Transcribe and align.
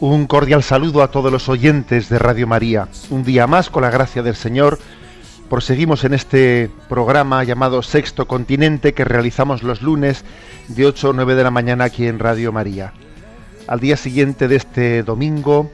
Un 0.00 0.26
cordial 0.26 0.62
saludo 0.62 1.02
a 1.02 1.10
todos 1.10 1.30
los 1.30 1.50
oyentes 1.50 2.08
de 2.08 2.18
Radio 2.18 2.46
María. 2.46 2.88
Un 3.10 3.22
día 3.22 3.46
más, 3.46 3.68
con 3.68 3.82
la 3.82 3.90
gracia 3.90 4.22
del 4.22 4.34
Señor, 4.34 4.78
proseguimos 5.50 6.04
en 6.04 6.14
este 6.14 6.70
programa 6.88 7.44
llamado 7.44 7.82
Sexto 7.82 8.26
Continente 8.26 8.94
que 8.94 9.04
realizamos 9.04 9.62
los 9.62 9.82
lunes 9.82 10.24
de 10.68 10.86
8 10.86 11.10
o 11.10 11.12
9 11.12 11.34
de 11.34 11.44
la 11.44 11.50
mañana 11.50 11.84
aquí 11.84 12.06
en 12.06 12.18
Radio 12.18 12.50
María. 12.50 12.94
Al 13.66 13.78
día 13.78 13.98
siguiente 13.98 14.48
de 14.48 14.56
este 14.56 15.02
domingo, 15.02 15.70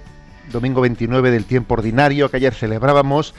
domingo 0.51 0.81
29 0.81 1.31
del 1.31 1.45
tiempo 1.45 1.75
ordinario 1.75 2.29
que 2.29 2.39
ayer 2.39 2.53
celebrábamos, 2.53 3.33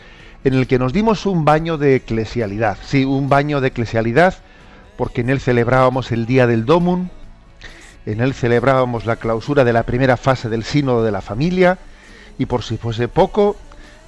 en 0.46 0.54
el 0.54 0.68
que 0.68 0.80
nos 0.80 0.94
dimos 0.94 1.26
un 1.26 1.44
baño 1.44 1.78
de 1.78 1.96
eclesialidad. 1.96 2.78
Sí, 2.82 3.04
un 3.04 3.28
baño 3.28 3.60
de 3.60 3.68
eclesialidad, 3.68 4.36
porque 4.96 5.20
en 5.20 5.32
él 5.32 5.42
celebrábamos 5.42 6.14
el 6.14 6.26
día 6.26 6.48
del 6.48 6.64
Domum, 6.64 7.10
en 8.08 8.22
él 8.22 8.34
celebrábamos 8.34 9.06
la 9.06 9.18
clausura 9.18 9.66
de 9.66 9.74
la 9.74 9.84
primera 9.84 10.16
fase 10.16 10.48
del 10.48 10.64
Sínodo 10.64 11.04
de 11.04 11.12
la 11.12 11.22
Familia 11.22 11.78
y 12.38 12.46
por 12.46 12.64
si 12.64 12.78
fuese 12.78 13.10
poco, 13.10 13.58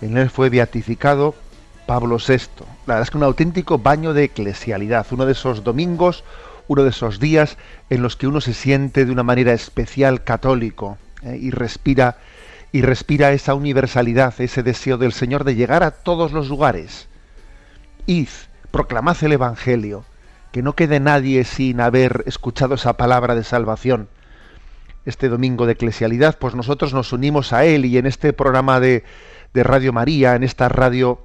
en 0.01 0.17
él 0.17 0.29
fue 0.29 0.49
beatificado 0.49 1.35
Pablo 1.85 2.17
VI. 2.17 2.63
La 2.87 2.93
verdad 2.93 3.01
es 3.01 3.11
que 3.11 3.17
un 3.17 3.23
auténtico 3.23 3.77
baño 3.77 4.13
de 4.13 4.23
eclesialidad, 4.23 5.05
uno 5.11 5.25
de 5.25 5.33
esos 5.33 5.65
domingos, 5.65 6.23
uno 6.69 6.83
de 6.83 6.91
esos 6.91 7.19
días 7.19 7.57
en 7.89 8.01
los 8.01 8.15
que 8.15 8.27
uno 8.27 8.39
se 8.39 8.53
siente 8.53 9.03
de 9.03 9.11
una 9.11 9.23
manera 9.23 9.51
especial 9.51 10.23
católico 10.23 10.97
¿eh? 11.21 11.37
y 11.37 11.51
respira 11.51 12.17
y 12.71 12.83
respira 12.83 13.33
esa 13.33 13.53
universalidad, 13.53 14.33
ese 14.39 14.63
deseo 14.63 14.97
del 14.97 15.11
Señor 15.11 15.43
de 15.43 15.55
llegar 15.55 15.83
a 15.83 15.91
todos 15.91 16.31
los 16.31 16.47
lugares. 16.47 17.09
Id, 18.05 18.29
proclamad 18.71 19.17
el 19.23 19.33
Evangelio, 19.33 20.05
que 20.51 20.61
no 20.61 20.73
quede 20.75 20.99
nadie 20.99 21.43
sin 21.43 21.79
haber 21.81 22.23
escuchado 22.25 22.75
esa 22.75 22.97
palabra 22.97 23.35
de 23.35 23.43
salvación. 23.43 24.09
Este 25.05 25.29
domingo 25.29 25.65
de 25.65 25.73
eclesialidad, 25.73 26.37
pues 26.39 26.55
nosotros 26.55 26.93
nos 26.93 27.13
unimos 27.13 27.53
a 27.53 27.65
él 27.65 27.85
y 27.85 27.97
en 27.97 28.05
este 28.05 28.33
programa 28.33 28.79
de, 28.79 29.03
de 29.53 29.63
Radio 29.63 29.93
María, 29.93 30.35
en 30.35 30.43
esta 30.43 30.69
radio 30.69 31.21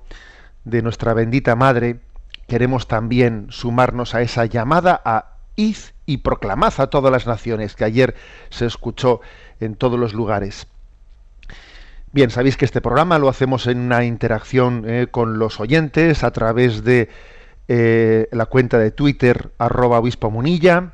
de 0.64 0.82
nuestra 0.82 1.14
bendita 1.14 1.56
Madre, 1.56 2.00
queremos 2.46 2.88
también 2.88 3.46
sumarnos 3.50 4.14
a 4.14 4.22
esa 4.22 4.46
llamada 4.46 5.00
a 5.04 5.36
id 5.56 5.76
y 6.06 6.18
proclamad 6.18 6.74
a 6.78 6.88
todas 6.88 7.10
las 7.10 7.26
naciones, 7.26 7.74
que 7.74 7.84
ayer 7.84 8.14
se 8.50 8.66
escuchó 8.66 9.20
en 9.60 9.74
todos 9.74 9.98
los 9.98 10.12
lugares. 10.14 10.66
Bien, 12.12 12.30
sabéis 12.30 12.56
que 12.56 12.64
este 12.64 12.80
programa 12.80 13.18
lo 13.18 13.28
hacemos 13.28 13.66
en 13.66 13.78
una 13.78 14.04
interacción 14.04 14.84
eh, 14.86 15.08
con 15.10 15.38
los 15.38 15.58
oyentes 15.58 16.22
a 16.22 16.30
través 16.30 16.84
de 16.84 17.08
eh, 17.68 18.28
la 18.32 18.46
cuenta 18.46 18.78
de 18.78 18.90
Twitter 18.90 19.52
arroba 19.58 19.98
obispo 19.98 20.30
munilla, 20.30 20.92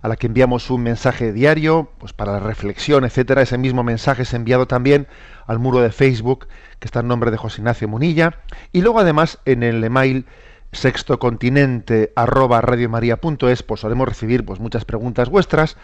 a 0.00 0.08
la 0.08 0.16
que 0.16 0.26
enviamos 0.26 0.70
un 0.70 0.82
mensaje 0.82 1.32
diario, 1.32 1.90
pues 1.98 2.12
para 2.12 2.32
la 2.32 2.40
reflexión, 2.40 3.04
etcétera. 3.04 3.42
Ese 3.42 3.58
mismo 3.58 3.82
mensaje 3.82 4.22
es 4.22 4.34
enviado 4.34 4.66
también 4.66 5.08
al 5.46 5.58
muro 5.58 5.80
de 5.80 5.90
Facebook, 5.90 6.46
que 6.78 6.86
está 6.86 7.00
en 7.00 7.08
nombre 7.08 7.30
de 7.30 7.36
José 7.36 7.60
Ignacio 7.60 7.88
Munilla, 7.88 8.40
y 8.72 8.82
luego 8.82 9.00
además 9.00 9.38
en 9.44 9.62
el 9.62 9.82
email 9.82 10.26
sextocontinente 10.72 12.12
arroba 12.14 12.60
radiomaria.es, 12.60 13.62
pues 13.62 13.80
podemos 13.80 14.08
recibir 14.08 14.44
pues 14.44 14.60
muchas 14.60 14.84
preguntas 14.84 15.30
vuestras, 15.30 15.76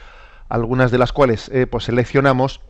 algunas 0.49 0.91
de 0.91 0.99
las 0.99 1.13
cuales 1.13 1.49
eh, 1.49 1.67
pues 1.67 1.85
seleccionamos 1.85 2.61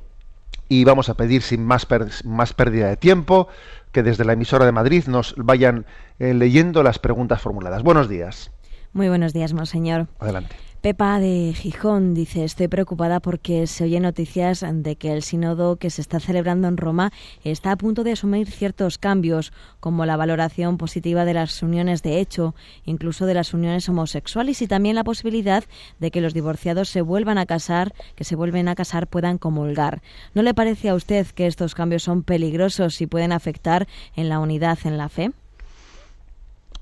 y 0.68 0.84
vamos 0.84 1.08
a 1.08 1.14
pedir 1.14 1.42
sin 1.42 1.64
más, 1.64 1.86
más 2.24 2.52
pérdida 2.54 2.88
de 2.88 2.96
tiempo 2.96 3.48
que 3.94 4.02
desde 4.02 4.26
la 4.26 4.34
emisora 4.34 4.66
de 4.66 4.72
Madrid 4.72 5.04
nos 5.06 5.34
vayan 5.38 5.86
eh, 6.18 6.34
leyendo 6.34 6.82
las 6.82 6.98
preguntas 6.98 7.40
formuladas. 7.40 7.82
Buenos 7.82 8.08
días. 8.10 8.50
Muy 8.92 9.08
buenos 9.08 9.32
días, 9.32 9.54
Monseñor. 9.54 10.08
Adelante. 10.18 10.56
Pepa 10.84 11.18
de 11.18 11.54
Gijón 11.54 12.12
dice, 12.12 12.44
estoy 12.44 12.68
preocupada 12.68 13.18
porque 13.20 13.66
se 13.66 13.84
oyen 13.84 14.02
noticias 14.02 14.62
de 14.70 14.96
que 14.96 15.14
el 15.14 15.22
sínodo 15.22 15.76
que 15.76 15.88
se 15.88 16.02
está 16.02 16.20
celebrando 16.20 16.68
en 16.68 16.76
Roma 16.76 17.10
está 17.42 17.72
a 17.72 17.76
punto 17.76 18.04
de 18.04 18.12
asumir 18.12 18.50
ciertos 18.50 18.98
cambios, 18.98 19.54
como 19.80 20.04
la 20.04 20.18
valoración 20.18 20.76
positiva 20.76 21.24
de 21.24 21.32
las 21.32 21.62
uniones 21.62 22.02
de 22.02 22.20
hecho, 22.20 22.54
incluso 22.84 23.24
de 23.24 23.32
las 23.32 23.54
uniones 23.54 23.88
homosexuales 23.88 24.60
y 24.60 24.66
también 24.66 24.94
la 24.94 25.04
posibilidad 25.04 25.64
de 26.00 26.10
que 26.10 26.20
los 26.20 26.34
divorciados 26.34 26.90
se 26.90 27.00
vuelvan 27.00 27.38
a 27.38 27.46
casar, 27.46 27.94
que 28.14 28.24
se 28.24 28.36
vuelven 28.36 28.68
a 28.68 28.74
casar 28.74 29.06
puedan 29.06 29.38
comulgar. 29.38 30.02
¿No 30.34 30.42
le 30.42 30.52
parece 30.52 30.90
a 30.90 30.94
usted 30.94 31.26
que 31.28 31.46
estos 31.46 31.74
cambios 31.74 32.02
son 32.02 32.22
peligrosos 32.22 33.00
y 33.00 33.06
pueden 33.06 33.32
afectar 33.32 33.88
en 34.16 34.28
la 34.28 34.38
unidad 34.38 34.78
en 34.84 34.98
la 34.98 35.08
fe? 35.08 35.32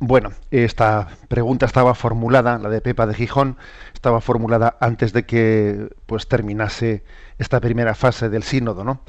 Bueno, 0.05 0.33
esta 0.51 1.07
pregunta 1.29 1.65
estaba 1.65 1.95
formulada, 1.95 2.59
la 2.59 2.69
de 2.69 2.81
Pepa 2.81 3.07
de 3.07 3.15
Gijón, 3.15 3.57
estaba 3.95 4.21
formulada 4.21 4.77
antes 4.81 5.13
de 5.13 5.25
que 5.27 5.91
pues 6.07 6.27
terminase 6.27 7.05
esta 7.39 7.61
primera 7.61 7.95
fase 7.95 8.29
del 8.29 8.43
sínodo, 8.43 8.83
¿no? 8.83 9.03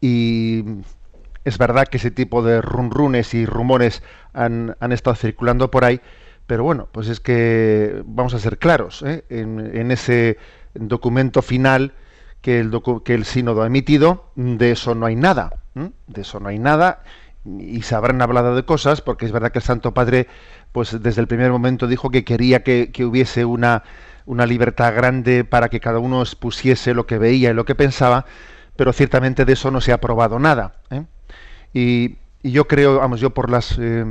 Y 0.00 0.62
es 1.44 1.58
verdad 1.58 1.88
que 1.88 1.96
ese 1.96 2.12
tipo 2.12 2.44
de 2.44 2.62
runrunes 2.62 3.34
y 3.34 3.46
rumores 3.46 4.04
han, 4.32 4.76
han 4.78 4.92
estado 4.92 5.16
circulando 5.16 5.72
por 5.72 5.84
ahí, 5.84 6.00
pero 6.46 6.62
bueno, 6.62 6.86
pues 6.92 7.08
es 7.08 7.18
que 7.18 8.00
vamos 8.06 8.32
a 8.34 8.38
ser 8.38 8.58
claros, 8.58 9.02
¿eh? 9.02 9.24
en, 9.30 9.58
en 9.76 9.90
ese 9.90 10.38
documento 10.74 11.42
final 11.42 11.94
que 12.42 12.60
el, 12.60 12.70
docu- 12.70 13.02
que 13.02 13.14
el 13.14 13.24
sínodo 13.24 13.64
ha 13.64 13.66
emitido, 13.66 14.30
de 14.36 14.70
eso 14.70 14.94
no 14.94 15.06
hay 15.06 15.16
nada, 15.16 15.50
de 16.06 16.20
eso 16.20 16.38
no 16.38 16.48
hay 16.48 16.60
nada 16.60 17.02
y 17.44 17.82
se 17.82 17.94
habrán 17.94 18.20
hablado 18.20 18.54
de 18.54 18.64
cosas, 18.64 19.00
porque 19.00 19.26
es 19.26 19.32
verdad 19.32 19.52
que 19.52 19.58
el 19.58 19.64
Santo 19.64 19.94
Padre, 19.94 20.26
pues 20.72 21.00
desde 21.02 21.20
el 21.20 21.28
primer 21.28 21.50
momento 21.50 21.86
dijo 21.86 22.10
que 22.10 22.24
quería 22.24 22.62
que, 22.62 22.90
que 22.92 23.04
hubiese 23.04 23.44
una, 23.44 23.84
una 24.26 24.46
libertad 24.46 24.94
grande 24.94 25.44
para 25.44 25.68
que 25.68 25.80
cada 25.80 25.98
uno 25.98 26.20
expusiese 26.20 26.94
lo 26.94 27.06
que 27.06 27.18
veía 27.18 27.50
y 27.50 27.54
lo 27.54 27.64
que 27.64 27.74
pensaba, 27.74 28.26
pero 28.76 28.92
ciertamente 28.92 29.44
de 29.44 29.54
eso 29.54 29.70
no 29.70 29.80
se 29.80 29.92
ha 29.92 29.96
aprobado 29.96 30.38
nada. 30.38 30.74
¿eh? 30.90 31.04
Y, 31.72 32.16
y 32.42 32.52
yo 32.52 32.68
creo, 32.68 32.98
vamos, 32.98 33.20
yo 33.20 33.30
por 33.30 33.50
las, 33.50 33.78
eh, 33.78 34.04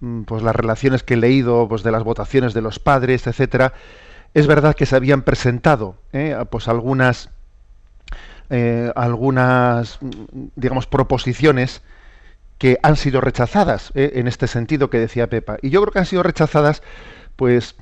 mm, 0.00 0.22
pues 0.22 0.42
las 0.42 0.56
relaciones 0.56 1.02
que 1.02 1.14
he 1.14 1.18
leído, 1.18 1.68
pues 1.68 1.82
de 1.82 1.90
las 1.90 2.04
votaciones 2.04 2.54
de 2.54 2.62
los 2.62 2.78
padres, 2.78 3.26
etcétera, 3.26 3.74
es 4.34 4.46
verdad 4.46 4.74
que 4.74 4.86
se 4.86 4.96
habían 4.96 5.22
presentado, 5.22 5.96
¿eh? 6.12 6.36
pues 6.50 6.68
algunas, 6.68 7.30
algunas, 8.94 9.98
mm, 10.00 10.46
digamos, 10.56 10.86
proposiciones 10.86 11.82
que 12.58 12.78
han 12.82 12.96
sido 12.96 13.20
rechazadas 13.20 13.92
¿eh? 13.94 14.12
en 14.14 14.26
este 14.26 14.46
sentido 14.46 14.90
que 14.90 14.98
decía 14.98 15.28
Pepa. 15.28 15.56
Y 15.62 15.70
yo 15.70 15.80
creo 15.80 15.92
que 15.92 16.00
han 16.00 16.06
sido 16.06 16.24
rechazadas, 16.24 16.82
pues, 17.36 17.76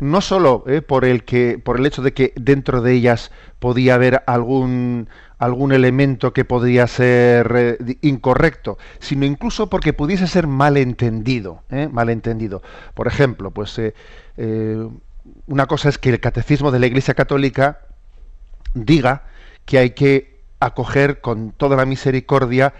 no 0.00 0.20
solo 0.20 0.64
¿eh? 0.66 0.80
por 0.80 1.04
el 1.04 1.24
que, 1.24 1.60
por 1.62 1.78
el 1.78 1.86
hecho 1.86 2.02
de 2.02 2.12
que 2.12 2.32
dentro 2.34 2.80
de 2.80 2.94
ellas 2.94 3.30
podía 3.58 3.94
haber 3.94 4.22
algún 4.26 5.08
algún 5.38 5.72
elemento 5.72 6.32
que 6.32 6.44
podría 6.44 6.86
ser 6.86 7.52
eh, 7.56 7.96
incorrecto, 8.00 8.78
sino 9.00 9.26
incluso 9.26 9.68
porque 9.68 9.92
pudiese 9.92 10.28
ser 10.28 10.46
malentendido, 10.46 11.64
malentendido. 11.90 12.62
Por 12.94 13.08
ejemplo, 13.08 13.50
pues 13.50 13.80
una 15.48 15.66
cosa 15.66 15.88
es 15.88 15.98
que 15.98 16.10
el 16.10 16.20
catecismo 16.20 16.70
de 16.70 16.78
la 16.78 16.86
Iglesia 16.86 17.14
Católica 17.14 17.80
diga 18.74 19.24
que 19.64 19.78
hay 19.78 19.90
que 19.90 20.38
acoger 20.60 21.20
con 21.20 21.50
toda 21.50 21.76
la 21.76 21.86
misericordia 21.86 22.72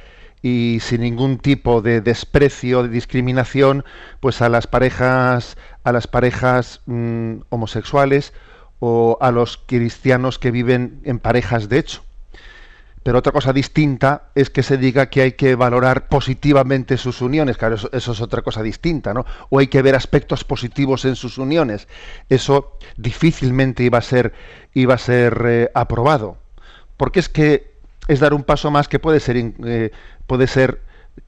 y 0.42 0.80
sin 0.80 1.02
ningún 1.02 1.38
tipo 1.38 1.80
de 1.80 2.00
desprecio, 2.00 2.82
de 2.82 2.88
discriminación, 2.88 3.84
pues 4.18 4.42
a 4.42 4.48
las 4.48 4.66
parejas, 4.66 5.56
a 5.84 5.92
las 5.92 6.08
parejas 6.08 6.80
mm, 6.86 7.42
homosexuales 7.48 8.32
o 8.80 9.16
a 9.20 9.30
los 9.30 9.56
cristianos 9.56 10.40
que 10.40 10.50
viven 10.50 11.00
en 11.04 11.20
parejas 11.20 11.68
de 11.68 11.78
hecho. 11.78 12.02
pero 13.04 13.18
otra 13.18 13.32
cosa 13.32 13.52
distinta 13.52 14.30
es 14.34 14.50
que 14.50 14.62
se 14.62 14.76
diga 14.76 15.06
que 15.06 15.22
hay 15.22 15.32
que 15.32 15.54
valorar 15.54 16.08
positivamente 16.08 16.96
sus 16.96 17.20
uniones, 17.20 17.56
claro, 17.56 17.74
eso, 17.74 17.88
es 17.92 18.20
otra 18.20 18.42
cosa 18.42 18.62
distinta, 18.62 19.12
¿no? 19.12 19.24
O 19.50 19.58
hay 19.58 19.66
que 19.66 19.82
ver 19.82 19.96
aspectos 19.96 20.44
positivos 20.44 21.04
en 21.04 21.16
sus 21.16 21.38
uniones. 21.38 21.88
Eso 22.28 22.78
difícilmente 22.96 23.82
iba 23.82 23.98
a 23.98 24.02
ser, 24.02 24.32
iba 24.72 24.94
a 24.94 24.98
ser 24.98 25.42
eh, 25.46 25.70
aprobado, 25.74 26.36
porque 26.96 27.18
es 27.18 27.28
que 27.28 27.71
es 28.08 28.20
dar 28.20 28.34
un 28.34 28.42
paso 28.42 28.70
más 28.70 28.88
que 28.88 28.98
puede 28.98 29.20
ser, 29.20 29.36
eh, 29.36 29.90
puede 30.26 30.46
ser 30.46 30.80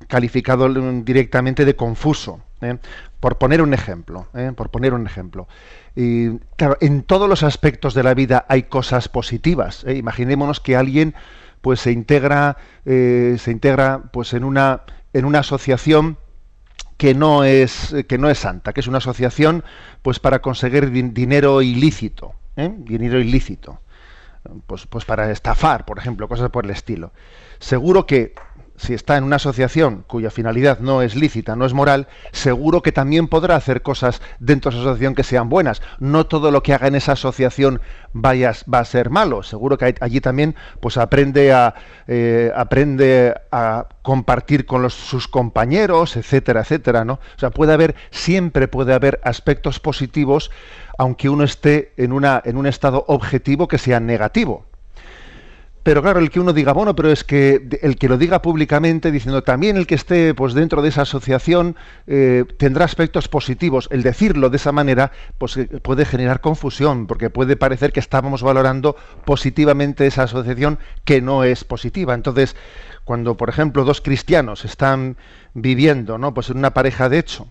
calificado 0.09 0.69
directamente 1.03 1.65
de 1.65 1.77
confuso. 1.77 2.41
¿eh? 2.61 2.79
Por 3.21 3.39
poner 3.39 3.63
un 3.63 3.75
ejemplo, 3.75 4.29
por 4.57 4.71
poner 4.71 4.93
un 4.95 5.07
ejemplo. 5.07 5.49
Y, 5.97 6.39
claro, 6.57 6.77
en 6.81 7.03
todos 7.03 7.29
los 7.29 7.43
aspectos 7.43 7.95
de 7.95 8.03
la 8.03 8.15
vida 8.15 8.45
hay 8.49 8.65
cosas 8.65 9.09
positivas. 9.09 9.85
Imaginémonos 9.89 10.61
que 10.61 10.77
alguien 10.77 11.15
pues 11.63 11.81
se 11.81 11.93
integra, 11.93 12.59
eh, 12.85 13.37
se 13.39 13.51
integra 13.51 14.03
pues 14.13 14.35
en 14.35 14.45
una, 14.45 14.83
en 15.15 15.25
una 15.25 15.39
asociación 15.39 16.19
que 16.99 17.15
no 17.15 17.45
es 17.45 17.95
que 18.07 18.19
no 18.19 18.29
es 18.29 18.39
santa, 18.39 18.73
que 18.73 18.81
es 18.81 18.87
una 18.87 18.99
asociación 18.99 19.65
pues 20.03 20.21
para 20.21 20.41
conseguir 20.41 20.91
dinero 20.91 21.63
ilícito, 21.63 22.35
¿eh? 22.57 22.71
dinero 22.77 23.19
ilícito, 23.19 23.81
pues, 24.67 24.87
pues 24.87 25.05
para 25.05 25.31
estafar, 25.31 25.85
por 25.85 25.99
ejemplo, 25.99 26.29
cosas 26.29 26.51
por 26.51 26.65
el 26.65 26.71
estilo. 26.71 27.13
Seguro 27.59 28.07
que 28.07 28.35
si 28.77 28.93
está 28.93 29.17
en 29.17 29.25
una 29.25 29.37
asociación 29.37 30.05
cuya 30.07 30.31
finalidad 30.31 30.81
no 30.81 31.03
es 31.03 31.15
lícita, 31.15 31.55
no 31.55 31.65
es 31.65 31.73
moral, 31.73 32.09
seguro 32.33 32.83
que 32.83 32.93
también 32.93 33.29
podrá 33.29 33.57
hacer 33.57 33.83
cosas 33.83 34.21
dentro 34.41 34.71
de 34.71 34.77
esa 34.77 34.89
asociación 34.89 35.15
que 35.15 35.23
sean 35.23 35.49
buenas. 35.49 35.81
No 36.01 36.27
todo 36.27 36.51
lo 36.51 36.63
que 36.63 36.75
haga 36.75 36.89
en 36.89 36.97
esa 36.97 37.13
asociación 37.13 37.81
vaya, 38.13 38.53
va 38.73 38.81
a 38.81 38.85
ser 38.85 39.11
malo. 39.11 39.43
Seguro 39.43 39.79
que 39.79 39.95
allí 40.01 40.21
también 40.21 40.57
pues 40.81 40.97
aprende 40.97 41.53
a, 41.53 41.75
eh, 42.09 42.51
aprende 42.55 43.35
a 43.53 43.87
compartir 44.03 44.67
con 44.67 44.89
sus 44.91 45.29
compañeros, 45.29 46.17
etcétera, 46.17 46.61
etcétera, 46.63 47.05
¿no? 47.05 47.15
O 47.15 47.39
sea, 47.39 47.51
puede 47.51 47.73
haber, 47.73 47.95
siempre 48.11 48.69
puede 48.69 48.93
haber 48.93 49.21
aspectos 49.23 49.79
positivos, 49.79 50.51
aunque 50.99 51.29
uno 51.29 51.45
esté 51.45 51.93
en, 51.97 52.13
una, 52.13 52.43
en 52.45 52.57
un 52.57 52.67
estado 52.67 53.05
objetivo 53.09 53.69
que 53.69 53.79
sea 53.79 54.01
negativo. 54.01 54.65
Pero 55.85 56.01
claro, 56.01 56.19
el 56.19 56.31
que 56.31 56.41
uno 56.41 56.55
diga, 56.55 56.73
bueno, 56.73 56.97
pero 56.97 57.11
es 57.11 57.25
que 57.25 57.79
el 57.83 57.97
que 57.97 58.09
lo 58.09 58.17
diga 58.17 58.41
públicamente, 58.41 59.13
diciendo 59.13 59.43
también 59.43 59.77
el 59.77 59.87
que 59.87 59.95
esté 59.95 60.33
pues 60.33 60.55
dentro 60.55 60.81
de 60.81 60.89
esa 60.89 61.03
asociación 61.03 61.77
eh, 62.07 62.47
tendrá 62.57 62.87
aspectos 62.87 63.29
positivos. 63.29 63.89
El 63.93 64.03
decirlo 64.03 64.49
de 64.49 64.57
esa 64.57 64.73
manera, 64.73 65.13
pues 65.37 65.59
eh, 65.59 65.67
puede 65.83 66.07
generar 66.07 66.41
confusión, 66.41 67.07
porque 67.07 67.29
puede 67.29 67.57
parecer 67.57 67.93
que 67.93 68.01
estábamos 68.01 68.43
valorando 68.43 68.97
positivamente 69.27 70.07
esa 70.07 70.23
asociación 70.23 70.79
que 71.05 71.21
no 71.21 71.45
es 71.45 71.65
positiva. 71.65 72.15
Entonces, 72.15 72.57
cuando, 73.05 73.37
por 73.37 73.51
ejemplo, 73.51 73.85
dos 73.85 74.01
cristianos 74.01 74.65
están 74.65 75.19
viviendo, 75.53 76.17
¿no? 76.17 76.33
Pues 76.33 76.49
en 76.49 76.57
una 76.57 76.73
pareja 76.73 77.11
de 77.11 77.19
hecho, 77.19 77.49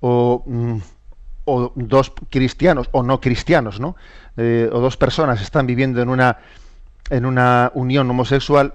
o, 0.00 0.42
mm, 0.46 0.76
o 1.50 1.72
dos 1.74 2.12
cristianos 2.30 2.88
o 2.92 3.02
no 3.02 3.20
cristianos, 3.20 3.80
¿no? 3.80 3.96
Eh, 4.36 4.68
o 4.72 4.80
dos 4.80 4.96
personas 4.96 5.42
están 5.42 5.66
viviendo 5.66 6.00
en 6.00 6.08
una 6.08 6.38
en 7.10 7.26
una 7.26 7.72
unión 7.74 8.08
homosexual, 8.08 8.74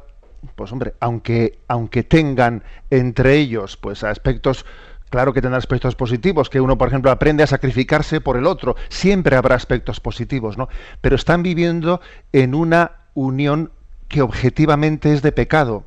pues 0.56 0.72
hombre, 0.72 0.94
aunque, 1.00 1.60
aunque 1.70 2.04
tengan 2.04 2.64
entre 2.90 3.36
ellos 3.38 3.78
pues 3.78 4.04
aspectos 4.04 4.66
claro 5.10 5.34
que 5.34 5.42
tendrán 5.42 5.60
aspectos 5.60 5.96
positivos, 5.96 6.50
que 6.50 6.60
uno, 6.60 6.78
por 6.78 6.90
ejemplo, 6.90 7.10
aprende 7.10 7.44
a 7.44 7.48
sacrificarse 7.48 8.20
por 8.20 8.36
el 8.36 8.46
otro, 8.46 8.76
siempre 8.90 9.38
habrá 9.38 9.56
aspectos 9.56 10.02
positivos, 10.02 10.58
¿no? 10.58 10.68
Pero 11.00 11.16
están 11.16 11.42
viviendo 11.42 12.02
en 12.34 12.54
una 12.54 12.92
unión 13.14 13.72
que 14.10 14.22
objetivamente 14.22 15.14
es 15.14 15.22
de 15.22 15.32
pecado, 15.32 15.86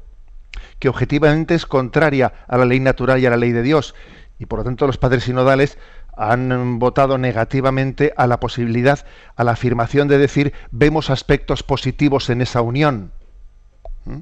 que 0.79 0.88
objetivamente 0.88 1.55
es 1.55 1.67
contraria 1.67 2.32
a 2.46 2.56
la 2.56 2.64
ley 2.64 2.81
natural 2.81 3.20
y 3.20 3.26
a 3.26 3.31
la 3.31 3.37
ley 3.37 3.52
de 3.52 3.62
Dios. 3.62 3.94
Y 4.38 4.46
por 4.46 4.61
lo 4.61 4.64
tanto 4.64 4.87
los 4.87 4.99
padres 4.99 5.25
sinodales 5.25 5.79
han 6.18 6.78
votado 6.80 7.16
negativamente 7.16 8.12
a 8.16 8.26
la 8.26 8.40
posibilidad, 8.40 9.06
a 9.36 9.44
la 9.44 9.52
afirmación 9.52 10.08
de 10.08 10.18
decir 10.18 10.52
vemos 10.72 11.10
aspectos 11.10 11.62
positivos 11.62 12.28
en 12.28 12.42
esa 12.42 12.60
unión. 12.60 13.12
¿Mm? 14.04 14.18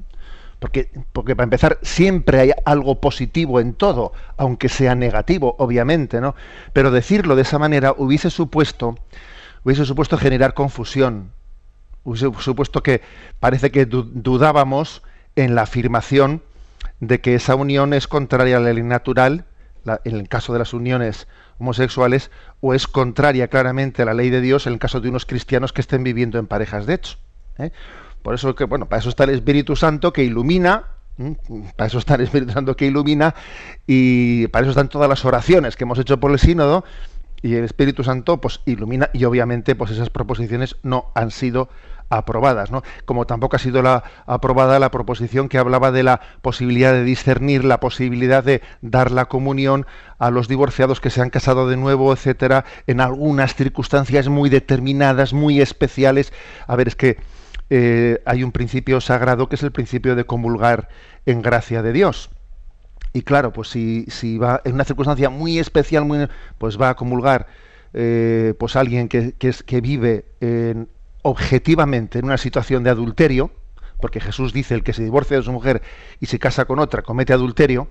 Porque, 0.59 0.89
porque 1.13 1.35
para 1.35 1.45
empezar, 1.45 1.79
siempre 1.81 2.39
hay 2.39 2.51
algo 2.65 2.99
positivo 2.99 3.59
en 3.59 3.73
todo, 3.73 4.13
aunque 4.37 4.69
sea 4.69 4.95
negativo, 4.95 5.55
obviamente, 5.59 6.19
¿no? 6.19 6.35
Pero 6.73 6.89
decirlo 6.89 7.35
de 7.35 7.43
esa 7.43 7.59
manera 7.59 7.93
hubiese 7.95 8.31
supuesto, 8.31 8.95
hubiese 9.63 9.85
supuesto 9.85 10.17
generar 10.17 10.55
confusión. 10.55 11.31
Hubiese 12.03 12.31
supuesto 12.39 12.81
que 12.81 13.01
parece 13.39 13.69
que 13.69 13.85
dudábamos 13.85 15.03
en 15.35 15.53
la 15.53 15.63
afirmación 15.63 16.41
de 16.99 17.21
que 17.21 17.35
esa 17.35 17.53
unión 17.53 17.93
es 17.93 18.07
contraria 18.07 18.57
a 18.57 18.59
la 18.59 18.73
ley 18.73 18.83
natural, 18.83 19.45
en 20.03 20.15
el 20.15 20.27
caso 20.27 20.53
de 20.53 20.59
las 20.59 20.73
uniones 20.73 21.27
homosexuales 21.59 22.31
o 22.61 22.73
es 22.73 22.87
contraria 22.87 23.47
claramente 23.47 24.01
a 24.01 24.05
la 24.05 24.13
ley 24.13 24.29
de 24.29 24.41
Dios 24.41 24.67
en 24.67 24.73
el 24.73 24.79
caso 24.79 25.01
de 25.01 25.09
unos 25.09 25.25
cristianos 25.25 25.73
que 25.73 25.81
estén 25.81 26.03
viviendo 26.03 26.39
en 26.39 26.47
parejas 26.47 26.85
de 26.85 26.95
hecho. 26.95 27.17
¿eh? 27.57 27.71
Por 28.21 28.35
eso 28.35 28.55
que 28.55 28.65
bueno, 28.65 28.87
para 28.87 28.99
eso 28.99 29.09
está 29.09 29.23
el 29.23 29.31
Espíritu 29.31 29.75
Santo 29.75 30.13
que 30.13 30.23
ilumina, 30.23 30.85
para 31.75 31.87
eso 31.87 31.97
está 31.97 32.15
el 32.15 32.21
Espíritu 32.21 32.51
Santo 32.51 32.75
que 32.75 32.85
ilumina 32.85 33.33
y 33.85 34.47
para 34.47 34.63
eso 34.63 34.71
están 34.71 34.89
todas 34.89 35.09
las 35.09 35.25
oraciones 35.25 35.75
que 35.75 35.83
hemos 35.83 35.99
hecho 35.99 36.19
por 36.19 36.31
el 36.31 36.39
sínodo 36.39 36.83
y 37.41 37.55
el 37.55 37.63
Espíritu 37.63 38.03
Santo 38.03 38.41
pues 38.41 38.61
ilumina 38.65 39.09
y 39.13 39.23
obviamente 39.25 39.75
pues 39.75 39.91
esas 39.91 40.09
proposiciones 40.09 40.75
no 40.83 41.11
han 41.15 41.31
sido 41.31 41.69
aprobadas, 42.09 42.71
¿no? 42.71 42.83
Como 43.05 43.25
tampoco 43.25 43.55
ha 43.55 43.59
sido 43.59 43.81
la, 43.81 44.03
aprobada 44.25 44.79
la 44.79 44.91
proposición 44.91 45.49
que 45.49 45.57
hablaba 45.57 45.91
de 45.91 46.03
la 46.03 46.21
posibilidad 46.41 46.93
de 46.93 47.03
discernir, 47.03 47.65
la 47.65 47.79
posibilidad 47.79 48.43
de 48.43 48.61
dar 48.81 49.11
la 49.11 49.25
comunión 49.25 49.85
a 50.19 50.31
los 50.31 50.47
divorciados 50.47 51.01
que 51.01 51.09
se 51.09 51.21
han 51.21 51.29
casado 51.29 51.67
de 51.67 51.77
nuevo, 51.77 52.13
etcétera, 52.13 52.65
en 52.87 53.01
algunas 53.01 53.55
circunstancias 53.55 54.29
muy 54.29 54.49
determinadas, 54.49 55.33
muy 55.33 55.61
especiales. 55.61 56.33
A 56.65 56.75
ver, 56.75 56.87
es 56.87 56.95
que 56.95 57.17
eh, 57.69 58.21
hay 58.25 58.43
un 58.43 58.51
principio 58.51 59.01
sagrado 59.01 59.49
que 59.49 59.55
es 59.55 59.63
el 59.63 59.71
principio 59.71 60.15
de 60.15 60.25
comulgar 60.25 60.87
en 61.25 61.41
gracia 61.41 61.81
de 61.81 61.91
Dios. 61.93 62.29
Y 63.13 63.23
claro, 63.23 63.51
pues 63.51 63.69
si, 63.69 64.05
si 64.09 64.37
va 64.37 64.61
en 64.63 64.75
una 64.75 64.83
circunstancia 64.83 65.29
muy 65.29 65.59
especial, 65.59 66.05
muy, 66.05 66.27
pues 66.57 66.79
va 66.79 66.89
a 66.89 66.95
comulgar 66.95 67.47
eh, 67.93 68.53
pues 68.59 68.75
alguien 68.75 69.07
que, 69.07 69.33
que, 69.33 69.49
es, 69.49 69.63
que 69.63 69.81
vive 69.81 70.25
en, 70.39 70.89
objetivamente 71.27 72.19
en 72.19 72.25
una 72.25 72.37
situación 72.37 72.83
de 72.83 72.89
adulterio, 72.89 73.51
porque 73.99 74.21
Jesús 74.21 74.53
dice 74.53 74.75
el 74.75 74.83
que 74.83 74.93
se 74.93 75.03
divorcia 75.03 75.35
de 75.35 75.43
su 75.43 75.51
mujer 75.51 75.81
y 76.21 76.27
se 76.27 76.39
casa 76.39 76.63
con 76.63 76.79
otra 76.79 77.01
comete 77.01 77.33
adulterio, 77.33 77.89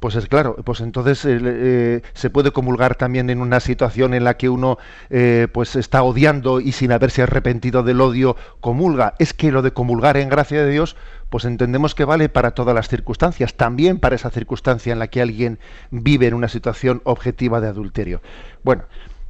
pues 0.00 0.14
es 0.14 0.26
claro, 0.26 0.54
pues 0.64 0.80
entonces 0.80 1.24
eh, 1.24 1.38
eh, 1.42 2.02
se 2.12 2.28
puede 2.28 2.52
comulgar 2.52 2.94
también 2.94 3.30
en 3.30 3.40
una 3.40 3.58
situación 3.58 4.12
en 4.12 4.22
la 4.22 4.36
que 4.36 4.50
uno 4.50 4.76
eh, 5.08 5.48
pues 5.50 5.76
está 5.76 6.02
odiando 6.02 6.60
y 6.60 6.72
sin 6.72 6.92
haberse 6.92 7.22
arrepentido 7.22 7.82
del 7.82 8.02
odio 8.02 8.36
comulga. 8.60 9.14
Es 9.18 9.32
que 9.32 9.50
lo 9.50 9.62
de 9.62 9.72
comulgar 9.72 10.18
en 10.18 10.28
gracia 10.28 10.62
de 10.62 10.70
Dios, 10.70 10.94
pues 11.30 11.46
entendemos 11.46 11.94
que 11.94 12.04
vale 12.04 12.28
para 12.28 12.50
todas 12.52 12.74
las 12.74 12.88
circunstancias, 12.88 13.54
también 13.54 13.98
para 13.98 14.14
esa 14.14 14.30
circunstancia 14.30 14.92
en 14.92 14.98
la 14.98 15.08
que 15.08 15.22
alguien 15.22 15.58
vive 15.90 16.26
en 16.26 16.34
una 16.34 16.48
situación 16.48 17.00
objetiva 17.04 17.60
de 17.60 17.68
adulterio. 17.68 18.20
Bueno, 18.62 18.84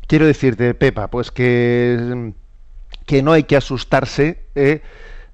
quiero 0.09 0.27
decirte, 0.27 0.75
Pepa, 0.75 1.09
pues 1.09 1.31
que 1.31 2.35
que 3.09 3.23
no 3.23 3.33
hay 3.33 3.45
que 3.45 3.57
asustarse 3.57 4.45
eh, 4.55 4.83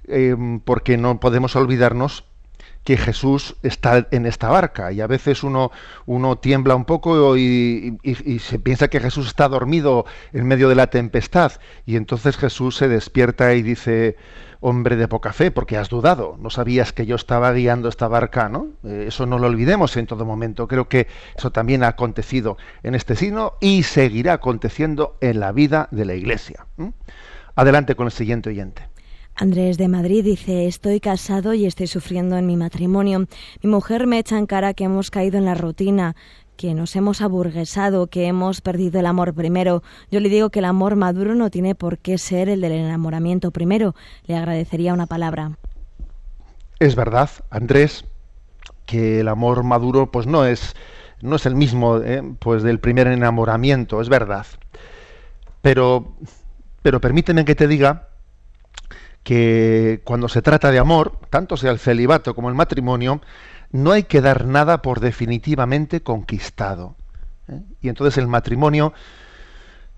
em, 0.06 0.60
porque 0.60 0.96
no 0.96 1.18
podemos 1.18 1.56
olvidarnos 1.56 2.24
que 2.84 2.96
Jesús 2.96 3.56
está 3.62 4.06
en 4.12 4.26
esta 4.26 4.48
barca 4.48 4.92
y 4.92 5.00
a 5.00 5.08
veces 5.08 5.42
uno, 5.42 5.72
uno 6.06 6.36
tiembla 6.36 6.76
un 6.76 6.84
poco 6.84 7.36
y, 7.36 7.98
se 8.38 8.58
piensa 8.60 8.88
que 8.88 9.00
Jesús 9.00 9.26
está 9.26 9.48
dormido 9.48 10.04
en 10.32 10.46
medio 10.46 10.68
de 10.68 10.76
la 10.76 10.86
tempestad 10.86 11.52
y 11.84 11.96
entonces 11.96 12.36
Jesús 12.36 12.76
se 12.76 12.86
despierta 12.86 13.54
y 13.54 13.62
dice, 13.62 14.16
hombre 14.60 14.94
de 14.96 15.08
poca 15.08 15.32
fe, 15.32 15.50
porque 15.50 15.76
has 15.76 15.88
dudado, 15.88 16.36
no 16.38 16.50
sabías 16.50 16.92
que 16.92 17.06
yo 17.06 17.16
estaba 17.16 17.52
guiando 17.52 17.88
esta 17.88 18.06
barca, 18.06 18.48
¿no? 18.48 18.68
Eh, 18.84 19.06
eso 19.08 19.26
no 19.26 19.38
lo 19.38 19.48
olvidemos 19.48 19.96
en 19.96 20.06
todo 20.06 20.24
momento, 20.24 20.68
creo 20.68 20.88
que 20.88 21.08
eso 21.36 21.50
también 21.50 21.82
ha 21.82 21.88
acontecido 21.88 22.56
en 22.82 22.94
este 22.94 23.16
signo 23.16 23.54
y 23.60 23.82
seguirá 23.82 24.34
aconteciendo 24.34 25.16
en 25.20 25.40
la 25.40 25.52
vida 25.52 25.88
de 25.90 26.04
la 26.04 26.14
Iglesia. 26.14 26.66
Adelante 27.54 27.94
con 27.94 28.06
el 28.06 28.12
siguiente 28.12 28.50
oyente. 28.50 28.82
Andrés 29.36 29.78
de 29.78 29.88
Madrid 29.88 30.24
dice, 30.24 30.66
estoy 30.66 31.00
casado 31.00 31.54
y 31.54 31.66
estoy 31.66 31.88
sufriendo 31.88 32.36
en 32.36 32.46
mi 32.46 32.56
matrimonio. 32.56 33.26
Mi 33.62 33.70
mujer 33.70 34.06
me 34.06 34.18
echa 34.18 34.38
en 34.38 34.46
cara 34.46 34.74
que 34.74 34.84
hemos 34.84 35.10
caído 35.10 35.38
en 35.38 35.44
la 35.44 35.54
rutina, 35.54 36.14
que 36.56 36.72
nos 36.72 36.94
hemos 36.94 37.20
aburguesado, 37.20 38.06
que 38.06 38.26
hemos 38.26 38.60
perdido 38.60 39.00
el 39.00 39.06
amor 39.06 39.34
primero. 39.34 39.82
Yo 40.10 40.20
le 40.20 40.28
digo 40.28 40.50
que 40.50 40.60
el 40.60 40.66
amor 40.66 40.94
maduro 40.94 41.34
no 41.34 41.50
tiene 41.50 41.74
por 41.74 41.98
qué 41.98 42.16
ser 42.16 42.48
el 42.48 42.60
del 42.60 42.72
enamoramiento 42.72 43.50
primero. 43.50 43.96
Le 44.26 44.36
agradecería 44.36 44.94
una 44.94 45.06
palabra. 45.06 45.58
Es 46.78 46.94
verdad, 46.94 47.30
Andrés, 47.50 48.04
que 48.86 49.20
el 49.20 49.28
amor 49.28 49.64
maduro 49.64 50.10
pues 50.12 50.26
no 50.26 50.44
es 50.44 50.74
no 51.22 51.36
es 51.36 51.46
el 51.46 51.54
mismo 51.54 51.98
eh, 51.98 52.22
pues 52.38 52.62
del 52.62 52.78
primer 52.78 53.06
enamoramiento, 53.06 54.00
es 54.00 54.08
verdad. 54.08 54.46
Pero 55.62 56.14
pero 56.84 57.00
permíteme 57.00 57.46
que 57.46 57.54
te 57.54 57.66
diga 57.66 58.10
que 59.22 60.02
cuando 60.04 60.28
se 60.28 60.42
trata 60.42 60.70
de 60.70 60.78
amor, 60.78 61.18
tanto 61.30 61.56
sea 61.56 61.70
el 61.70 61.78
celibato 61.78 62.34
como 62.34 62.50
el 62.50 62.54
matrimonio, 62.54 63.22
no 63.70 63.92
hay 63.92 64.02
que 64.02 64.20
dar 64.20 64.44
nada 64.44 64.82
por 64.82 65.00
definitivamente 65.00 66.02
conquistado. 66.02 66.94
¿eh? 67.48 67.62
Y 67.80 67.88
entonces 67.88 68.18
el 68.18 68.26
matrimonio, 68.26 68.92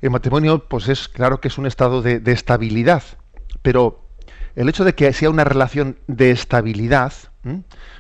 el 0.01 0.11
matrimonio, 0.11 0.69
pues 0.69 0.89
es 0.89 1.09
claro 1.09 1.41
que 1.41 1.49
es 1.49 1.59
un 1.59 1.67
estado 1.67 2.03
de, 2.03 2.23
estabilidad, 2.27 3.03
pero 3.63 4.07
el 4.55 4.69
hecho 4.69 4.85
de 4.85 4.95
que 4.95 5.13
sea 5.13 5.29
una 5.29 5.43
relación 5.43 5.99
de 6.07 6.31
estabilidad 6.31 7.13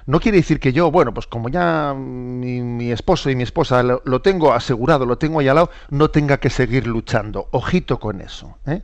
no 0.06 0.20
quiere 0.20 0.38
decir 0.38 0.60
que 0.60 0.72
yo, 0.72 0.90
bueno, 0.92 1.12
pues 1.12 1.26
como 1.26 1.48
ya 1.48 1.92
mi, 1.94 2.92
esposo 2.92 3.28
y 3.28 3.34
mi 3.34 3.42
esposa 3.42 3.82
lo, 3.82 4.22
tengo 4.22 4.52
asegurado, 4.52 5.04
lo 5.04 5.18
tengo 5.18 5.40
ahí 5.40 5.48
al 5.48 5.56
lado, 5.56 5.70
no 5.90 6.10
tenga 6.10 6.38
que 6.38 6.48
seguir 6.48 6.86
luchando. 6.86 7.48
Ojito 7.50 7.98
con 7.98 8.20
eso, 8.20 8.56
¿eh? 8.66 8.82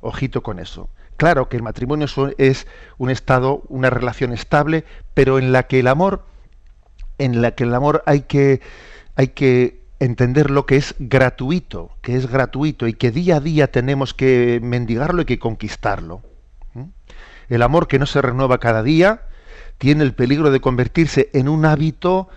Ojito 0.00 0.42
con 0.42 0.60
eso. 0.60 0.88
Claro 1.16 1.48
que 1.48 1.56
el 1.56 1.64
matrimonio 1.64 2.06
es 2.38 2.66
un 2.98 3.10
estado, 3.10 3.62
una 3.68 3.90
relación 3.90 4.32
estable, 4.32 4.84
pero 5.14 5.38
en 5.38 5.50
la 5.50 5.64
que 5.64 5.80
el 5.80 5.88
amor, 5.88 6.24
en 7.18 7.42
la 7.42 7.52
que 7.52 7.64
el 7.64 7.74
amor 7.74 8.04
hay 8.06 8.22
que, 8.22 8.60
hay 9.16 9.28
que 9.28 9.82
entender 9.98 10.50
lo 10.50 10.64
que 10.64 10.76
es 10.76 10.94
gratuito, 10.98 11.90
que 12.02 12.16
es 12.16 12.30
gratuito 12.30 12.86
y 12.86 12.94
que 12.94 13.10
día 13.10 13.36
a 13.36 13.40
día 13.40 13.70
tenemos 13.70 14.14
que 14.14 14.60
mendigarlo 14.62 15.22
y 15.22 15.24
que 15.24 15.40
conquistarlo. 15.40 16.22
El 17.48 17.62
amor 17.62 17.88
que 17.88 17.98
no 17.98 18.06
se 18.06 18.22
renueva 18.22 18.58
cada 18.58 18.82
día 18.82 19.22
tiene 19.82 20.04
el 20.04 20.14
peligro 20.14 20.52
de 20.52 20.60
convertirse 20.60 21.28
en 21.32 21.48
un 21.48 21.64
hábito 21.64 22.28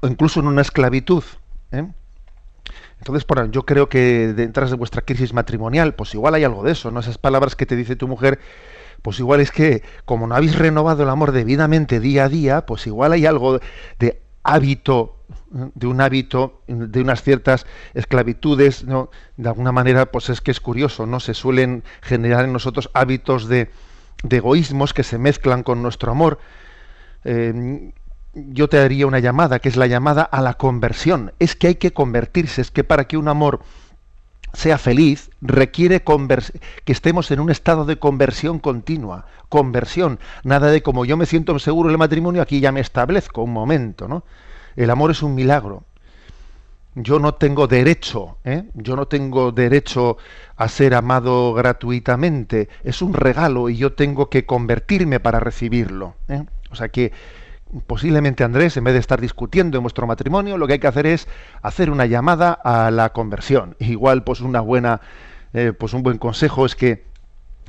o 0.00 0.06
incluso 0.06 0.40
en 0.40 0.46
una 0.46 0.62
esclavitud. 0.62 1.22
¿eh? 1.70 1.86
Entonces, 2.98 3.26
por, 3.26 3.50
yo 3.50 3.66
creo 3.66 3.90
que 3.90 4.32
detrás 4.32 4.70
de 4.70 4.76
vuestra 4.76 5.02
crisis 5.02 5.34
matrimonial, 5.34 5.94
pues 5.94 6.14
igual 6.14 6.32
hay 6.32 6.44
algo 6.44 6.64
de 6.64 6.72
eso, 6.72 6.90
¿no? 6.90 7.00
Esas 7.00 7.18
palabras 7.18 7.56
que 7.56 7.66
te 7.66 7.76
dice 7.76 7.94
tu 7.94 8.08
mujer, 8.08 8.38
pues 9.02 9.18
igual 9.18 9.40
es 9.40 9.50
que 9.50 9.82
como 10.06 10.26
no 10.26 10.34
habéis 10.34 10.56
renovado 10.56 11.02
el 11.02 11.10
amor 11.10 11.32
debidamente 11.32 12.00
día 12.00 12.24
a 12.24 12.28
día, 12.30 12.64
pues 12.64 12.86
igual 12.86 13.12
hay 13.12 13.26
algo 13.26 13.60
de 13.98 14.22
hábito, 14.44 15.16
de 15.50 15.86
un 15.86 16.00
hábito, 16.00 16.62
de 16.68 17.02
unas 17.02 17.22
ciertas 17.22 17.66
esclavitudes, 17.92 18.84
¿no? 18.84 19.10
De 19.36 19.50
alguna 19.50 19.72
manera, 19.72 20.06
pues 20.06 20.30
es 20.30 20.40
que 20.40 20.52
es 20.52 20.60
curioso, 20.60 21.04
¿no? 21.04 21.20
Se 21.20 21.34
suelen 21.34 21.84
generar 22.00 22.46
en 22.46 22.54
nosotros 22.54 22.88
hábitos 22.94 23.46
de, 23.46 23.68
de 24.24 24.38
egoísmos 24.38 24.92
que 24.92 25.04
se 25.04 25.18
mezclan 25.18 25.62
con 25.62 25.82
nuestro 25.82 26.10
amor. 26.10 26.40
Eh, 27.24 27.92
yo 28.34 28.68
te 28.68 28.78
daría 28.78 29.06
una 29.06 29.20
llamada, 29.20 29.60
que 29.60 29.68
es 29.68 29.76
la 29.76 29.86
llamada 29.86 30.22
a 30.22 30.40
la 30.40 30.54
conversión. 30.54 31.32
Es 31.38 31.54
que 31.54 31.68
hay 31.68 31.74
que 31.76 31.92
convertirse, 31.92 32.60
es 32.60 32.72
que 32.72 32.82
para 32.82 33.04
que 33.04 33.16
un 33.16 33.28
amor 33.28 33.60
sea 34.52 34.78
feliz 34.78 35.30
requiere 35.40 36.02
que 36.02 36.92
estemos 36.92 37.30
en 37.30 37.40
un 37.40 37.50
estado 37.50 37.84
de 37.84 37.98
conversión 37.98 38.60
continua, 38.60 39.26
conversión, 39.48 40.20
nada 40.44 40.70
de 40.70 40.82
como 40.82 41.04
yo 41.04 41.16
me 41.16 41.26
siento 41.26 41.58
seguro 41.58 41.88
en 41.88 41.94
el 41.94 41.98
matrimonio, 41.98 42.40
aquí 42.40 42.60
ya 42.60 42.72
me 42.72 42.80
establezco 42.80 43.42
un 43.42 43.52
momento, 43.52 44.08
¿no? 44.08 44.24
El 44.76 44.90
amor 44.90 45.10
es 45.10 45.22
un 45.22 45.34
milagro. 45.34 45.84
Yo 46.96 47.18
no 47.18 47.34
tengo 47.34 47.66
derecho, 47.66 48.38
¿eh? 48.44 48.64
yo 48.74 48.94
no 48.94 49.06
tengo 49.06 49.50
derecho 49.50 50.16
a 50.56 50.68
ser 50.68 50.94
amado 50.94 51.52
gratuitamente. 51.52 52.68
Es 52.84 53.02
un 53.02 53.14
regalo 53.14 53.68
y 53.68 53.76
yo 53.76 53.94
tengo 53.94 54.30
que 54.30 54.46
convertirme 54.46 55.18
para 55.18 55.40
recibirlo. 55.40 56.14
¿eh? 56.28 56.44
O 56.70 56.76
sea 56.76 56.90
que 56.90 57.12
posiblemente 57.88 58.44
Andrés, 58.44 58.76
en 58.76 58.84
vez 58.84 58.94
de 58.94 59.00
estar 59.00 59.20
discutiendo 59.20 59.76
en 59.76 59.82
vuestro 59.82 60.06
matrimonio, 60.06 60.56
lo 60.56 60.68
que 60.68 60.74
hay 60.74 60.78
que 60.78 60.86
hacer 60.86 61.06
es 61.06 61.26
hacer 61.62 61.90
una 61.90 62.06
llamada 62.06 62.52
a 62.52 62.92
la 62.92 63.12
conversión. 63.12 63.74
Igual, 63.80 64.22
pues 64.22 64.40
una 64.40 64.60
buena, 64.60 65.00
eh, 65.52 65.72
pues 65.76 65.94
un 65.94 66.04
buen 66.04 66.18
consejo 66.18 66.64
es 66.64 66.76
que, 66.76 67.04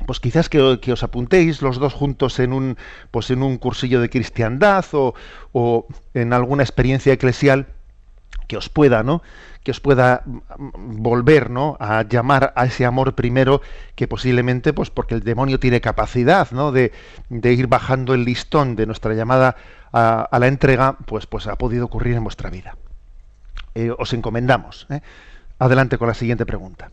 pues 0.06 0.20
quizás 0.20 0.48
que, 0.48 0.60
os 0.60 1.02
apuntéis 1.02 1.62
los 1.62 1.78
dos 1.78 1.94
juntos 1.94 2.38
en 2.38 2.52
un, 2.52 2.76
pues 3.10 3.30
en 3.30 3.42
un 3.42 3.56
cursillo 3.58 4.00
de 4.00 4.08
cristiandad 4.08 4.84
o, 4.92 5.14
o 5.52 5.86
en 6.14 6.32
alguna 6.32 6.62
experiencia 6.62 7.12
eclesial 7.12 7.66
que 8.46 8.56
os 8.56 8.68
pueda, 8.68 9.02
¿no? 9.02 9.22
que 9.62 9.72
os 9.72 9.80
pueda 9.80 10.22
volver 10.56 11.50
¿no? 11.50 11.76
a 11.80 12.02
llamar 12.02 12.52
a 12.54 12.66
ese 12.66 12.86
amor 12.86 13.14
primero 13.16 13.62
que 13.96 14.06
posiblemente 14.06 14.72
pues 14.72 14.90
porque 14.90 15.14
el 15.14 15.24
demonio 15.24 15.58
tiene 15.58 15.80
capacidad 15.80 16.50
¿no? 16.52 16.70
de, 16.70 16.92
de 17.30 17.52
ir 17.52 17.66
bajando 17.66 18.14
el 18.14 18.24
listón 18.24 18.76
de 18.76 18.86
nuestra 18.86 19.14
llamada 19.14 19.56
a, 19.92 20.38
la 20.38 20.46
entrega, 20.46 20.96
pues, 21.06 21.26
pues 21.26 21.46
ha 21.46 21.56
podido 21.56 21.86
ocurrir 21.86 22.16
en 22.16 22.24
vuestra 22.24 22.50
vida. 22.50 22.76
Eh, 23.74 23.90
os 23.96 24.12
encomendamos. 24.12 24.86
¿eh? 24.90 25.00
Adelante 25.58 25.98
con 25.98 26.08
la 26.08 26.14
siguiente 26.14 26.44
pregunta. 26.44 26.90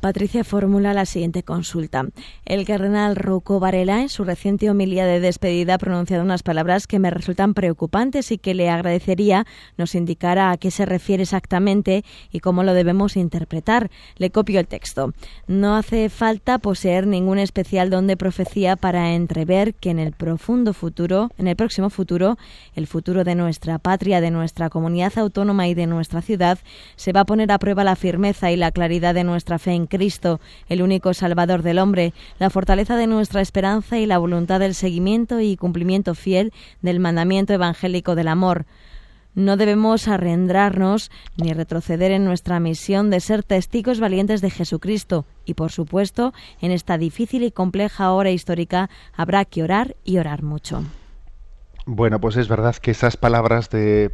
Patricia 0.00 0.44
formula 0.44 0.94
la 0.94 1.06
siguiente 1.06 1.42
consulta. 1.42 2.06
El 2.44 2.64
cardenal 2.64 3.16
Rocco 3.16 3.58
Varela, 3.58 4.00
en 4.00 4.08
su 4.08 4.22
reciente 4.22 4.70
homilía 4.70 5.04
de 5.06 5.18
despedida, 5.18 5.74
ha 5.74 5.78
pronunciado 5.78 6.22
unas 6.22 6.44
palabras 6.44 6.86
que 6.86 7.00
me 7.00 7.10
resultan 7.10 7.52
preocupantes 7.52 8.30
y 8.30 8.38
que 8.38 8.54
le 8.54 8.70
agradecería 8.70 9.44
nos 9.76 9.96
indicara 9.96 10.52
a 10.52 10.56
qué 10.56 10.70
se 10.70 10.86
refiere 10.86 11.24
exactamente 11.24 12.04
y 12.30 12.38
cómo 12.38 12.62
lo 12.62 12.74
debemos 12.74 13.16
interpretar. 13.16 13.90
Le 14.18 14.30
copio 14.30 14.60
el 14.60 14.68
texto. 14.68 15.14
No 15.48 15.74
hace 15.74 16.10
falta 16.10 16.58
poseer 16.58 17.08
ningún 17.08 17.40
especial 17.40 17.90
don 17.90 18.06
de 18.06 18.16
profecía 18.16 18.76
para 18.76 19.14
entrever 19.14 19.74
que 19.74 19.90
en 19.90 19.98
el 19.98 20.12
profundo 20.12 20.74
futuro, 20.74 21.32
en 21.38 21.48
el 21.48 21.56
próximo 21.56 21.90
futuro, 21.90 22.38
el 22.76 22.86
futuro 22.86 23.24
de 23.24 23.34
nuestra 23.34 23.80
patria, 23.80 24.20
de 24.20 24.30
nuestra 24.30 24.70
comunidad 24.70 25.18
autónoma 25.18 25.66
y 25.66 25.74
de 25.74 25.88
nuestra 25.88 26.22
ciudad, 26.22 26.60
se 26.94 27.12
va 27.12 27.20
a 27.20 27.26
poner 27.26 27.50
a 27.50 27.58
prueba 27.58 27.82
la 27.82 27.96
firmeza 27.96 28.52
y 28.52 28.56
la 28.56 28.70
claridad 28.70 29.12
de 29.12 29.24
nuestra 29.24 29.58
fe 29.58 29.72
en 29.72 29.87
Cristo, 29.88 30.40
el 30.68 30.82
único 30.82 31.14
Salvador 31.14 31.62
del 31.62 31.78
hombre, 31.78 32.12
la 32.38 32.50
fortaleza 32.50 32.96
de 32.96 33.06
nuestra 33.06 33.40
esperanza 33.40 33.98
y 33.98 34.06
la 34.06 34.18
voluntad 34.18 34.60
del 34.60 34.74
seguimiento 34.74 35.40
y 35.40 35.56
cumplimiento 35.56 36.14
fiel 36.14 36.52
del 36.82 37.00
mandamiento 37.00 37.52
evangélico 37.52 38.14
del 38.14 38.28
amor. 38.28 38.66
No 39.34 39.56
debemos 39.56 40.08
arrendrarnos 40.08 41.12
ni 41.36 41.52
retroceder 41.52 42.10
en 42.10 42.24
nuestra 42.24 42.58
misión 42.58 43.08
de 43.08 43.20
ser 43.20 43.44
testigos 43.44 44.00
valientes 44.00 44.40
de 44.40 44.50
Jesucristo 44.50 45.26
y, 45.44 45.54
por 45.54 45.70
supuesto, 45.70 46.32
en 46.60 46.72
esta 46.72 46.98
difícil 46.98 47.44
y 47.44 47.52
compleja 47.52 48.10
hora 48.10 48.30
histórica 48.30 48.90
habrá 49.16 49.44
que 49.44 49.62
orar 49.62 49.94
y 50.04 50.18
orar 50.18 50.42
mucho. 50.42 50.82
Bueno, 51.86 52.20
pues 52.20 52.36
es 52.36 52.48
verdad 52.48 52.74
que 52.76 52.90
esas 52.90 53.16
palabras 53.16 53.70
de, 53.70 54.12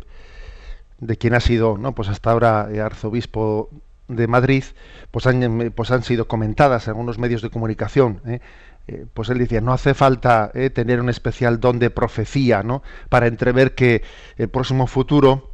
de 0.99 1.17
quien 1.17 1.35
ha 1.35 1.41
sido, 1.41 1.79
¿no? 1.79 1.95
Pues 1.95 2.09
hasta 2.09 2.31
ahora 2.31 2.69
arzobispo 2.85 3.71
de 4.09 4.27
Madrid, 4.27 4.65
pues 5.11 5.27
han, 5.27 5.73
pues 5.75 5.91
han 5.91 6.03
sido 6.03 6.29
comentadas 6.29 6.87
en 6.87 6.91
algunos 6.91 7.19
medios 7.19 7.43
de 7.43 7.51
comunicación. 7.51 8.21
¿eh? 8.27 8.41
Eh, 8.87 9.07
pues 9.15 9.31
él 9.31 9.39
decía, 9.39 9.61
no 9.61 9.73
hace 9.73 9.95
falta 9.95 10.51
eh, 10.55 10.71
tener 10.71 11.01
un 11.01 11.09
especial 11.09 11.61
don 11.61 11.79
de 11.79 11.91
profecía, 11.91 12.63
¿no? 12.63 12.83
Para 13.09 13.27
entrever 13.27 13.75
que 13.75 14.03
el 14.37 14.49
próximo 14.49 14.87
futuro, 14.87 15.51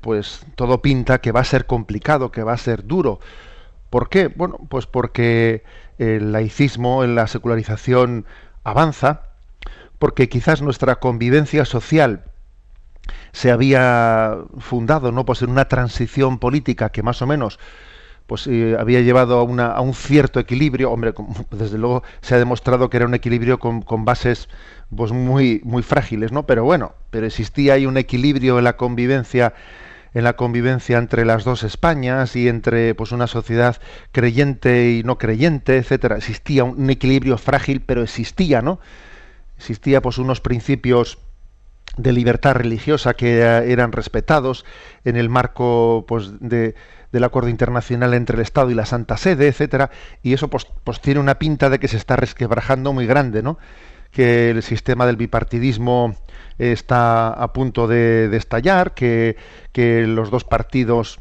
pues 0.00 0.44
todo 0.56 0.82
pinta 0.82 1.20
que 1.20 1.30
va 1.32 1.40
a 1.40 1.44
ser 1.44 1.66
complicado, 1.66 2.32
que 2.32 2.42
va 2.42 2.52
a 2.52 2.58
ser 2.58 2.84
duro. 2.84 3.20
¿Por 3.88 4.08
qué? 4.08 4.26
Bueno, 4.26 4.58
pues 4.68 4.86
porque 4.86 5.62
el 5.98 6.32
laicismo, 6.32 7.04
la 7.04 7.28
secularización 7.28 8.26
avanza, 8.64 9.22
porque 9.98 10.28
quizás 10.28 10.60
nuestra 10.60 10.96
convivencia 10.96 11.64
social 11.64 12.24
se 13.32 13.50
había 13.50 14.38
fundado 14.58 15.12
no 15.12 15.24
pues 15.24 15.42
en 15.42 15.50
una 15.50 15.66
transición 15.66 16.38
política 16.38 16.90
que 16.90 17.02
más 17.02 17.22
o 17.22 17.26
menos 17.26 17.58
pues 18.30 18.46
eh, 18.46 18.76
había 18.78 19.00
llevado 19.00 19.40
a, 19.40 19.42
una, 19.42 19.72
a, 19.72 19.80
un 19.80 19.92
cierto 19.92 20.38
equilibrio. 20.38 20.92
Hombre 20.92 21.12
desde 21.50 21.78
luego 21.78 22.04
se 22.20 22.36
ha 22.36 22.38
demostrado 22.38 22.88
que 22.88 22.96
era 22.98 23.06
un 23.06 23.14
equilibrio 23.14 23.58
con, 23.58 23.82
con, 23.82 24.04
bases 24.04 24.48
pues 24.94 25.10
muy 25.10 25.60
muy 25.64 25.82
frágiles 25.82 26.30
no 26.30 26.46
pero 26.46 26.64
bueno 26.64 26.94
pero 27.10 27.26
existía 27.26 27.74
ahí 27.74 27.86
un 27.86 27.96
equilibrio 27.96 28.58
en 28.58 28.64
la 28.64 28.76
convivencia 28.76 29.54
en 30.14 30.22
la 30.22 30.34
convivencia 30.34 30.98
entre 30.98 31.24
las 31.24 31.42
dos 31.42 31.64
Españas 31.64 32.36
y 32.36 32.48
entre 32.48 32.94
pues 32.94 33.10
una 33.10 33.26
sociedad 33.26 33.76
creyente 34.12 34.92
y 34.92 35.02
no 35.02 35.18
creyente 35.18 35.76
etcétera. 35.78 36.16
Existía 36.16 36.62
un 36.62 36.88
equilibrio 36.88 37.36
frágil 37.36 37.80
pero 37.80 38.02
existía 38.02 38.62
no 38.62 38.78
existía 39.58 40.00
pues 40.02 40.18
unos 40.18 40.40
principios 40.40 41.18
de 42.02 42.12
libertad 42.12 42.54
religiosa 42.54 43.14
que 43.14 43.40
eh, 43.40 43.72
eran 43.72 43.92
respetados 43.92 44.64
en 45.04 45.16
el 45.16 45.28
marco 45.28 46.04
pues, 46.06 46.40
de, 46.40 46.74
del 47.12 47.24
acuerdo 47.24 47.48
internacional 47.48 48.14
entre 48.14 48.36
el 48.36 48.42
Estado 48.42 48.70
y 48.70 48.74
la 48.74 48.86
Santa 48.86 49.16
Sede, 49.16 49.48
etcétera, 49.48 49.90
y 50.22 50.32
eso 50.32 50.48
pues, 50.48 50.66
pues, 50.84 51.00
tiene 51.00 51.20
una 51.20 51.38
pinta 51.38 51.70
de 51.70 51.78
que 51.78 51.88
se 51.88 51.96
está 51.96 52.16
resquebrajando 52.16 52.92
muy 52.92 53.06
grande, 53.06 53.42
¿no? 53.42 53.58
Que 54.10 54.50
el 54.50 54.62
sistema 54.62 55.06
del 55.06 55.16
bipartidismo 55.16 56.16
está 56.58 57.28
a 57.28 57.52
punto 57.52 57.86
de, 57.86 58.28
de 58.28 58.36
estallar, 58.36 58.92
que, 58.94 59.36
que 59.72 60.06
los 60.06 60.30
dos 60.30 60.44
partidos 60.44 61.18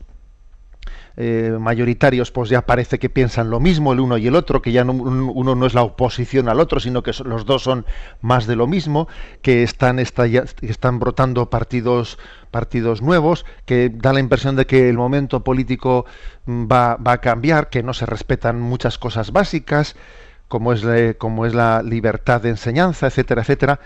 eh, 1.21 1.57
mayoritarios 1.59 2.31
pues 2.31 2.49
ya 2.49 2.65
parece 2.65 2.97
que 2.97 3.09
piensan 3.09 3.49
lo 3.49 3.59
mismo 3.59 3.91
el 3.91 3.99
uno 3.99 4.17
y 4.17 4.27
el 4.27 4.35
otro, 4.35 4.61
que 4.61 4.71
ya 4.71 4.85
no, 4.85 4.93
uno 4.93 5.53
no 5.53 5.65
es 5.65 5.73
la 5.73 5.83
oposición 5.83 6.47
al 6.47 6.61
otro, 6.61 6.79
sino 6.79 7.03
que 7.03 7.11
los 7.25 7.45
dos 7.45 7.61
son 7.61 7.85
más 8.21 8.47
de 8.47 8.55
lo 8.55 8.67
mismo, 8.67 9.09
que 9.41 9.61
están, 9.61 9.99
están 9.99 10.99
brotando 10.99 11.49
partidos, 11.49 12.17
partidos 12.51 13.01
nuevos, 13.01 13.45
que 13.65 13.91
da 13.93 14.13
la 14.13 14.21
impresión 14.21 14.55
de 14.55 14.65
que 14.65 14.87
el 14.87 14.95
momento 14.95 15.43
político 15.43 16.05
mm, 16.45 16.67
va, 16.71 16.95
va 16.95 17.11
a 17.11 17.17
cambiar, 17.21 17.69
que 17.69 17.83
no 17.83 17.93
se 17.93 18.05
respetan 18.05 18.61
muchas 18.61 18.97
cosas 18.97 19.33
básicas. 19.33 19.97
como 20.47 20.71
es, 20.71 20.85
la, 20.85 21.15
como 21.15 21.45
es 21.45 21.53
la 21.53 21.83
libertad 21.83 22.39
de 22.39 22.49
enseñanza, 22.51 23.07
etcétera, 23.07 23.41
etcétera. 23.41 23.81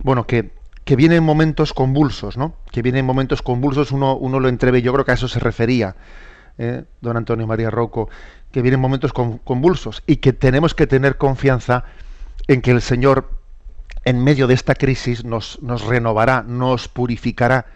Bueno, 0.00 0.26
que, 0.26 0.50
que 0.84 0.96
vienen 0.96 1.22
momentos 1.22 1.72
convulsos, 1.72 2.36
¿no? 2.36 2.56
Que 2.72 2.82
vienen 2.82 3.06
momentos 3.06 3.42
convulsos, 3.42 3.92
uno, 3.92 4.16
uno 4.16 4.40
lo 4.40 4.48
entreve, 4.48 4.82
yo 4.82 4.92
creo 4.92 5.04
que 5.04 5.12
a 5.12 5.14
eso 5.14 5.28
se 5.28 5.38
refería 5.38 5.94
¿eh? 6.58 6.84
don 7.00 7.16
Antonio 7.16 7.46
María 7.46 7.70
Rocco, 7.70 8.08
que 8.52 8.62
vienen 8.62 8.80
momentos 8.80 9.12
convulsos 9.12 10.02
y 10.06 10.16
que 10.16 10.32
tenemos 10.32 10.74
que 10.74 10.86
tener 10.86 11.16
confianza 11.16 11.84
en 12.46 12.62
que 12.62 12.70
el 12.70 12.82
Señor, 12.82 13.30
en 14.04 14.22
medio 14.22 14.46
de 14.46 14.54
esta 14.54 14.74
crisis, 14.74 15.24
nos, 15.24 15.60
nos 15.62 15.84
renovará, 15.84 16.44
nos 16.46 16.88
purificará 16.88 17.66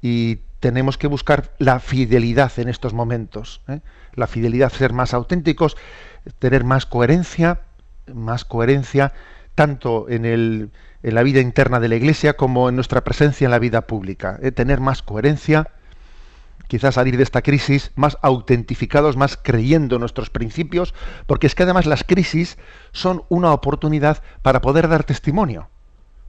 y 0.00 0.40
tenemos 0.60 0.96
que 0.96 1.08
buscar 1.08 1.50
la 1.58 1.78
fidelidad 1.78 2.50
en 2.58 2.70
estos 2.70 2.94
momentos. 2.94 3.60
¿eh? 3.68 3.80
La 4.14 4.26
fidelidad, 4.26 4.72
ser 4.72 4.94
más 4.94 5.12
auténticos, 5.12 5.76
tener 6.38 6.64
más 6.64 6.86
coherencia, 6.86 7.60
más 8.12 8.46
coherencia, 8.46 9.12
tanto 9.54 10.08
en, 10.08 10.24
el, 10.24 10.70
en 11.02 11.14
la 11.14 11.22
vida 11.22 11.40
interna 11.40 11.80
de 11.80 11.88
la 11.88 11.96
Iglesia 11.96 12.34
como 12.34 12.68
en 12.70 12.76
nuestra 12.76 13.04
presencia 13.04 13.44
en 13.44 13.50
la 13.50 13.58
vida 13.58 13.82
pública. 13.82 14.38
¿eh? 14.42 14.52
Tener 14.52 14.80
más 14.80 15.02
coherencia, 15.02 15.68
quizás 16.68 16.94
salir 16.94 17.16
de 17.16 17.22
esta 17.22 17.42
crisis 17.42 17.92
más 17.94 18.18
autentificados, 18.22 19.16
más 19.16 19.36
creyendo 19.36 19.98
nuestros 19.98 20.30
principios, 20.30 20.94
porque 21.26 21.46
es 21.46 21.54
que 21.54 21.64
además 21.64 21.86
las 21.86 22.04
crisis 22.04 22.58
son 22.92 23.24
una 23.28 23.52
oportunidad 23.52 24.22
para 24.42 24.60
poder 24.60 24.88
dar 24.88 25.04
testimonio. 25.04 25.68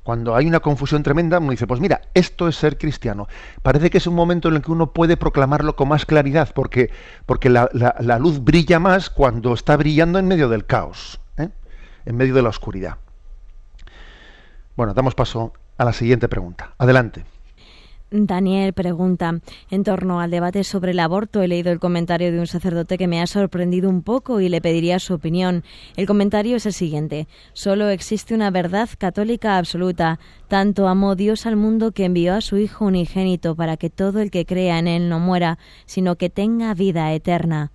Cuando 0.03 0.35
hay 0.35 0.45
una 0.45 0.59
confusión 0.59 1.01
tremenda, 1.01 1.39
uno 1.39 1.49
dice, 1.49 1.65
pues 1.65 1.79
mira, 1.79 2.01
esto 2.13 2.47
es 2.47 2.55
ser 2.57 2.77
cristiano. 2.77 3.27
Parece 3.63 3.89
que 3.89 3.97
es 3.97 4.05
un 4.05 4.13
momento 4.13 4.49
en 4.49 4.55
el 4.55 4.61
que 4.61 4.71
uno 4.71 4.93
puede 4.93 5.17
proclamarlo 5.17 5.75
con 5.75 5.87
más 5.87 6.05
claridad, 6.05 6.51
porque, 6.53 6.91
porque 7.25 7.49
la, 7.49 8.19
luz 8.19 8.43
brilla 8.43 8.79
más 8.79 9.09
cuando 9.09 9.53
está 9.55 9.75
brillando 9.75 10.19
en 10.19 10.27
medio 10.27 10.47
del 10.47 10.67
caos, 10.67 11.19
¿eh? 11.37 11.49
en 12.05 12.15
medio 12.15 12.35
de 12.35 12.43
la 12.43 12.49
oscuridad. 12.49 12.97
Bueno, 14.75 14.93
damos 14.93 15.15
paso 15.15 15.53
a 15.75 15.85
la 15.85 15.93
siguiente 15.93 16.27
pregunta. 16.29 16.75
Adelante. 16.77 17.25
Daniel 18.15 18.71
pregunta, 18.71 19.41
en 19.69 19.83
torno 19.83 20.21
al 20.21 20.31
debate 20.31 20.63
sobre 20.63 20.91
el 20.91 20.99
aborto, 20.99 21.41
he 21.41 21.47
leído 21.47 21.71
el 21.71 21.79
comentario 21.79 22.31
de 22.31 22.39
un 22.39 22.47
sacerdote 22.47 22.97
que 22.97 23.07
me 23.07 23.21
ha 23.21 23.27
sorprendido 23.27 23.89
un 23.89 24.01
poco 24.01 24.39
y 24.39 24.47
le 24.47 24.61
pediría 24.61 24.99
su 24.99 25.13
opinión. 25.13 25.63
El 25.97 26.07
comentario 26.07 26.55
es 26.55 26.65
el 26.65 26.73
siguiente, 26.73 27.27
solo 27.53 27.89
existe 27.89 28.33
una 28.33 28.51
verdad 28.51 28.89
católica 28.97 29.57
absoluta, 29.57 30.19
tanto 30.47 30.87
amó 30.87 31.15
Dios 31.15 31.45
al 31.45 31.57
mundo 31.57 31.91
que 31.91 32.05
envió 32.05 32.33
a 32.35 32.41
su 32.41 32.57
Hijo 32.57 32.85
unigénito 32.85 33.55
para 33.55 33.75
que 33.75 33.89
todo 33.89 34.21
el 34.21 34.31
que 34.31 34.45
crea 34.45 34.79
en 34.79 34.87
él 34.87 35.09
no 35.09 35.19
muera, 35.19 35.59
sino 35.85 36.15
que 36.15 36.29
tenga 36.29 36.73
vida 36.73 37.11
eterna. 37.13 37.71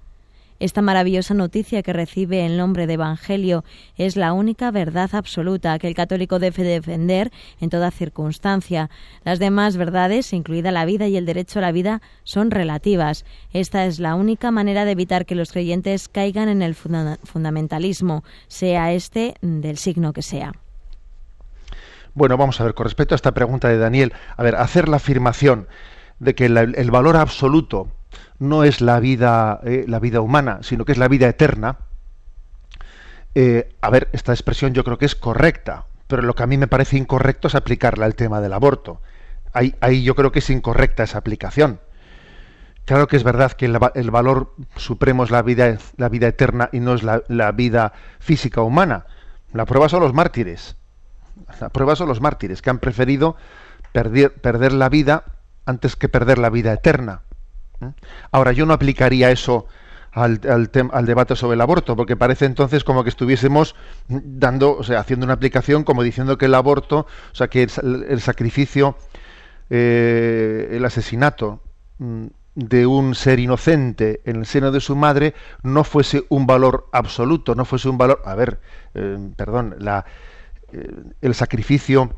Esta 0.60 0.82
maravillosa 0.82 1.32
noticia 1.32 1.82
que 1.82 1.94
recibe 1.94 2.44
el 2.44 2.58
nombre 2.58 2.86
de 2.86 2.92
Evangelio 2.92 3.64
es 3.96 4.16
la 4.16 4.34
única 4.34 4.70
verdad 4.70 5.08
absoluta 5.14 5.78
que 5.78 5.88
el 5.88 5.94
católico 5.94 6.38
debe 6.38 6.62
defender 6.62 7.32
en 7.60 7.70
toda 7.70 7.90
circunstancia. 7.90 8.90
Las 9.24 9.38
demás 9.38 9.78
verdades, 9.78 10.34
incluida 10.34 10.70
la 10.70 10.84
vida 10.84 11.08
y 11.08 11.16
el 11.16 11.24
derecho 11.24 11.60
a 11.60 11.62
la 11.62 11.72
vida, 11.72 12.02
son 12.24 12.50
relativas. 12.50 13.24
Esta 13.54 13.86
es 13.86 14.00
la 14.00 14.14
única 14.14 14.50
manera 14.50 14.84
de 14.84 14.92
evitar 14.92 15.24
que 15.24 15.34
los 15.34 15.50
creyentes 15.50 16.08
caigan 16.08 16.50
en 16.50 16.60
el 16.60 16.74
fundamentalismo, 16.74 18.22
sea 18.46 18.92
este 18.92 19.36
del 19.40 19.78
signo 19.78 20.12
que 20.12 20.20
sea. 20.20 20.52
Bueno, 22.12 22.36
vamos 22.36 22.60
a 22.60 22.64
ver, 22.64 22.74
con 22.74 22.84
respecto 22.84 23.14
a 23.14 23.16
esta 23.16 23.32
pregunta 23.32 23.68
de 23.68 23.78
Daniel, 23.78 24.12
a 24.36 24.42
ver, 24.42 24.56
hacer 24.56 24.90
la 24.90 24.96
afirmación 24.96 25.68
de 26.18 26.34
que 26.34 26.44
el 26.44 26.90
valor 26.90 27.16
absoluto 27.16 27.88
no 28.40 28.64
es 28.64 28.80
la 28.80 28.98
vida, 28.98 29.60
eh, 29.62 29.84
la 29.86 30.00
vida 30.00 30.20
humana, 30.20 30.58
sino 30.62 30.84
que 30.84 30.92
es 30.92 30.98
la 30.98 31.08
vida 31.08 31.28
eterna, 31.28 31.76
eh, 33.34 33.76
a 33.80 33.90
ver, 33.90 34.08
esta 34.12 34.32
expresión 34.32 34.74
yo 34.74 34.82
creo 34.82 34.98
que 34.98 35.04
es 35.04 35.14
correcta, 35.14 35.84
pero 36.08 36.22
lo 36.22 36.34
que 36.34 36.42
a 36.42 36.46
mí 36.46 36.56
me 36.56 36.66
parece 36.66 36.96
incorrecto 36.96 37.46
es 37.46 37.54
aplicarla 37.54 38.06
al 38.06 38.16
tema 38.16 38.40
del 38.40 38.52
aborto. 38.52 39.00
Ahí, 39.52 40.02
yo 40.02 40.14
creo 40.14 40.32
que 40.32 40.38
es 40.40 40.50
incorrecta 40.50 41.02
esa 41.02 41.18
aplicación. 41.18 41.80
Claro 42.86 43.08
que 43.08 43.16
es 43.16 43.24
verdad 43.24 43.52
que 43.52 43.66
el, 43.66 44.10
valor 44.10 44.54
supremo 44.76 45.22
es 45.24 45.30
la 45.30 45.42
vida, 45.42 45.76
la 45.96 46.08
vida 46.08 46.28
eterna 46.28 46.70
y 46.72 46.80
no 46.80 46.94
es 46.94 47.02
la, 47.02 47.22
la, 47.28 47.52
vida 47.52 47.92
física 48.20 48.62
humana. 48.62 49.06
La 49.52 49.66
prueba 49.66 49.88
son 49.88 50.02
los 50.02 50.14
mártires. 50.14 50.76
La 51.60 51.68
prueba 51.68 51.94
son 51.94 52.08
los 52.08 52.20
mártires 52.20 52.62
que 52.62 52.70
han 52.70 52.78
preferido 52.78 53.36
perder, 53.92 54.32
perder 54.34 54.72
la 54.72 54.88
vida 54.88 55.24
antes 55.66 55.94
que 55.94 56.08
perder 56.08 56.38
la 56.38 56.50
vida 56.50 56.72
eterna. 56.72 57.22
¿Eh? 57.80 57.92
Ahora, 58.30 58.52
yo 58.52 58.66
no 58.66 58.72
aplicaría 58.72 59.30
eso 59.30 59.66
al, 60.12 60.40
debate 61.06 61.36
sobre 61.36 61.54
el 61.54 61.60
aborto, 61.60 61.96
porque 61.96 62.16
parece 62.16 62.46
entonces 62.46 62.84
como 62.84 63.04
que 63.04 63.10
estuviésemos 63.10 63.74
dando, 64.08 64.76
o 64.76 64.82
sea, 64.82 65.00
haciendo 65.00 65.24
una 65.24 65.34
aplicación 65.34 65.84
como 65.84 66.02
diciendo 66.02 66.38
que 66.38 66.46
el 66.46 66.54
aborto, 66.54 67.06
o 67.32 67.34
sea, 67.34 67.48
que 67.48 67.62
el, 67.62 68.20
sacrificio, 68.20 68.96
eh, 69.68 70.68
el 70.72 70.84
asesinato 70.84 71.60
mm, 71.98 72.26
de 72.56 72.86
un 72.86 73.14
ser 73.14 73.38
inocente 73.38 74.20
en 74.24 74.36
el 74.36 74.46
seno 74.46 74.72
de 74.72 74.80
su 74.80 74.96
madre 74.96 75.34
no 75.62 75.84
fuese 75.84 76.24
un 76.28 76.46
valor 76.46 76.88
absoluto, 76.92 77.54
no 77.54 77.64
fuese 77.64 77.88
un 77.88 77.96
valor, 77.96 78.20
a 78.24 78.34
ver, 78.34 78.60
eh, 78.94 79.16
perdón, 79.36 79.76
el 81.20 81.34
sacrificio, 81.34 82.14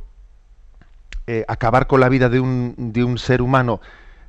acabar 1.47 1.87
con 1.87 2.01
la 2.01 2.11
vida 2.11 2.29
de 2.29 2.41
un 2.41 3.17
ser 3.19 3.41
humano 3.41 3.81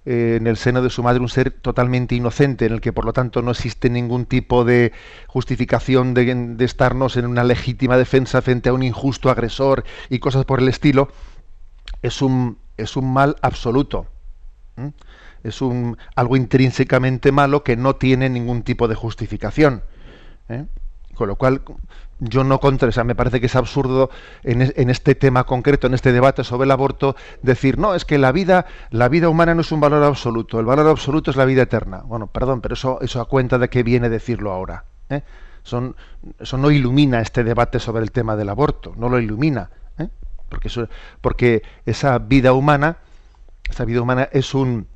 eh, 0.06 0.38
en 0.40 0.48
el 0.48 0.58
seno 0.58 0.82
de 0.82 0.90
su 0.90 1.02
madre 1.02 1.22
un 1.22 1.30
ser 1.30 1.52
totalmente 1.52 2.16
inocente, 2.16 2.66
en 2.66 2.74
el 2.74 2.82
que 2.82 2.92
por 2.92 3.06
lo 3.06 3.14
tanto 3.14 3.42
no 3.42 3.52
existe 3.52 3.90
ningún 3.90 4.26
tipo 4.26 4.66
de 4.66 4.92
justificación 5.28 6.14
de, 6.14 6.56
estarnos 6.60 7.16
en 7.16 7.26
una 7.26 7.44
legítima 7.44 7.98
defensa 7.98 8.42
frente 8.42 8.70
a 8.70 8.74
un 8.74 8.84
injusto 8.84 9.30
agresor 9.30 9.86
y 10.10 10.20
cosas 10.20 10.44
por 10.44 10.60
el 10.60 10.68
estilo, 10.68 11.10
es 12.02 12.22
un, 12.22 12.58
es 12.76 12.98
un 12.98 13.14
mal 13.14 13.38
absoluto. 13.42 14.08
Es 15.44 15.62
un, 15.62 15.98
algo 16.16 16.36
intrínsecamente 16.36 17.32
malo 17.32 17.64
que 17.64 17.78
no 17.78 17.96
tiene 17.96 18.30
ningún 18.30 18.64
tipo 18.64 18.88
de 18.88 18.96
justificación. 18.96 19.84
¿eh? 20.50 20.66
Con 21.24 21.30
lo 21.30 21.36
cual, 21.38 21.62
yo 22.20 22.44
no 22.44 22.60
contra, 22.60 22.90
o 22.90 22.92
sea, 22.92 23.06
me 23.06 23.16
parece 23.16 23.40
que 23.40 23.46
es 23.46 23.56
absurdo 23.56 24.10
en, 24.44 24.90
este 24.90 25.16
tema 25.16 25.46
concreto, 25.46 25.88
en 25.88 25.94
este 25.94 26.12
debate 26.12 26.44
sobre 26.44 26.66
el 26.66 26.72
aborto, 26.72 27.16
decir, 27.42 27.78
no, 27.78 27.96
es 27.96 28.04
que 28.04 28.18
la 28.18 28.34
vida, 28.34 28.66
la 28.92 29.08
vida 29.08 29.30
humana 29.30 29.56
no 29.56 29.62
es 29.62 29.72
un 29.72 29.80
valor 29.80 30.04
absoluto, 30.04 30.60
el 30.60 30.66
valor 30.66 30.86
absoluto 30.86 31.32
es 31.32 31.38
la 31.38 31.46
vida 31.46 31.62
eterna. 31.62 32.02
Bueno, 32.06 32.28
perdón, 32.28 32.60
pero 32.60 32.74
eso, 32.74 33.00
eso 33.00 33.22
a 33.22 33.26
cuenta 33.26 33.58
de 33.58 33.70
qué 33.70 33.84
viene 33.84 34.10
decirlo 34.10 34.52
ahora. 34.52 34.84
¿eh? 35.10 35.22
Son, 35.64 35.96
eso 36.42 36.58
no 36.58 36.72
ilumina 36.72 37.22
este 37.22 37.46
debate 37.46 37.80
sobre 37.80 38.04
el 38.04 38.12
tema 38.12 38.36
del 38.36 38.50
aborto, 38.50 38.92
no 38.98 39.08
lo 39.08 39.22
ilumina, 39.22 39.70
¿eh? 39.98 40.10
porque, 40.50 40.68
eso, 40.68 40.90
porque 41.22 41.64
esa 41.86 42.20
vida 42.20 42.52
humana, 42.52 42.98
esa 43.70 43.86
vida 43.86 44.02
humana 44.02 44.28
es 44.34 44.54
un, 44.54 44.88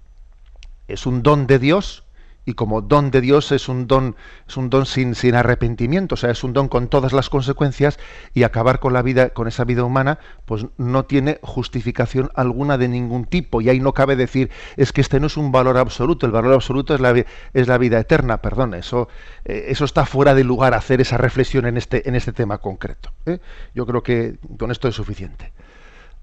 es 0.90 1.06
un 1.06 1.24
don 1.24 1.48
de 1.48 1.58
Dios 1.58 2.04
y 2.48 2.54
como 2.54 2.82
don 2.82 3.12
de 3.12 3.20
Dios 3.20 3.52
es 3.52 3.68
un 3.68 3.88
don, 3.88 4.16
es 4.48 4.56
un 4.56 4.70
don 4.70 4.86
sin, 4.86 5.16
sin 5.16 5.36
arrepentimiento, 5.36 6.16
o 6.16 6.18
sea, 6.18 6.32
es 6.32 6.46
un 6.46 6.54
don 6.54 6.70
con 6.70 6.88
todas 6.88 7.12
las 7.12 7.30
consecuencias 7.30 8.00
y 8.34 8.44
acabar 8.44 8.80
con 8.80 8.94
la 8.94 9.02
vida, 9.02 9.32
con 9.32 9.50
esa 9.50 9.66
vida 9.66 9.84
humana, 9.84 10.20
pues 10.46 10.66
no 10.78 11.04
tiene 11.04 11.40
justificación 11.42 12.32
alguna 12.36 12.78
de 12.78 12.88
ningún 12.88 13.26
tipo. 13.26 13.60
Y 13.60 13.68
ahí 13.68 13.82
no 13.82 13.94
cabe 13.94 14.16
decir, 14.16 14.50
es 14.78 14.94
que 14.94 15.02
este 15.02 15.20
no 15.20 15.28
es 15.28 15.36
un 15.36 15.52
valor 15.52 15.78
absoluto, 15.78 16.26
el 16.26 16.32
valor 16.32 16.54
absoluto 16.54 16.96
es 16.96 17.02
la, 17.02 17.22
es 17.54 17.68
la 17.68 17.78
vida 17.78 18.00
eterna, 18.00 18.38
perdón, 18.38 18.76
eso, 18.76 19.10
eh, 19.44 19.66
eso 19.68 19.84
está 19.84 20.06
fuera 20.06 20.34
de 20.34 20.46
lugar 20.46 20.74
hacer 20.74 21.02
esa 21.02 21.18
reflexión 21.18 21.66
en 21.66 21.76
este, 21.76 22.08
en 22.08 22.16
este 22.16 22.32
tema 22.32 22.60
concreto. 22.60 23.12
¿eh? 23.26 23.40
Yo 23.76 23.86
creo 23.86 24.04
que 24.04 24.38
con 24.58 24.72
esto 24.72 24.88
es 24.88 24.96
suficiente. 24.96 25.52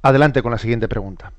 Adelante 0.01 0.41
con 0.41 0.53
la 0.53 0.59
siguiente 0.59 0.89
pregunta. 0.89 1.33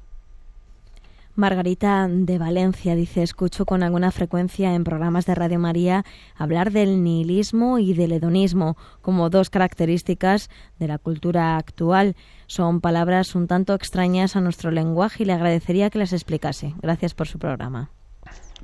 Margarita 1.35 2.07
de 2.09 2.37
Valencia 2.37 2.95
dice, 2.95 3.21
escucho 3.21 3.65
con 3.65 3.83
alguna 3.83 4.11
frecuencia 4.11 4.73
en 4.73 4.85
programas 4.85 5.25
de 5.25 5.35
Radio 5.35 5.59
María 5.59 6.05
hablar 6.35 6.71
del 6.71 7.03
nihilismo 7.03 7.77
y 7.77 7.93
del 7.93 8.13
hedonismo 8.13 8.77
como 9.01 9.29
dos 9.29 9.49
características 9.49 10.49
de 10.79 10.87
la 10.87 10.97
cultura 10.97 11.57
actual. 11.57 12.15
Son 12.47 12.79
palabras 12.79 13.35
un 13.35 13.47
tanto 13.47 13.73
extrañas 13.73 14.35
a 14.37 14.41
nuestro 14.41 14.71
lenguaje 14.71 15.23
y 15.23 15.25
le 15.25 15.33
agradecería 15.33 15.89
que 15.89 15.99
las 15.99 16.13
explicase. 16.13 16.73
Gracias 16.81 17.13
por 17.13 17.27
su 17.27 17.37
programa. 17.37 17.89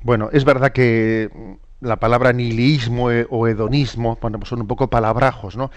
Bueno, 0.02 0.30
es 0.32 0.44
verdad 0.44 0.72
que 0.72 1.58
la 1.80 1.96
palabra 1.96 2.32
nihilismo 2.32 3.08
o 3.28 3.48
hedonismo, 3.48 4.16
pues 4.16 4.48
son 4.48 4.62
un 4.62 4.66
poco 4.66 4.88
palabrajos, 4.88 5.56
¿no? 5.56 5.70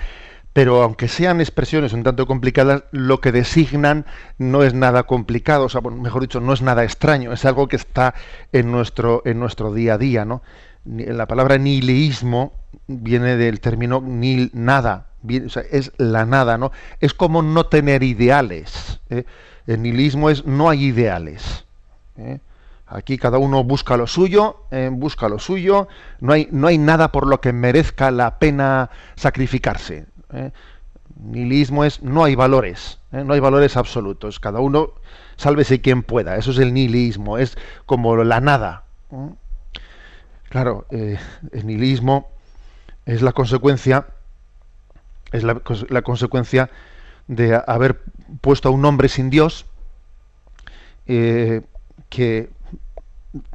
Pero 0.56 0.82
aunque 0.82 1.10
sean 1.10 1.42
expresiones 1.42 1.92
un 1.92 2.04
tanto 2.04 2.28
complicadas, 2.28 2.86
lo 2.92 3.20
que 3.20 3.34
designan 3.34 4.06
no 4.38 4.64
es 4.64 4.74
nada 4.74 5.04
complicado, 5.04 5.66
o 5.66 5.70
sea, 5.70 5.82
mejor 5.82 6.22
dicho, 6.22 6.40
no 6.40 6.54
es 6.54 6.62
nada 6.62 6.86
extraño, 6.86 7.34
es 7.34 7.44
algo 7.44 7.68
que 7.68 7.76
está 7.76 8.16
en 8.54 8.72
nuestro, 8.72 9.22
en 9.26 9.38
nuestro 9.38 9.74
día 9.74 9.96
a 9.96 9.98
día, 9.98 10.24
¿no? 10.24 10.42
La 10.86 11.26
palabra 11.26 11.58
nihilismo 11.58 12.54
viene 12.88 13.36
del 13.36 13.60
término 13.60 14.00
nil, 14.00 14.50
nada, 14.54 15.08
es 15.72 15.92
la 15.98 16.26
nada, 16.26 16.58
¿no? 16.58 16.72
Es 17.02 17.14
como 17.14 17.42
no 17.42 17.66
tener 17.66 18.02
ideales. 18.02 19.02
¿eh? 19.10 19.26
El 19.68 19.82
nihilismo 19.82 20.30
es 20.30 20.46
no 20.46 20.70
hay 20.70 20.86
ideales. 20.86 21.66
¿eh? 22.16 22.40
Aquí 22.88 23.18
cada 23.18 23.40
uno 23.40 23.66
busca 23.66 23.98
lo 23.98 24.08
suyo, 24.08 24.62
eh, 24.72 24.90
busca 24.90 25.28
lo 25.28 25.38
suyo, 25.38 25.90
no 26.22 26.32
hay, 26.32 26.48
no 26.50 26.68
hay 26.68 26.78
nada 26.78 27.12
por 27.12 27.28
lo 27.28 27.42
que 27.42 27.52
merezca 27.52 28.10
la 28.10 28.40
pena 28.40 28.90
sacrificarse 29.16 30.06
¿eh? 30.36 30.52
Nihilismo 31.18 31.84
es 31.84 32.02
no 32.02 32.24
hay 32.24 32.36
valores, 32.36 33.00
¿eh? 33.12 33.24
no 33.24 33.34
hay 33.34 33.40
valores 33.40 33.78
absolutos. 33.78 34.40
Cada 34.40 34.60
uno 34.60 34.92
sálvese 35.38 35.82
quien 35.82 36.04
pueda. 36.04 36.36
Eso 36.36 36.52
es 36.52 36.58
el 36.58 36.74
nihilismo, 36.74 37.38
es 37.38 37.58
como 37.86 38.16
la 38.24 38.42
nada. 38.42 38.84
Claro, 40.50 40.86
el 40.90 41.18
nihilismo 41.66 42.30
es 43.06 43.22
la 43.22 43.34
consecuencia, 43.34 44.08
es 45.32 45.44
la, 45.44 46.02
consecuencia 46.02 46.70
de 47.28 47.62
haber 47.68 48.02
puesto 48.42 48.70
a 48.70 48.72
un 48.72 48.84
hombre 48.86 49.10
sin 49.10 49.30
Dios 49.30 49.66
eh, 51.08 51.62
que 52.10 52.50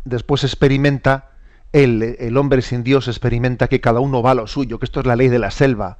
después 0.04 0.44
experimenta, 0.44 1.30
él, 1.72 2.16
el 2.18 2.36
hombre 2.36 2.62
sin 2.62 2.82
Dios 2.82 3.08
experimenta 3.08 3.68
que 3.68 3.80
cada 3.80 4.00
uno 4.00 4.22
va 4.22 4.32
a 4.32 4.34
lo 4.34 4.46
suyo, 4.46 4.78
que 4.78 4.84
esto 4.84 5.00
es 5.00 5.06
la 5.06 5.16
ley 5.16 5.28
de 5.28 5.38
la 5.38 5.50
selva. 5.50 5.98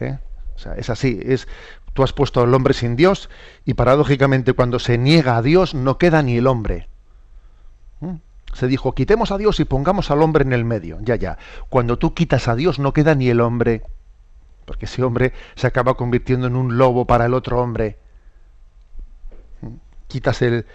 ¿Eh? 0.00 0.18
O 0.54 0.58
sea, 0.58 0.74
es 0.74 0.90
así, 0.90 1.20
es, 1.24 1.48
tú 1.92 2.02
has 2.02 2.12
puesto 2.12 2.42
al 2.42 2.54
hombre 2.54 2.74
sin 2.74 2.96
Dios 2.96 3.28
y 3.64 3.74
paradójicamente 3.74 4.52
cuando 4.52 4.78
se 4.78 4.98
niega 4.98 5.36
a 5.36 5.42
Dios 5.42 5.74
no 5.74 5.98
queda 5.98 6.22
ni 6.22 6.36
el 6.36 6.46
hombre. 6.46 6.88
¿Mm? 8.00 8.16
Se 8.52 8.68
dijo, 8.68 8.94
quitemos 8.94 9.32
a 9.32 9.38
Dios 9.38 9.58
y 9.58 9.64
pongamos 9.64 10.10
al 10.10 10.22
hombre 10.22 10.44
en 10.44 10.52
el 10.52 10.64
medio. 10.64 10.98
Ya, 11.02 11.16
ya. 11.16 11.38
Cuando 11.68 11.98
tú 11.98 12.14
quitas 12.14 12.46
a 12.46 12.54
Dios 12.54 12.78
no 12.78 12.92
queda 12.92 13.14
ni 13.14 13.28
el 13.28 13.40
hombre 13.40 13.82
porque 14.64 14.86
ese 14.86 15.02
hombre 15.02 15.32
se 15.54 15.66
acaba 15.66 15.94
convirtiendo 15.94 16.46
en 16.46 16.56
un 16.56 16.78
lobo 16.78 17.06
para 17.06 17.26
el 17.26 17.34
otro 17.34 17.60
hombre. 17.60 17.98
Quitas 20.08 20.42
el, 20.42 20.66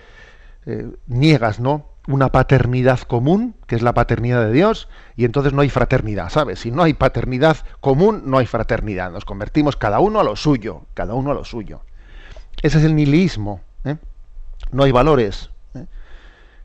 eh, 0.65 0.91
niegas, 1.07 1.59
¿no? 1.59 1.87
Una 2.09 2.29
paternidad 2.29 2.99
común, 3.01 3.55
que 3.67 3.75
es 3.75 3.83
la 3.83 3.93
paternidad 3.93 4.43
de 4.43 4.51
Dios, 4.51 4.89
y 5.15 5.25
entonces 5.25 5.53
no 5.53 5.61
hay 5.61 5.69
fraternidad, 5.69 6.29
¿sabes? 6.29 6.59
Si 6.59 6.71
no 6.71 6.81
hay 6.81 6.93
paternidad 6.93 7.57
común, 7.81 8.23
no 8.25 8.39
hay 8.39 8.47
fraternidad. 8.47 9.11
Nos 9.11 9.25
convertimos 9.25 9.75
cada 9.75 9.99
uno 9.99 10.19
a 10.19 10.23
lo 10.23 10.35
suyo, 10.35 10.87
cada 10.95 11.13
uno 11.13 11.31
a 11.31 11.33
lo 11.35 11.45
suyo. 11.45 11.81
Ese 12.63 12.79
es 12.79 12.83
el 12.83 12.95
nihilismo. 12.95 13.61
¿eh? 13.85 13.97
No 14.71 14.83
hay 14.83 14.91
valores. 14.91 15.51
¿eh? 15.75 15.85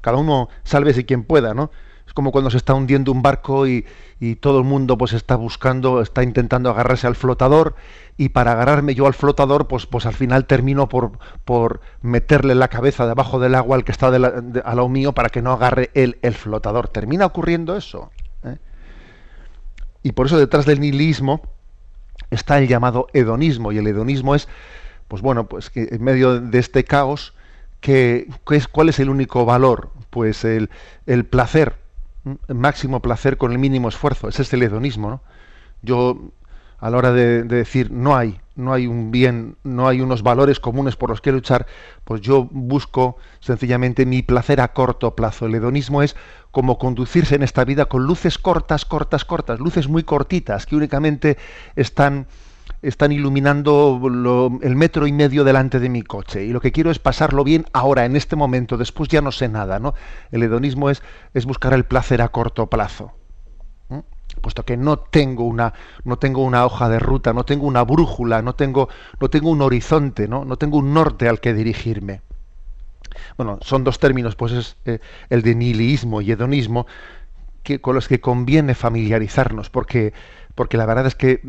Cada 0.01 0.17
uno 0.17 0.49
sálvese 0.65 1.05
quien 1.05 1.25
pueda, 1.25 1.53
¿no? 1.53 1.71
Como 2.15 2.33
cuando 2.33 2.51
se 2.51 2.57
está 2.57 2.75
hundiendo 2.75 3.13
un 3.13 3.23
barco 3.23 3.67
y, 3.67 3.85
todo 4.41 4.59
el 4.59 4.65
mundo 4.65 4.97
pues 4.97 5.13
está 5.13 5.37
buscando, 5.37 6.01
está 6.01 6.23
intentando 6.23 6.71
agarrarse 6.71 7.07
al 7.07 7.15
flotador 7.15 7.75
y 8.17 8.31
para 8.31 8.53
agarrarme 8.53 8.95
yo 8.95 9.07
al 9.07 9.13
flotador 9.13 9.69
pues, 9.69 9.85
pues 9.85 10.07
al 10.07 10.15
final 10.15 10.47
termino 10.47 10.89
por, 10.89 11.19
por 11.45 11.83
meterle 12.01 12.55
la 12.55 12.69
cabeza 12.69 13.07
debajo 13.07 13.39
del 13.39 13.55
agua 13.55 13.77
al 13.77 13.85
que 13.85 13.93
está 13.93 14.07
a 14.07 14.75
lo 14.75 14.89
mío 14.89 15.13
para 15.13 15.29
que 15.29 15.43
no 15.43 15.53
agarre 15.53 15.91
él 15.93 16.17
el 16.23 16.33
flotador. 16.33 16.89
Termina 16.89 17.27
ocurriendo 17.27 17.77
eso. 17.77 18.13
¿eh? 18.45 18.57
Y 20.03 20.13
por 20.13 20.27
eso 20.27 20.39
detrás 20.39 20.65
del 20.65 20.81
nihilismo 20.81 21.43
está 22.31 22.59
el 22.59 22.67
llamado 22.67 23.09
hedonismo 23.13 23.73
y 23.73 23.79
el 23.79 23.87
hedonismo 23.87 24.35
es 24.35 24.49
pues 25.09 25.21
bueno 25.21 25.47
pues 25.49 25.69
que 25.69 25.89
en 25.91 26.03
medio 26.03 26.41
de 26.41 26.59
este 26.59 26.85
caos 26.85 27.35
que, 27.85 28.29
es, 28.51 28.67
¿cuál 28.67 28.89
es 28.89 28.99
el 28.99 29.11
único 29.11 29.45
valor? 29.45 29.91
Pues 30.09 30.47
el, 30.47 30.71
el 31.05 31.27
placer 31.27 31.75
máximo 32.49 33.01
placer 33.01 33.37
con 33.37 33.53
el 33.53 33.59
mínimo 33.59 33.89
esfuerzo. 33.89 34.29
Ese 34.29 34.43
es 34.43 34.53
el 34.53 34.63
hedonismo. 34.63 35.11
¿no? 35.11 35.21
Yo, 35.83 36.33
a 36.79 36.91
la 36.91 36.97
hora 36.97 37.13
de, 37.13 37.43
decir 37.45 37.91
no 37.91 38.17
hay, 38.17 38.41
no 38.57 38.73
hay 38.73 38.87
un 38.87 39.11
bien, 39.11 39.57
no 39.65 39.89
hay 39.89 40.01
unos 40.01 40.23
valores 40.23 40.61
comunes 40.61 40.97
por 40.97 41.11
los 41.11 41.21
que 41.21 41.33
luchar, 41.33 41.67
pues 42.05 42.21
yo 42.21 42.49
busco 42.51 43.17
sencillamente 43.41 44.07
mi 44.07 44.23
placer 44.23 44.61
a 44.61 44.73
corto 44.73 45.15
plazo. 45.15 45.47
El 45.47 45.55
hedonismo 45.55 46.03
es 46.03 46.17
como 46.51 46.79
conducirse 46.79 47.35
en 47.35 47.43
esta 47.43 47.65
vida 47.65 47.87
con 47.87 48.05
luces 48.05 48.39
cortas, 48.39 48.85
cortas, 48.85 49.25
cortas, 49.25 49.61
luces 49.61 49.89
muy 49.89 50.05
cortitas 50.05 50.67
que 50.67 50.77
únicamente 50.77 51.37
están 51.77 52.27
están 52.85 53.13
iluminando 53.13 54.01
el 54.63 54.77
metro 54.77 55.07
y 55.07 55.13
medio 55.13 55.43
delante 55.43 55.81
de 55.81 55.89
mi 55.89 56.03
coche 56.03 56.45
y 56.45 56.51
lo 56.51 56.61
que 56.61 56.73
quiero 56.73 56.91
es 56.91 56.99
pasarlo 56.99 57.43
bien 57.43 57.67
ahora, 57.73 58.05
en 58.05 58.17
este 58.17 58.37
momento, 58.37 58.77
después 58.77 59.09
ya 59.09 59.21
no 59.21 59.33
sé 59.33 59.49
nada, 59.49 59.79
¿no? 59.79 59.95
El 60.31 60.43
hedonismo 60.43 60.91
es, 60.91 61.03
es 61.33 61.47
buscar 61.47 61.73
el 61.73 61.85
placer 61.85 62.23
a 62.23 62.29
corto 62.29 62.69
plazo. 62.69 63.13
Puesto 64.41 64.65
que 64.65 64.77
no 64.77 64.99
tengo 64.99 65.45
una, 65.45 65.73
no 66.05 66.19
tengo 66.19 66.43
una 66.43 66.67
hoja 66.67 66.89
de 66.89 66.99
ruta, 66.99 67.33
no 67.33 67.45
tengo 67.45 67.67
una 67.67 67.83
brújula, 67.85 68.43
no 68.43 68.55
tengo, 68.55 68.89
no 69.21 69.31
tengo 69.31 69.51
un 69.51 69.63
horizonte, 69.63 70.29
¿no? 70.29 70.45
no 70.45 70.57
tengo 70.57 70.79
un 70.79 70.93
norte 70.93 71.29
al 71.29 71.41
que 71.41 71.55
dirigirme. 71.55 72.21
Bueno, 73.37 73.59
son 73.63 73.85
dos 73.85 73.99
términos, 73.99 74.35
pues 74.35 74.53
es 74.53 74.77
eh, 74.85 74.99
el 75.31 75.43
de 75.43 75.55
nihilismo 75.55 76.21
y 76.21 76.33
hedonismo, 76.33 76.87
que, 77.63 77.81
con 77.81 77.95
los 77.95 78.09
que 78.09 78.21
conviene 78.21 78.75
familiarizarnos, 78.75 79.71
porque, 79.71 80.13
porque 80.55 80.77
la 80.77 80.87
verdad 80.87 81.07
es 81.07 81.15
que 81.15 81.41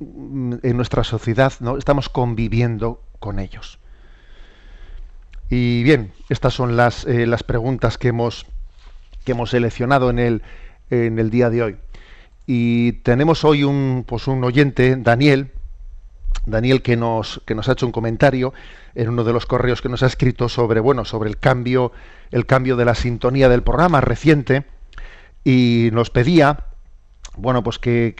en 0.00 0.76
nuestra 0.76 1.04
sociedad 1.04 1.52
¿no? 1.60 1.76
estamos 1.76 2.08
conviviendo 2.08 3.02
con 3.18 3.38
ellos. 3.38 3.78
Y 5.50 5.82
bien, 5.82 6.12
estas 6.28 6.54
son 6.54 6.76
las, 6.76 7.04
eh, 7.06 7.26
las 7.26 7.42
preguntas 7.42 7.98
que 7.98 8.08
hemos, 8.08 8.46
que 9.24 9.32
hemos 9.32 9.50
seleccionado 9.50 10.10
en 10.10 10.18
el, 10.18 10.42
en 10.90 11.18
el 11.18 11.30
día 11.30 11.50
de 11.50 11.62
hoy. 11.62 11.76
Y 12.46 12.92
tenemos 12.92 13.44
hoy 13.44 13.64
un, 13.64 14.04
pues 14.06 14.26
un 14.26 14.44
oyente, 14.44 14.96
Daniel, 14.96 15.52
Daniel 16.46 16.82
que 16.82 16.96
nos, 16.96 17.42
que 17.46 17.54
nos 17.54 17.68
ha 17.68 17.72
hecho 17.72 17.86
un 17.86 17.92
comentario 17.92 18.52
en 18.94 19.08
uno 19.08 19.24
de 19.24 19.32
los 19.32 19.46
correos 19.46 19.82
que 19.82 19.88
nos 19.88 20.02
ha 20.02 20.06
escrito 20.06 20.48
sobre, 20.48 20.80
bueno, 20.80 21.04
sobre 21.04 21.30
el 21.30 21.38
cambio, 21.38 21.92
el 22.30 22.46
cambio 22.46 22.76
de 22.76 22.84
la 22.84 22.94
sintonía 22.94 23.48
del 23.48 23.62
programa 23.62 24.00
reciente 24.00 24.64
y 25.44 25.90
nos 25.92 26.10
pedía 26.10 26.64
bueno, 27.38 27.62
pues 27.62 27.78
que, 27.78 28.14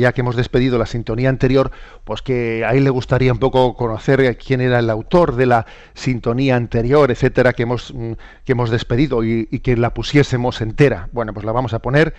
ya 0.00 0.12
que 0.12 0.20
hemos 0.20 0.36
despedido 0.36 0.78
la 0.78 0.86
sintonía 0.86 1.28
anterior, 1.28 1.70
pues 2.04 2.22
que 2.22 2.64
a 2.64 2.72
él 2.72 2.84
le 2.84 2.90
gustaría 2.90 3.32
un 3.32 3.38
poco 3.38 3.74
conocer 3.74 4.36
quién 4.36 4.60
era 4.60 4.78
el 4.78 4.90
autor 4.90 5.36
de 5.36 5.46
la 5.46 5.66
sintonía 5.94 6.56
anterior, 6.56 7.10
etcétera, 7.10 7.52
que 7.52 7.62
hemos, 7.62 7.94
mm, 7.94 8.12
que 8.44 8.52
hemos 8.52 8.70
despedido 8.70 9.24
y, 9.24 9.46
que 9.46 9.76
la 9.76 9.94
pusiésemos 9.94 10.60
entera. 10.60 11.08
Bueno, 11.12 11.32
pues 11.32 11.46
la 11.46 11.52
vamos 11.52 11.72
a 11.74 11.80
poner. 11.80 12.14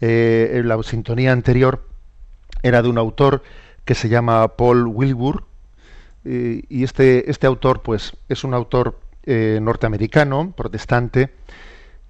Eh, 0.00 0.62
la 0.64 0.82
sintonía 0.82 1.32
anterior 1.32 1.86
era 2.62 2.82
de 2.82 2.88
un 2.88 2.98
autor 2.98 3.42
que 3.84 3.94
se 3.94 4.08
llama 4.08 4.56
Paul 4.56 4.86
Wilbur 4.88 5.44
eh, 6.24 6.62
y 6.68 6.82
este, 6.82 7.30
este 7.30 7.46
autor, 7.46 7.82
pues, 7.82 8.16
es 8.28 8.42
un 8.42 8.52
autor 8.52 8.98
eh, 9.24 9.60
norteamericano, 9.62 10.52
protestante, 10.56 11.30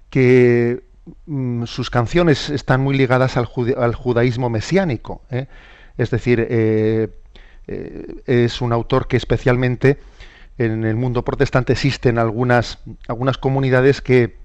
que 0.09 0.83
sus 1.65 1.89
canciones 1.89 2.49
están 2.49 2.81
muy 2.81 2.97
ligadas 2.97 3.37
al, 3.37 3.45
judaísmo 3.45 4.49
mesiánico. 4.49 5.21
¿eh? 5.29 5.47
Es 5.97 6.11
decir, 6.11 6.45
eh, 6.49 7.09
eh, 7.67 8.15
es 8.25 8.61
un 8.61 8.73
autor 8.73 9.07
que 9.07 9.17
especialmente 9.17 9.99
en 10.57 10.85
el 10.85 10.95
mundo 10.95 11.23
protestante 11.23 11.73
existen 11.73 12.17
algunas, 12.17 12.79
algunas 13.07 13.37
comunidades 13.37 14.01
que 14.01 14.37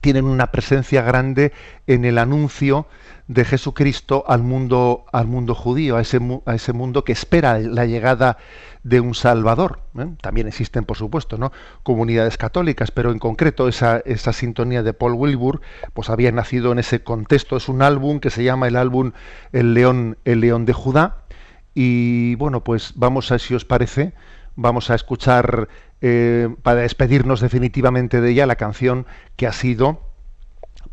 tienen 0.00 0.24
una 0.24 0.50
presencia 0.50 1.02
grande 1.02 1.52
en 1.86 2.04
el 2.04 2.18
anuncio 2.18 2.86
de 3.28 3.44
Jesucristo 3.44 4.24
al 4.28 4.42
mundo, 4.42 5.04
al 5.12 5.26
mundo 5.26 5.54
judío, 5.54 5.96
a 5.96 6.00
ese, 6.00 6.20
a 6.46 6.54
ese 6.54 6.72
mundo 6.72 7.04
que 7.04 7.12
espera 7.12 7.58
la 7.58 7.84
llegada 7.84 8.38
de 8.84 9.00
un 9.00 9.14
Salvador. 9.14 9.80
¿eh? 9.98 10.06
También 10.20 10.46
existen, 10.46 10.84
por 10.84 10.96
supuesto, 10.96 11.38
¿no? 11.38 11.50
comunidades 11.82 12.38
católicas, 12.38 12.92
pero 12.92 13.10
en 13.10 13.18
concreto 13.18 13.66
esa, 13.66 13.98
esa 13.98 14.32
sintonía 14.32 14.84
de 14.84 14.92
Paul 14.92 15.14
Wilbur 15.14 15.60
pues 15.92 16.08
había 16.08 16.30
nacido 16.30 16.70
en 16.70 16.78
ese 16.78 17.02
contexto. 17.02 17.56
Es 17.56 17.68
un 17.68 17.82
álbum 17.82 18.20
que 18.20 18.30
se 18.30 18.44
llama 18.44 18.68
el 18.68 18.76
álbum 18.76 19.12
El 19.52 19.74
León, 19.74 20.18
el 20.24 20.40
León 20.40 20.64
de 20.66 20.72
Judá. 20.72 21.24
Y 21.74 22.36
bueno, 22.36 22.62
pues 22.62 22.92
vamos 22.94 23.32
a, 23.32 23.38
si 23.38 23.54
os 23.54 23.64
parece, 23.64 24.14
vamos 24.54 24.88
a 24.90 24.94
escuchar, 24.94 25.68
eh, 26.00 26.54
para 26.62 26.82
despedirnos 26.82 27.40
definitivamente 27.40 28.20
de 28.20 28.30
ella, 28.30 28.46
la 28.46 28.56
canción 28.56 29.06
que 29.36 29.46
ha 29.46 29.52
sido 29.52 30.05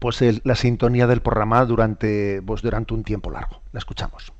pues 0.04 0.22
la 0.44 0.56
sintonía 0.56 1.08
del 1.08 1.22
programa 1.22 1.64
durante, 1.64 2.42
pues, 2.42 2.62
durante 2.62 2.94
un 2.94 3.06
tiempo 3.06 3.32
largo. 3.32 3.62
La 3.72 3.80
escuchamos. 3.80 4.34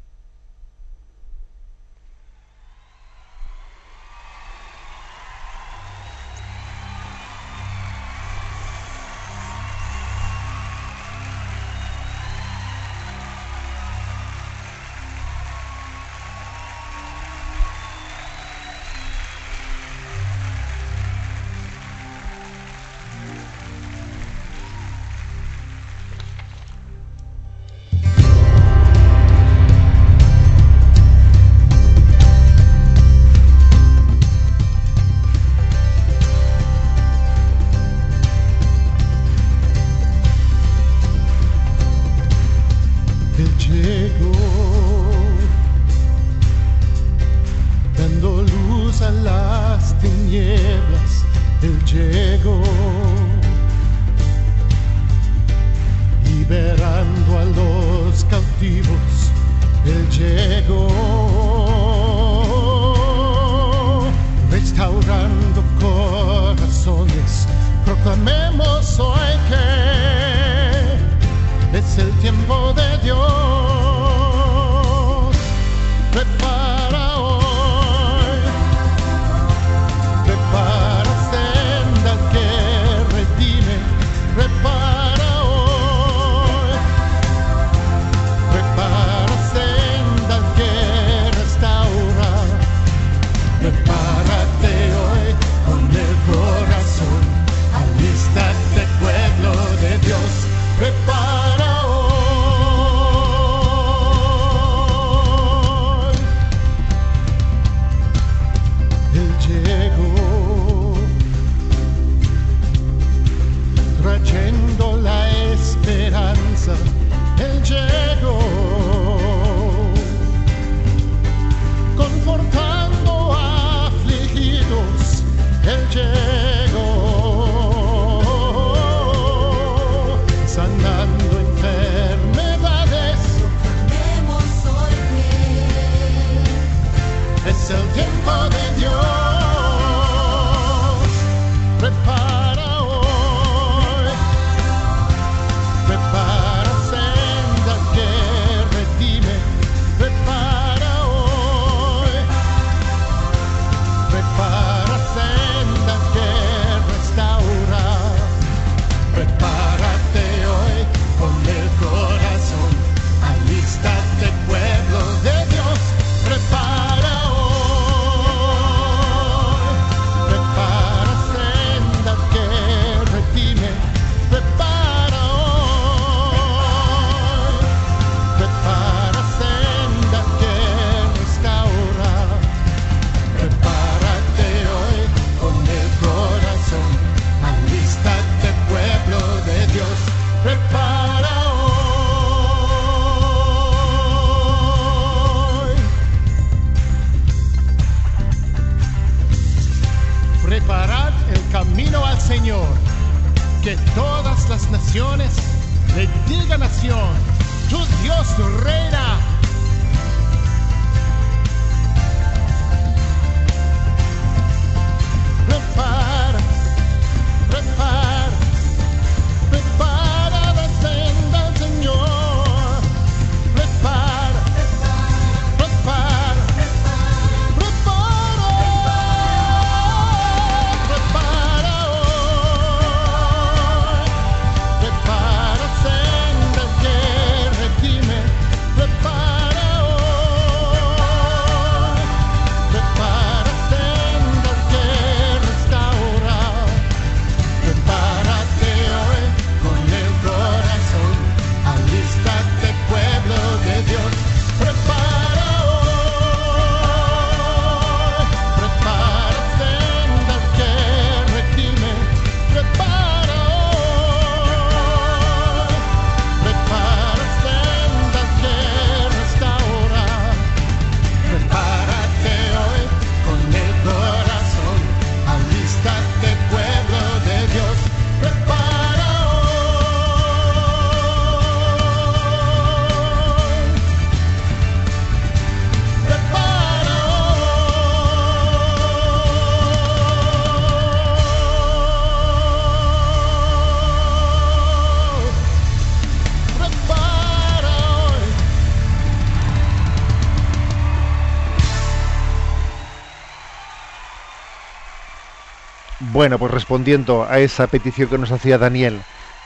Bueno, 306.24 306.40
pues 306.40 306.54
respondiendo 306.54 307.26
a 307.30 307.40
esa 307.40 307.68
petición 307.68 308.08
que 308.08 308.18
nos 308.18 308.32
hacía 308.32 308.58
Daniel, 308.58 309.02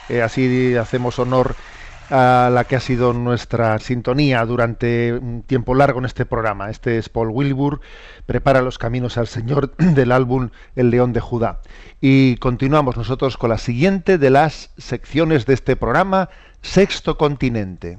eh, 0.08 0.22
así 0.22 0.76
hacemos 0.76 1.18
honor 1.18 1.56
a 2.08 2.50
la 2.54 2.62
que 2.68 2.76
ha 2.76 2.80
sido 2.80 3.12
nuestra 3.12 3.80
sintonía 3.80 4.46
durante 4.46 5.12
un 5.14 5.42
tiempo 5.42 5.74
largo 5.74 5.98
en 5.98 6.04
este 6.04 6.24
programa. 6.24 6.70
Este 6.70 6.96
es 6.96 7.08
Paul 7.08 7.30
Wilbur, 7.32 7.80
prepara 8.26 8.62
los 8.62 8.78
caminos 8.78 9.18
al 9.18 9.26
Señor 9.26 9.74
del 9.78 10.12
álbum 10.12 10.50
El 10.76 10.90
León 10.90 11.12
de 11.12 11.18
Judá. 11.18 11.58
Y 12.00 12.36
continuamos 12.36 12.96
nosotros 12.96 13.36
con 13.36 13.50
la 13.50 13.58
siguiente 13.58 14.16
de 14.16 14.30
las 14.30 14.70
secciones 14.78 15.46
de 15.46 15.54
este 15.54 15.74
programa, 15.74 16.28
Sexto 16.62 17.18
Continente. 17.18 17.98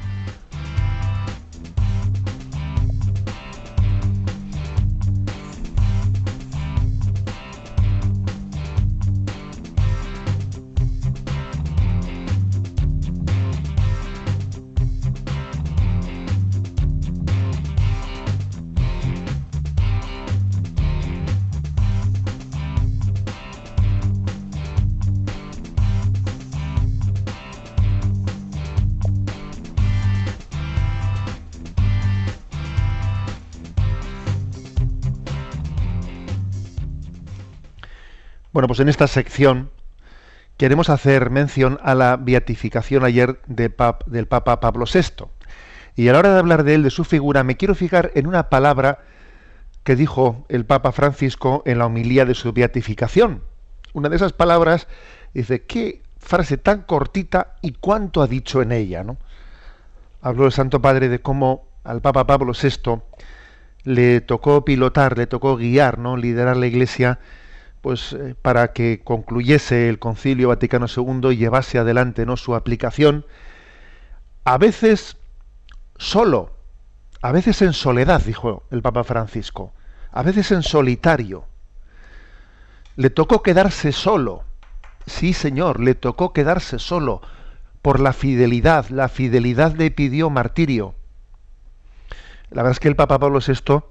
Bueno, 38.61 38.67
pues 38.67 38.79
en 38.81 38.89
esta 38.89 39.07
sección 39.07 39.71
queremos 40.57 40.91
hacer 40.91 41.31
mención 41.31 41.79
a 41.81 41.95
la 41.95 42.15
beatificación 42.15 43.03
ayer 43.03 43.41
de 43.47 43.73
del 44.05 44.27
Papa 44.27 44.59
Pablo 44.59 44.85
VI. 44.85 45.25
Y 45.95 46.07
a 46.07 46.13
la 46.13 46.19
hora 46.19 46.33
de 46.33 46.37
hablar 46.37 46.63
de 46.63 46.75
él, 46.75 46.83
de 46.83 46.91
su 46.91 47.03
figura, 47.03 47.43
me 47.43 47.57
quiero 47.57 47.73
fijar 47.73 48.11
en 48.13 48.27
una 48.27 48.49
palabra 48.49 48.99
que 49.83 49.95
dijo 49.95 50.45
el 50.47 50.65
Papa 50.65 50.91
Francisco 50.91 51.63
en 51.65 51.79
la 51.79 51.87
homilía 51.87 52.23
de 52.23 52.35
su 52.35 52.53
beatificación. 52.53 53.41
Una 53.93 54.09
de 54.09 54.17
esas 54.17 54.31
palabras 54.31 54.87
dice, 55.33 55.63
qué 55.63 56.03
frase 56.19 56.57
tan 56.57 56.83
cortita 56.83 57.55
y 57.63 57.71
cuánto 57.71 58.21
ha 58.21 58.27
dicho 58.27 58.61
en 58.61 58.73
ella. 58.73 59.03
¿no? 59.03 59.17
Habló 60.21 60.45
el 60.45 60.51
Santo 60.51 60.83
Padre 60.83 61.09
de 61.09 61.19
cómo 61.19 61.65
al 61.83 62.01
Papa 62.01 62.27
Pablo 62.27 62.53
VI 62.53 63.01
le 63.85 64.21
tocó 64.21 64.63
pilotar, 64.63 65.17
le 65.17 65.25
tocó 65.25 65.57
guiar, 65.57 65.97
¿no? 65.97 66.15
liderar 66.15 66.57
la 66.57 66.67
Iglesia 66.67 67.17
pues 67.81 68.13
eh, 68.13 68.35
para 68.39 68.73
que 68.73 69.01
concluyese 69.03 69.89
el 69.89 69.99
Concilio 69.99 70.49
Vaticano 70.49 70.85
II 70.85 71.31
y 71.31 71.37
llevase 71.37 71.79
adelante 71.79 72.25
¿no? 72.25 72.37
su 72.37 72.55
aplicación, 72.55 73.25
a 74.43 74.57
veces 74.57 75.17
solo, 75.97 76.53
a 77.21 77.31
veces 77.31 77.61
en 77.61 77.73
soledad, 77.73 78.21
dijo 78.23 78.63
el 78.71 78.81
Papa 78.81 79.03
Francisco, 79.03 79.73
a 80.11 80.23
veces 80.23 80.51
en 80.51 80.63
solitario. 80.63 81.45
Le 82.95 83.09
tocó 83.09 83.41
quedarse 83.41 83.91
solo, 83.91 84.43
sí 85.07 85.33
Señor, 85.33 85.79
le 85.79 85.95
tocó 85.95 86.33
quedarse 86.33 86.77
solo 86.77 87.21
por 87.81 87.99
la 87.99 88.13
fidelidad, 88.13 88.89
la 88.89 89.09
fidelidad 89.09 89.75
le 89.75 89.89
pidió 89.89 90.29
martirio. 90.29 90.93
La 92.51 92.63
verdad 92.63 92.73
es 92.73 92.79
que 92.79 92.89
el 92.89 92.95
Papa 92.95 93.17
Pablo 93.17 93.39
VI 93.39 93.81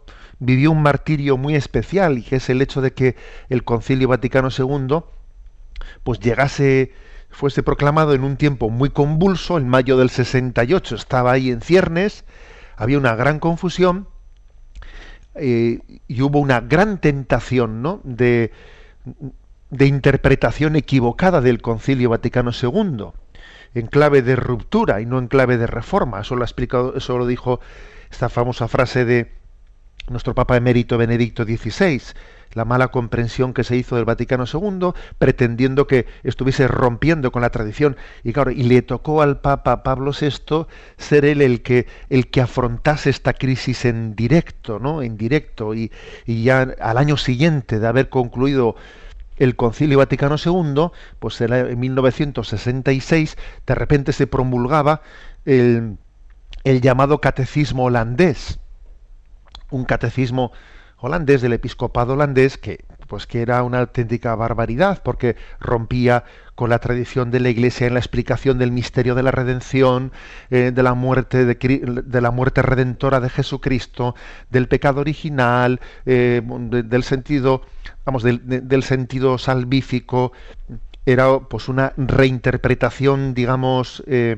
vivió 0.40 0.72
un 0.72 0.82
martirio 0.82 1.36
muy 1.36 1.54
especial 1.54 2.18
y 2.18 2.22
que 2.22 2.36
es 2.36 2.50
el 2.50 2.60
hecho 2.60 2.80
de 2.80 2.92
que 2.92 3.16
el 3.48 3.62
Concilio 3.62 4.08
Vaticano 4.08 4.48
II 4.56 5.00
pues 6.02 6.18
llegase 6.18 6.92
fuese 7.30 7.62
proclamado 7.62 8.14
en 8.14 8.24
un 8.24 8.36
tiempo 8.36 8.70
muy 8.70 8.90
convulso, 8.90 9.56
en 9.56 9.68
mayo 9.68 9.96
del 9.96 10.10
68 10.10 10.96
estaba 10.96 11.32
ahí 11.32 11.50
en 11.50 11.60
ciernes, 11.60 12.24
había 12.76 12.98
una 12.98 13.14
gran 13.14 13.38
confusión 13.38 14.08
eh, 15.36 15.78
y 16.08 16.22
hubo 16.22 16.40
una 16.40 16.60
gran 16.60 16.98
tentación 16.98 17.82
¿no? 17.82 18.00
de, 18.02 18.50
de 19.70 19.86
interpretación 19.86 20.74
equivocada 20.74 21.40
del 21.40 21.62
Concilio 21.62 22.10
Vaticano 22.10 22.50
II, 22.50 23.12
en 23.74 23.86
clave 23.86 24.22
de 24.22 24.34
ruptura 24.34 25.00
y 25.00 25.06
no 25.06 25.18
en 25.18 25.28
clave 25.28 25.56
de 25.56 25.68
reforma. 25.68 26.20
Eso 26.20 26.34
lo, 26.34 26.42
ha 26.42 26.46
explicado, 26.46 26.96
eso 26.96 27.16
lo 27.16 27.26
dijo 27.26 27.60
esta 28.10 28.28
famosa 28.28 28.66
frase 28.66 29.04
de 29.04 29.39
nuestro 30.10 30.34
Papa 30.34 30.56
emérito 30.56 30.98
Benedicto 30.98 31.44
XVI, 31.44 32.02
la 32.52 32.64
mala 32.64 32.88
comprensión 32.88 33.54
que 33.54 33.64
se 33.64 33.76
hizo 33.76 33.96
del 33.96 34.04
Vaticano 34.04 34.44
II, 34.52 34.90
pretendiendo 35.18 35.86
que 35.86 36.06
estuviese 36.24 36.66
rompiendo 36.66 37.30
con 37.30 37.42
la 37.42 37.50
tradición. 37.50 37.96
Y 38.24 38.32
claro, 38.32 38.50
y 38.50 38.64
le 38.64 38.82
tocó 38.82 39.22
al 39.22 39.40
Papa 39.40 39.82
Pablo 39.82 40.12
VI 40.12 40.66
ser 40.96 41.24
él 41.24 41.42
el 41.42 41.62
que, 41.62 41.86
el 42.08 42.28
que 42.28 42.40
afrontase 42.40 43.08
esta 43.10 43.32
crisis 43.32 43.84
en 43.84 44.16
directo, 44.16 44.80
¿no? 44.80 45.02
En 45.02 45.16
directo. 45.16 45.74
Y, 45.74 45.92
y 46.26 46.42
ya 46.42 46.62
al 46.80 46.98
año 46.98 47.16
siguiente 47.16 47.78
de 47.78 47.86
haber 47.86 48.08
concluido 48.08 48.74
el 49.36 49.56
Concilio 49.56 49.98
Vaticano 49.98 50.36
II, 50.44 50.90
pues 51.18 51.40
en 51.40 51.80
1966, 51.80 53.38
de 53.66 53.74
repente 53.74 54.12
se 54.12 54.26
promulgaba 54.26 55.02
el, 55.46 55.96
el 56.64 56.80
llamado 56.80 57.20
catecismo 57.20 57.84
holandés 57.84 58.58
un 59.70 59.84
catecismo 59.84 60.52
holandés 60.98 61.40
del 61.40 61.54
episcopado 61.54 62.12
holandés 62.12 62.58
que 62.58 62.84
pues 63.10 63.26
que 63.26 63.42
era 63.42 63.64
una 63.64 63.80
auténtica 63.80 64.36
barbaridad 64.36 65.02
porque 65.02 65.34
rompía 65.58 66.24
con 66.54 66.70
la 66.70 66.78
tradición 66.78 67.30
de 67.30 67.40
la 67.40 67.48
Iglesia 67.48 67.86
en 67.86 67.94
la 67.94 68.00
explicación 68.00 68.58
del 68.58 68.70
misterio 68.70 69.14
de 69.14 69.22
la 69.24 69.32
redención, 69.32 70.12
eh, 70.50 70.70
de 70.72 70.82
la 70.82 70.94
muerte 70.94 71.44
de, 71.44 72.20
la 72.20 72.30
muerte 72.30 72.62
redentora 72.62 73.18
de 73.18 73.30
Jesucristo, 73.30 74.14
del 74.50 74.68
pecado 74.68 75.00
original, 75.00 75.80
eh, 76.06 76.40
del 76.44 77.02
sentido, 77.02 77.62
vamos, 78.04 78.22
del, 78.22 78.82
sentido 78.82 79.38
salvífico. 79.38 80.32
Era 81.06 81.40
pues 81.40 81.68
una 81.68 81.94
reinterpretación, 81.96 83.32
digamos, 83.32 84.04
eh, 84.06 84.36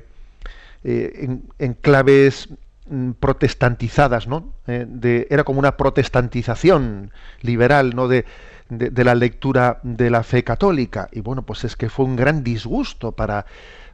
en, 0.85 1.75
claves 1.81 2.49
protestantizadas, 3.21 4.27
¿no? 4.27 4.53
Eh, 4.67 4.87
de, 4.89 5.27
era 5.31 5.45
como 5.45 5.59
una 5.59 5.77
protestantización 5.77 7.13
liberal, 7.41 7.95
¿no? 7.95 8.09
De, 8.09 8.25
de, 8.69 9.05
la 9.05 9.15
lectura 9.15 9.79
de 9.83 10.11
la 10.11 10.23
fe 10.23 10.45
católica. 10.45 11.09
Y 11.13 11.21
bueno, 11.21 11.43
pues 11.43 11.65
es 11.65 11.77
que 11.77 11.89
fue 11.89 12.07
un 12.07 12.17
gran 12.17 12.43
disgusto 12.43 13.13
para, 13.13 13.47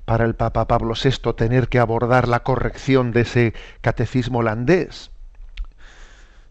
para 0.05 0.25
el 0.25 0.35
Papa 0.35 0.67
Pablo 0.67 0.95
VI 0.95 1.35
tener 1.35 1.69
que 1.69 1.79
abordar 1.79 2.29
la 2.29 2.43
corrección 2.43 3.13
de 3.13 3.23
ese 3.23 3.55
catecismo 3.81 4.39
holandés. 4.39 5.11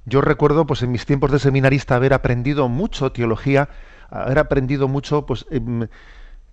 Yo 0.06 0.22
recuerdo, 0.22 0.66
pues 0.66 0.84
en 0.84 0.92
mis 0.92 1.06
tiempos 1.06 1.32
de 1.32 1.40
seminarista, 1.40 1.96
haber 1.96 2.14
aprendido 2.14 2.70
mucho 2.70 3.12
teología, 3.12 3.70
haber 4.10 4.40
aprendido 4.40 4.88
mucho, 4.88 5.26
pues 5.26 5.46
em, 5.50 5.88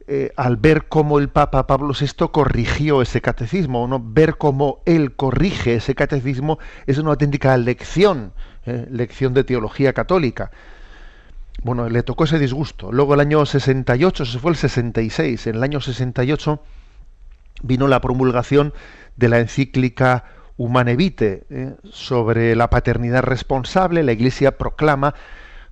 eh, 0.07 0.33
al 0.37 0.59
ver 0.59 0.87
cómo 0.89 1.19
el 1.19 1.31
Papa 1.31 1.67
Pablo 1.67 1.95
VI 1.99 2.29
corrigió 2.31 3.01
ese 3.01 3.23
catecismo, 3.23 3.89
¿no? 3.89 4.03
ver 4.05 4.37
cómo 4.37 4.83
él 4.85 5.15
corrige 5.15 5.77
ese 5.77 5.95
catecismo 5.95 6.59
es 6.87 6.99
una 6.99 7.11
auténtica 7.11 7.57
lección, 7.57 8.33
¿eh? 8.67 8.87
lección 8.91 9.33
de 9.33 9.45
teología 9.45 9.95
católica. 9.95 10.51
Bueno, 11.63 11.89
le 11.89 12.03
tocó 12.03 12.25
ese 12.25 12.39
disgusto. 12.39 12.93
Luego 12.93 13.15
el 13.15 13.21
año 13.21 13.47
68, 13.47 14.27
se 14.27 14.39
fue 14.39 14.51
el 14.51 14.57
66, 14.57 15.47
en 15.47 15.55
el 15.57 15.63
año 15.63 15.81
68 15.81 16.61
vino 17.63 17.89
la 17.89 18.03
promulgación 18.03 18.75
de 19.17 19.29
la 19.31 19.39
encíclica 19.39 20.25
Humane 20.59 20.97
Vitae 20.97 21.45
¿eh? 21.49 21.77
sobre 21.91 22.55
la 22.57 22.69
paternidad 22.69 23.23
responsable. 23.23 24.03
La 24.03 24.13
Iglesia 24.13 24.59
proclama, 24.59 25.15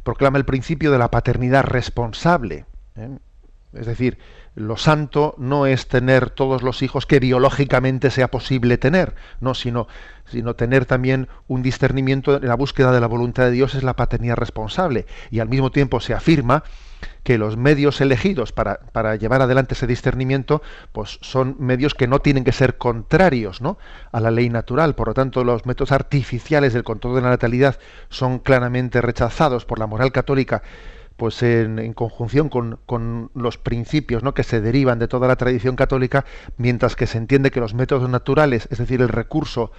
proclama 0.03 0.39
el 0.39 0.47
principio 0.47 0.91
de 0.91 0.99
la 0.99 1.11
paternidad 1.11 1.65
responsable. 1.65 2.65
Es 3.75 3.87
decir, 3.87 4.19
lo 4.55 4.77
santo 4.77 5.35
no 5.39 5.67
es 5.67 5.89
tener 5.89 6.29
todos 6.31 6.63
los 6.63 6.83
hijos 6.83 7.07
que 7.07 7.21
biológicamente 7.21 8.11
sea 8.11 8.31
posible 8.31 8.77
tener, 8.77 9.15
no, 9.41 9.55
sino, 9.55 9.89
sino 10.27 10.55
tener 10.55 10.85
también 10.85 11.29
un 11.49 11.63
discernimiento 11.63 12.37
en 12.37 12.47
la 12.47 12.55
búsqueda 12.55 12.93
de 12.93 13.01
la 13.01 13.07
voluntad 13.07 13.45
de 13.45 13.53
Dios 13.53 13.75
es 13.75 13.83
la 13.83 13.97
paternidad 13.97 14.37
responsable. 14.37 15.07
Y 15.31 15.41
al 15.41 15.49
mismo 15.49 15.71
tiempo 15.71 16.01
se 16.01 16.13
afirma 16.13 16.65
que 17.23 17.39
los 17.39 17.57
medios 17.57 18.01
elegidos 18.01 18.53
para, 18.53 18.81
para, 18.93 19.17
llevar 19.17 19.43
adelante 19.43 19.75
ese 19.75 19.87
discernimiento, 19.87 20.61
pues 20.93 21.19
son 21.23 21.57
medios 21.59 21.95
que 21.95 22.07
no 22.07 22.19
tienen 22.21 22.45
que 22.45 22.53
ser 22.53 22.77
contrarios 22.77 23.61
¿no? 23.61 23.79
a 24.13 24.21
la 24.21 24.31
ley 24.31 24.51
natural. 24.51 24.95
Por 24.95 25.09
lo 25.09 25.15
tanto, 25.15 25.45
los 25.45 25.65
métodos 25.65 25.93
artificiales 25.93 26.75
del 26.75 26.85
control 26.85 27.15
de 27.15 27.23
la 27.23 27.31
natalidad 27.31 27.79
son 28.09 28.39
claramente 28.39 29.01
rechazados 29.01 29.65
por 29.65 29.79
la 29.79 29.87
moral 29.87 30.13
católica 30.13 30.63
pues 31.17 31.43
en, 31.43 31.93
conjunción 31.93 32.49
con, 32.49 33.31
los 33.35 33.59
principios 33.59 34.23
¿no? 34.23 34.35
que 34.35 34.43
se 34.43 34.61
derivan 34.61 34.99
de 34.99 35.09
toda 35.09 35.29
la 35.29 35.37
tradición 35.37 35.77
católica, 35.77 36.25
mientras 36.57 36.97
que 36.97 37.07
se 37.07 37.19
entiende 37.19 37.51
que 37.51 37.61
los 37.61 37.75
métodos 37.75 38.09
naturales, 38.09 38.69
es 38.71 38.79
decir, 38.79 39.01
el 39.01 39.09
recurso 39.09 39.73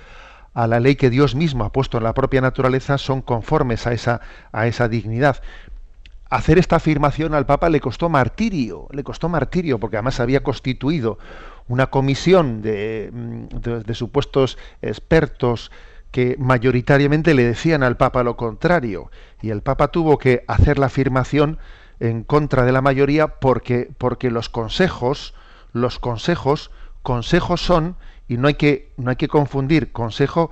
a 0.54 0.68
la 0.68 0.80
ley 0.80 0.96
que 0.96 1.10
Dios 1.10 1.36
mismo 1.36 1.66
ha 1.66 1.72
puesto 1.72 1.98
en 1.98 2.04
la 2.04 2.14
propia 2.14 2.42
naturaleza, 2.42 2.98
son 2.98 3.22
conformes 3.22 3.88
a 3.88 3.94
esa, 3.94 4.22
a 4.52 4.68
esa 4.68 4.88
dignidad. 4.88 5.42
Hacer 6.30 6.58
esta 6.58 6.78
afirmación 6.78 7.34
al 7.34 7.46
Papa 7.46 7.70
le 7.70 7.80
costó 7.80 8.10
martirio, 8.10 8.88
le 8.92 9.04
costó 9.04 9.30
martirio, 9.30 9.80
porque 9.80 9.98
además 9.98 10.20
había 10.20 10.44
constituido 10.44 11.18
una 11.68 11.88
comisión 11.88 12.62
de, 12.62 13.12
de 13.12 13.94
supuestos 13.94 14.58
expertos 14.82 15.72
que 16.14 16.36
mayoritariamente 16.38 17.34
le 17.34 17.44
decían 17.44 17.82
al 17.82 17.98
Papa 17.98 18.22
lo 18.22 18.38
contrario, 18.38 19.10
y 19.42 19.50
el 19.50 19.64
Papa 19.64 19.88
tuvo 19.88 20.20
que 20.20 20.46
hacer 20.48 20.78
la 20.78 20.86
afirmación 20.86 21.58
en 22.00 22.24
contra 22.24 22.66
de 22.66 22.72
la 22.72 22.84
mayoría 22.84 23.40
porque, 23.40 23.90
porque 23.98 24.30
los 24.30 24.48
consejos, 24.48 25.34
los 25.72 25.98
consejos, 25.98 26.70
consejos 27.02 27.62
son, 27.62 27.96
y 28.28 28.38
no 28.38 28.48
hay 28.48 28.54
que, 28.54 28.94
no 28.96 29.10
hay 29.10 29.16
que 29.16 29.28
confundir 29.28 29.92
consejo 29.92 30.52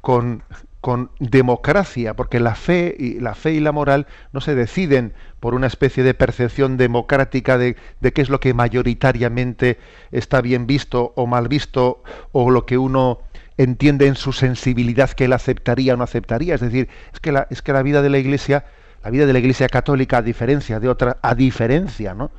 con, 0.00 0.42
con 0.80 1.10
democracia, 1.20 2.16
porque 2.16 2.40
la 2.40 2.54
fe 2.54 2.96
y 2.98 3.20
la 3.20 3.34
fe 3.34 3.52
y 3.52 3.60
la 3.60 3.72
moral 3.72 4.06
no 4.32 4.40
se 4.40 4.54
deciden 4.54 5.12
por 5.40 5.54
una 5.54 5.66
especie 5.66 6.04
de 6.04 6.14
percepción 6.14 6.78
democrática 6.78 7.58
de, 7.58 7.76
de, 8.00 8.12
qué 8.14 8.22
es 8.22 8.30
lo 8.30 8.40
que 8.40 8.54
mayoritariamente 8.54 9.78
está 10.10 10.40
bien 10.40 10.66
visto 10.66 11.12
o 11.16 11.26
mal 11.26 11.48
visto, 11.48 12.02
o 12.32 12.48
lo 12.48 12.64
que 12.64 12.78
uno 12.78 13.20
entiende 13.58 14.06
en 14.06 14.16
su 14.16 14.32
sensibilidad 14.32 15.10
que 15.10 15.24
él 15.24 15.32
aceptaría 15.32 15.94
o 15.94 15.96
no 15.96 16.04
aceptaría. 16.04 16.54
Es 16.54 16.60
decir, 16.60 16.88
es 17.12 17.20
que 17.20 17.32
la, 17.32 17.46
es 17.50 17.62
que 17.62 17.72
la 17.72 17.82
vida 17.82 18.02
de 18.02 18.10
la 18.10 18.18
Iglesia, 18.18 18.64
la 19.02 19.10
vida 19.10 19.26
de 19.26 19.32
la 19.32 19.38
Iglesia 19.38 19.68
católica, 19.68 20.18
a 20.18 20.22
diferencia 20.22 20.80
de 20.80 20.88
otra, 20.88 21.18
a 21.22 21.34
diferencia, 21.34 22.14
¿no? 22.14 22.30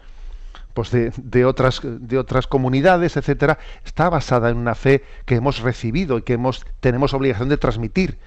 Pues 0.74 0.92
de, 0.92 1.46
otras, 1.46 1.82
de 1.84 2.20
otras 2.20 2.46
comunidades, 2.46 3.18
etcétera, 3.18 3.58
está 3.84 4.10
basada 4.10 4.52
en 4.52 4.58
una 4.58 4.76
fe 4.76 5.04
que 5.26 5.34
hemos 5.34 5.62
recibido 5.62 6.20
y 6.20 6.22
que 6.22 6.34
hemos, 6.34 6.68
tenemos 6.82 7.16
obligación 7.16 7.50
de 7.50 7.58
transmitir, 7.58 8.20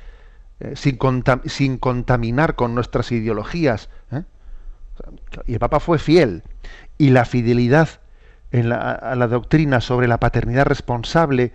eh, 0.59 0.72
sin, 0.74 0.99
sin, 1.47 1.78
contaminar 1.78 2.57
con 2.57 2.74
nuestras 2.74 3.12
ideologías. 3.12 3.88
¿eh? 4.11 4.24
Y 5.47 5.53
el 5.53 5.59
Papa 5.61 5.78
fue 5.78 6.01
fiel. 6.01 6.43
Y 6.99 7.11
la 7.11 7.24
fidelidad 7.24 7.88
la, 8.51 8.91
a 8.91 9.14
la 9.14 9.28
doctrina 9.28 9.80
sobre 9.80 10.09
la 10.09 10.18
paternidad 10.18 10.66
responsable 10.66 11.53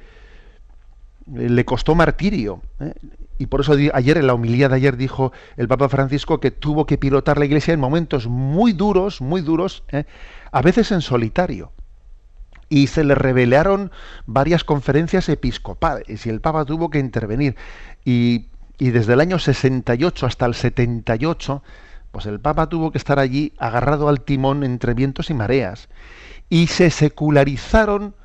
le 1.32 1.66
costó 1.66 1.96
martirio. 1.96 2.62
¿eh? 2.80 2.94
Y 3.38 3.48
por 3.48 3.62
eso 3.62 3.74
ayer, 3.94 4.18
en 4.18 4.28
la 4.28 4.34
humildad 4.34 4.70
de 4.70 4.78
ayer, 4.78 4.98
dijo 4.98 5.34
el 5.58 5.68
Papa 5.68 5.90
Francisco 5.90 6.40
que 6.40 6.52
tuvo 6.52 6.86
que 6.86 6.98
pilotar 6.98 7.38
la 7.38 7.46
Iglesia 7.46 7.74
en 7.74 7.80
momentos 7.80 8.28
muy 8.28 8.72
duros, 8.72 9.22
muy 9.22 9.42
duros, 9.42 9.84
¿eh? 9.90 10.06
a 10.52 10.62
veces 10.62 10.92
en 10.92 11.02
solitario. 11.02 11.72
Y 12.70 12.88
se 12.88 13.04
le 13.04 13.14
revelaron 13.14 13.92
varias 14.26 14.64
conferencias 14.64 15.30
episcopales 15.30 16.26
y 16.26 16.30
el 16.30 16.42
Papa 16.42 16.66
tuvo 16.66 16.90
que 16.90 17.00
intervenir. 17.00 17.56
Y, 18.06 18.48
y 18.78 18.90
desde 18.90 19.14
el 19.14 19.22
año 19.22 19.38
68 19.38 20.26
hasta 20.26 20.46
el 20.46 20.56
78, 20.56 21.62
pues 22.12 22.26
el 22.26 22.40
Papa 22.40 22.68
tuvo 22.70 22.92
que 22.92 22.98
estar 22.98 23.20
allí 23.20 23.54
agarrado 23.58 24.08
al 24.08 24.22
timón 24.22 24.64
entre 24.64 24.94
vientos 24.94 25.30
y 25.30 25.34
mareas. 25.34 25.90
Y 26.50 26.68
se 26.68 26.90
secularizaron 26.90 28.16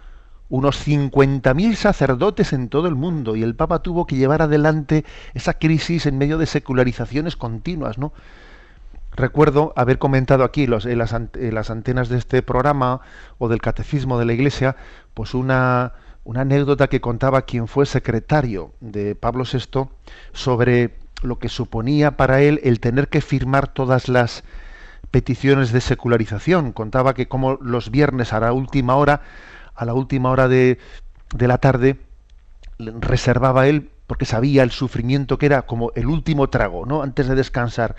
unos 0.51 0.87
50.000 0.87 1.75
sacerdotes 1.77 2.53
en 2.53 2.69
todo 2.69 2.89
el 2.89 2.97
mundo 2.97 3.37
y 3.37 3.43
el 3.43 3.55
Papa 3.55 3.83
tuvo 3.83 4.07
que 4.07 4.17
llevar 4.17 4.43
adelante 4.43 5.05
esa 5.33 5.55
crisis 5.55 6.07
en 6.07 6.19
medio 6.19 6.37
de 6.39 6.47
secularizaciones 6.47 7.37
continuas, 7.37 7.97
¿no? 7.97 8.13
Recuerdo 9.13 9.73
haber 9.77 9.99
comentado 9.99 10.45
aquí 10.45 10.65
en, 10.65 10.71
las, 10.71 10.85
las, 10.85 11.71
antenas 11.71 12.09
de 12.09 12.19
este 12.19 12.43
programa 12.43 13.01
o 13.39 13.49
del 13.49 13.61
catecismo 13.61 14.19
de 14.19 14.25
la 14.25 14.33
Iglesia, 14.33 14.77
pues 15.15 15.35
una, 15.35 15.95
una 16.25 16.43
anécdota 16.43 16.89
que 16.89 17.01
contaba 17.01 17.43
quien 17.43 17.67
fue 17.67 17.87
secretario 17.87 18.73
de 18.81 19.15
Pablo 19.15 19.45
VI 19.45 19.89
sobre 20.33 20.95
lo 21.23 21.39
que 21.39 21.49
suponía 21.49 22.17
para 22.17 22.41
él 22.41 22.61
el 22.63 22.81
tener 22.81 23.09
que 23.09 23.21
firmar 23.21 23.69
todas 23.69 24.09
las 24.09 24.45
peticiones 25.11 25.73
de 25.73 25.81
secularización. 25.81 26.73
Contaba 26.73 27.15
que 27.15 27.29
como 27.29 27.55
los 27.61 27.91
viernes 27.91 28.33
a 28.33 28.41
la 28.41 28.53
última 28.53 28.95
hora 28.95 29.23
a 29.81 29.87
la 29.87 29.95
última 29.95 30.31
hora 30.31 30.47
de, 30.47 30.79
de 31.35 31.49
la 31.49 31.57
tarde, 31.57 31.97
reservaba 32.79 33.67
él, 33.67 33.89
porque 34.07 34.27
sabía 34.27 34.63
el 34.63 34.73
sufrimiento 34.73 35.39
que 35.39 35.47
era 35.47 35.63
como 35.63 35.91
el 35.95 36.07
último 36.07 36.51
trago, 36.51 36.85
¿no? 36.85 37.03
Antes 37.03 37.29
de 37.29 37.35
descansar 37.35 37.97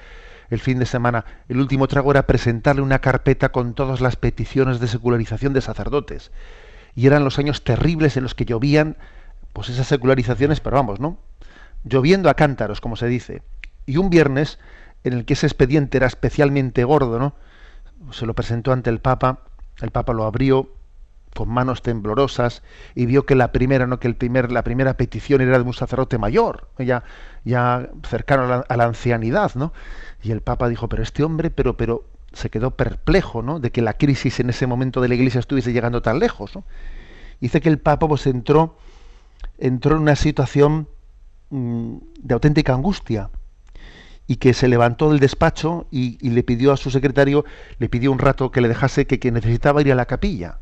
el 0.51 0.59
fin 0.59 0.77
de 0.77 0.85
semana, 0.85 1.25
el 1.49 1.57
último 1.57 1.87
trago 1.87 2.11
era 2.11 2.27
presentarle 2.27 2.83
una 2.83 2.99
carpeta 2.99 3.51
con 3.51 3.73
todas 3.73 3.99
las 3.99 4.15
peticiones 4.15 4.79
de 4.79 4.87
secularización 4.87 5.53
de 5.53 5.61
sacerdotes. 5.61 6.31
Y 6.93 7.07
eran 7.07 7.23
los 7.23 7.39
años 7.39 7.63
terribles 7.63 8.15
en 8.15 8.23
los 8.23 8.35
que 8.35 8.45
llovían, 8.45 8.95
pues 9.51 9.69
esas 9.69 9.87
secularizaciones, 9.87 10.59
pero 10.59 10.75
vamos, 10.75 10.99
¿no? 10.99 11.17
Lloviendo 11.83 12.29
a 12.29 12.35
cántaros, 12.35 12.79
como 12.79 12.95
se 12.95 13.07
dice. 13.07 13.41
Y 13.87 13.97
un 13.97 14.11
viernes, 14.11 14.59
en 15.03 15.13
el 15.13 15.25
que 15.25 15.33
ese 15.33 15.47
expediente 15.47 15.97
era 15.97 16.05
especialmente 16.05 16.83
gordo, 16.83 17.17
¿no? 17.17 17.33
Se 18.11 18.27
lo 18.27 18.35
presentó 18.35 18.71
ante 18.71 18.91
el 18.91 18.99
Papa, 18.99 19.39
el 19.81 19.89
Papa 19.89 20.13
lo 20.13 20.25
abrió, 20.25 20.69
con 21.35 21.49
manos 21.49 21.81
temblorosas 21.81 22.61
y 22.95 23.05
vio 23.05 23.25
que 23.25 23.35
la 23.35 23.51
primera 23.51 23.87
no 23.87 23.99
que 23.99 24.07
el 24.07 24.15
primer 24.15 24.51
la 24.51 24.63
primera 24.63 24.95
petición 24.95 25.41
era 25.41 25.57
de 25.57 25.63
un 25.63 25.73
sacerdote 25.73 26.17
mayor 26.17 26.67
ya 26.77 27.03
ya 27.45 27.89
cercano 28.07 28.63
a 28.67 28.77
la, 28.77 28.83
ancianidad 28.83 29.55
no 29.55 29.73
y 30.21 30.31
el 30.31 30.41
papa 30.41 30.67
dijo 30.69 30.89
pero 30.89 31.03
este 31.03 31.23
hombre 31.23 31.49
pero 31.49 31.77
pero 31.77 32.05
se 32.33 32.49
quedó 32.49 32.71
perplejo 32.71 33.41
no 33.41 33.59
de 33.59 33.71
que 33.71 33.81
la 33.81 33.93
crisis 33.93 34.39
en 34.39 34.49
ese 34.49 34.67
momento 34.67 35.01
de 35.01 35.07
la 35.07 35.15
iglesia 35.15 35.39
estuviese 35.39 35.73
llegando 35.73 36.01
tan 36.01 36.19
lejos 36.19 36.55
¿no? 36.55 36.63
dice 37.39 37.61
que 37.61 37.69
el 37.69 37.79
papa 37.79 38.07
pues 38.07 38.27
entró 38.27 38.77
entró 39.57 39.95
en 39.95 40.01
una 40.01 40.15
situación 40.15 40.89
mmm, 41.49 41.97
de 42.19 42.33
auténtica 42.33 42.73
angustia 42.73 43.29
y 44.27 44.35
que 44.37 44.53
se 44.53 44.67
levantó 44.67 45.09
del 45.09 45.19
despacho 45.19 45.87
y, 45.91 46.17
y, 46.25 46.29
le 46.29 46.43
pidió 46.43 46.71
a 46.71 46.77
su 46.77 46.91
secretario 46.91 47.43
le 47.79 47.89
pidió 47.89 48.11
un 48.11 48.19
rato 48.19 48.51
que 48.51 48.61
le 48.61 48.67
dejase 48.67 49.05
que, 49.07 49.19
que 49.19 49.31
necesitaba 49.31 49.81
ir 49.81 49.91
a 49.91 49.95
la 49.95 50.05
capilla 50.05 50.59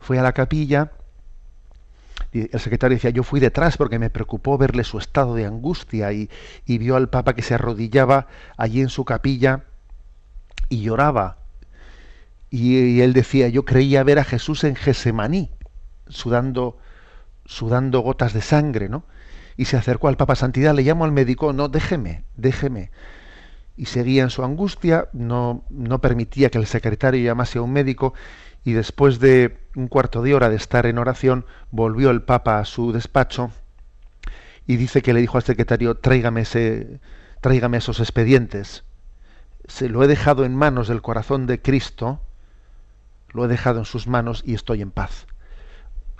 fue 0.00 0.18
a 0.18 0.22
la 0.22 0.32
capilla 0.32 0.90
el 2.32 2.60
secretario 2.60 2.96
decía, 2.96 3.10
yo 3.10 3.22
fui 3.22 3.40
detrás 3.40 3.76
porque 3.76 3.98
me 3.98 4.10
preocupó 4.10 4.56
verle 4.56 4.84
su 4.84 4.98
estado 4.98 5.34
de 5.34 5.46
angustia 5.46 6.12
y, 6.12 6.30
y, 6.64 6.78
vio 6.78 6.96
al 6.96 7.08
Papa 7.08 7.34
que 7.34 7.42
se 7.42 7.54
arrodillaba 7.54 8.28
allí 8.56 8.80
en 8.80 8.88
su 8.88 9.04
capilla 9.04 9.64
y 10.68 10.82
lloraba. 10.82 11.38
Y, 12.48 12.78
y, 12.78 13.00
él 13.00 13.12
decía, 13.12 13.48
yo 13.48 13.64
creía 13.64 14.04
ver 14.04 14.20
a 14.20 14.24
Jesús 14.24 14.62
en 14.64 14.76
Gesemaní, 14.76 15.50
sudando, 16.08 16.78
sudando 17.46 18.00
gotas 18.00 18.32
de 18.32 18.42
sangre, 18.42 18.88
¿no? 18.88 19.04
Y 19.56 19.64
se 19.64 19.76
acercó 19.76 20.08
al 20.08 20.16
Papa 20.16 20.36
Santidad, 20.36 20.74
le 20.74 20.84
llamó 20.84 21.04
al 21.04 21.12
médico, 21.12 21.52
no, 21.52 21.68
déjeme, 21.68 22.22
déjeme. 22.36 22.90
Y 23.76 23.86
seguía 23.86 24.22
en 24.22 24.30
su 24.30 24.44
angustia, 24.44 25.08
no, 25.12 25.64
no 25.68 26.00
permitía 26.00 26.50
que 26.50 26.58
el 26.58 26.66
secretario 26.66 27.24
llamase 27.24 27.58
a 27.58 27.62
un 27.62 27.72
médico 27.72 28.14
y 28.64 28.72
después 28.72 29.20
de 29.20 29.58
un 29.74 29.88
cuarto 29.88 30.22
de 30.22 30.34
hora 30.34 30.48
de 30.48 30.56
estar 30.56 30.86
en 30.86 30.98
oración, 30.98 31.46
volvió 31.70 32.10
el 32.10 32.22
Papa 32.22 32.58
a 32.58 32.64
su 32.64 32.92
despacho 32.92 33.50
y 34.66 34.76
dice 34.76 35.02
que 35.02 35.12
le 35.12 35.20
dijo 35.20 35.36
al 35.36 35.42
secretario, 35.42 35.96
tráigame, 35.96 36.42
ese, 36.42 37.00
tráigame 37.40 37.78
esos 37.78 38.00
expedientes. 38.00 38.84
Se 39.66 39.88
lo 39.88 40.02
he 40.02 40.06
dejado 40.06 40.44
en 40.44 40.54
manos 40.54 40.88
del 40.88 41.02
corazón 41.02 41.46
de 41.46 41.60
Cristo, 41.60 42.20
lo 43.32 43.44
he 43.44 43.48
dejado 43.48 43.80
en 43.80 43.84
sus 43.84 44.06
manos 44.06 44.42
y 44.44 44.54
estoy 44.54 44.82
en 44.82 44.90
paz. 44.90 45.26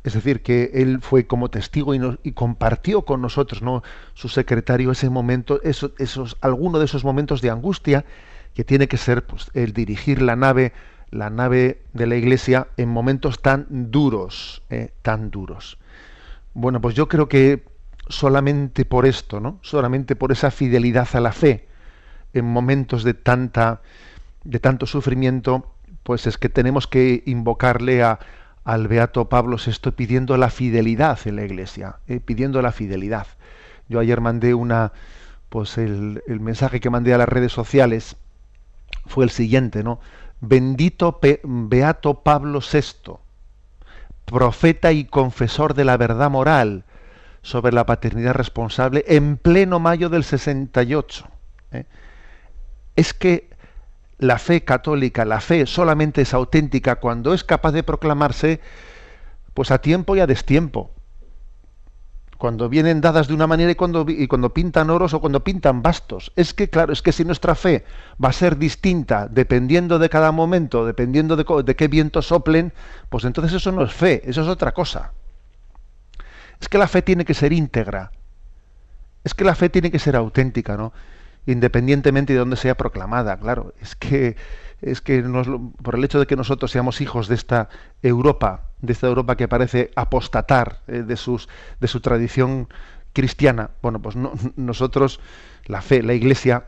Es 0.02 0.14
decir, 0.14 0.42
que 0.42 0.70
él 0.74 1.00
fue 1.02 1.26
como 1.26 1.50
testigo 1.50 1.94
y, 1.94 2.32
compartió 2.32 3.02
con 3.02 3.20
nosotros, 3.20 3.60
¿no? 3.60 3.82
Su 4.14 4.28
secretario 4.28 4.92
ese 4.92 5.10
momento, 5.10 5.60
esos, 5.62 5.92
esos, 5.98 6.38
alguno 6.40 6.78
de 6.78 6.86
esos 6.86 7.04
momentos 7.04 7.42
de 7.42 7.50
angustia 7.50 8.06
que 8.54 8.64
tiene 8.64 8.88
que 8.88 8.96
ser 8.96 9.26
pues, 9.26 9.50
el 9.52 9.72
dirigir 9.74 10.22
la 10.22 10.36
nave 10.36 10.72
la 11.10 11.30
nave 11.30 11.82
de 11.92 12.06
la 12.06 12.16
iglesia 12.16 12.68
en 12.76 12.88
momentos 12.88 13.42
tan 13.42 13.66
duros, 13.90 14.62
eh, 14.70 14.92
tan 15.02 15.30
duros. 15.30 15.78
Bueno, 16.54 16.80
pues 16.80 16.94
yo 16.94 17.08
creo 17.08 17.28
que 17.28 17.64
solamente 18.08 18.84
por 18.84 19.06
esto, 19.06 19.40
¿no? 19.40 19.58
Solamente 19.62 20.16
por 20.16 20.32
esa 20.32 20.50
fidelidad 20.50 21.08
a 21.12 21.20
la 21.20 21.32
fe 21.32 21.66
en 22.32 22.44
momentos 22.44 23.04
de 23.04 23.14
tanta 23.14 23.82
de 24.44 24.58
tanto 24.58 24.86
sufrimiento, 24.86 25.70
pues 26.02 26.26
es 26.26 26.38
que 26.38 26.48
tenemos 26.48 26.86
que 26.86 27.22
invocarle 27.26 28.02
a, 28.02 28.18
al 28.64 28.88
beato 28.88 29.28
Pablo 29.28 29.58
VI 29.58 29.90
pidiendo 29.90 30.36
la 30.38 30.48
fidelidad 30.48 31.18
en 31.26 31.36
la 31.36 31.44
iglesia, 31.44 31.96
eh, 32.08 32.20
pidiendo 32.20 32.62
la 32.62 32.72
fidelidad. 32.72 33.26
Yo 33.88 34.00
ayer 34.00 34.20
mandé 34.20 34.54
una 34.54 34.92
pues 35.50 35.76
el, 35.78 36.22
el 36.26 36.40
mensaje 36.40 36.80
que 36.80 36.90
mandé 36.90 37.12
a 37.12 37.18
las 37.18 37.28
redes 37.28 37.52
sociales 37.52 38.16
fue 39.06 39.24
el 39.24 39.30
siguiente, 39.30 39.82
¿no? 39.82 40.00
Bendito 40.40 41.20
Beato 41.42 42.22
Pablo 42.22 42.60
VI, 42.60 43.12
profeta 44.24 44.92
y 44.92 45.04
confesor 45.04 45.74
de 45.74 45.84
la 45.84 45.96
verdad 45.96 46.30
moral 46.30 46.84
sobre 47.42 47.72
la 47.72 47.86
paternidad 47.86 48.34
responsable 48.34 49.04
en 49.06 49.36
pleno 49.36 49.80
mayo 49.80 50.08
del 50.08 50.24
68. 50.24 51.28
¿eh? 51.72 51.84
Es 52.96 53.12
que 53.14 53.50
la 54.18 54.38
fe 54.38 54.64
católica, 54.64 55.24
la 55.24 55.40
fe 55.40 55.66
solamente 55.66 56.22
es 56.22 56.34
auténtica 56.34 56.96
cuando 56.96 57.32
es 57.34 57.44
capaz 57.44 57.72
de 57.72 57.82
proclamarse 57.82 58.60
pues 59.54 59.70
a 59.70 59.80
tiempo 59.80 60.16
y 60.16 60.20
a 60.20 60.26
destiempo 60.26 60.90
cuando 62.40 62.70
vienen 62.70 63.02
dadas 63.02 63.28
de 63.28 63.34
una 63.34 63.46
manera 63.46 63.70
y 63.70 63.74
cuando, 63.74 64.06
y 64.08 64.26
cuando 64.26 64.54
pintan 64.54 64.88
oros 64.88 65.12
o 65.12 65.20
cuando 65.20 65.44
pintan 65.44 65.82
bastos. 65.82 66.32
Es 66.36 66.54
que, 66.54 66.70
claro, 66.70 66.90
es 66.90 67.02
que 67.02 67.12
si 67.12 67.22
nuestra 67.22 67.54
fe 67.54 67.84
va 68.22 68.30
a 68.30 68.32
ser 68.32 68.56
distinta 68.56 69.28
dependiendo 69.28 69.98
de 69.98 70.08
cada 70.08 70.32
momento, 70.32 70.86
dependiendo 70.86 71.36
de, 71.36 71.44
de 71.62 71.76
qué 71.76 71.86
vientos 71.88 72.28
soplen, 72.28 72.72
pues 73.10 73.24
entonces 73.24 73.52
eso 73.52 73.72
no 73.72 73.84
es 73.84 73.92
fe, 73.92 74.22
eso 74.24 74.40
es 74.40 74.48
otra 74.48 74.72
cosa. 74.72 75.12
Es 76.58 76.70
que 76.70 76.78
la 76.78 76.88
fe 76.88 77.02
tiene 77.02 77.26
que 77.26 77.34
ser 77.34 77.52
íntegra. 77.52 78.10
Es 79.22 79.34
que 79.34 79.44
la 79.44 79.54
fe 79.54 79.68
tiene 79.68 79.90
que 79.90 79.98
ser 79.98 80.16
auténtica, 80.16 80.78
¿no? 80.78 80.94
Independientemente 81.44 82.32
de 82.32 82.38
dónde 82.38 82.56
sea 82.56 82.74
proclamada, 82.74 83.38
claro. 83.38 83.74
Es 83.82 83.94
que 83.94 84.36
es 84.82 85.00
que 85.00 85.22
nos, 85.22 85.46
por 85.82 85.94
el 85.94 86.04
hecho 86.04 86.18
de 86.18 86.26
que 86.26 86.36
nosotros 86.36 86.70
seamos 86.70 87.00
hijos 87.00 87.28
de 87.28 87.34
esta 87.34 87.68
Europa, 88.02 88.70
de 88.80 88.92
esta 88.92 89.06
Europa 89.06 89.36
que 89.36 89.48
parece 89.48 89.90
apostatar 89.94 90.80
eh, 90.86 91.02
de, 91.02 91.16
sus, 91.16 91.48
de 91.80 91.88
su 91.88 92.00
tradición 92.00 92.68
cristiana, 93.12 93.70
bueno, 93.82 94.00
pues 94.00 94.16
no, 94.16 94.32
nosotros, 94.56 95.20
la 95.66 95.82
fe, 95.82 96.02
la 96.02 96.14
Iglesia, 96.14 96.64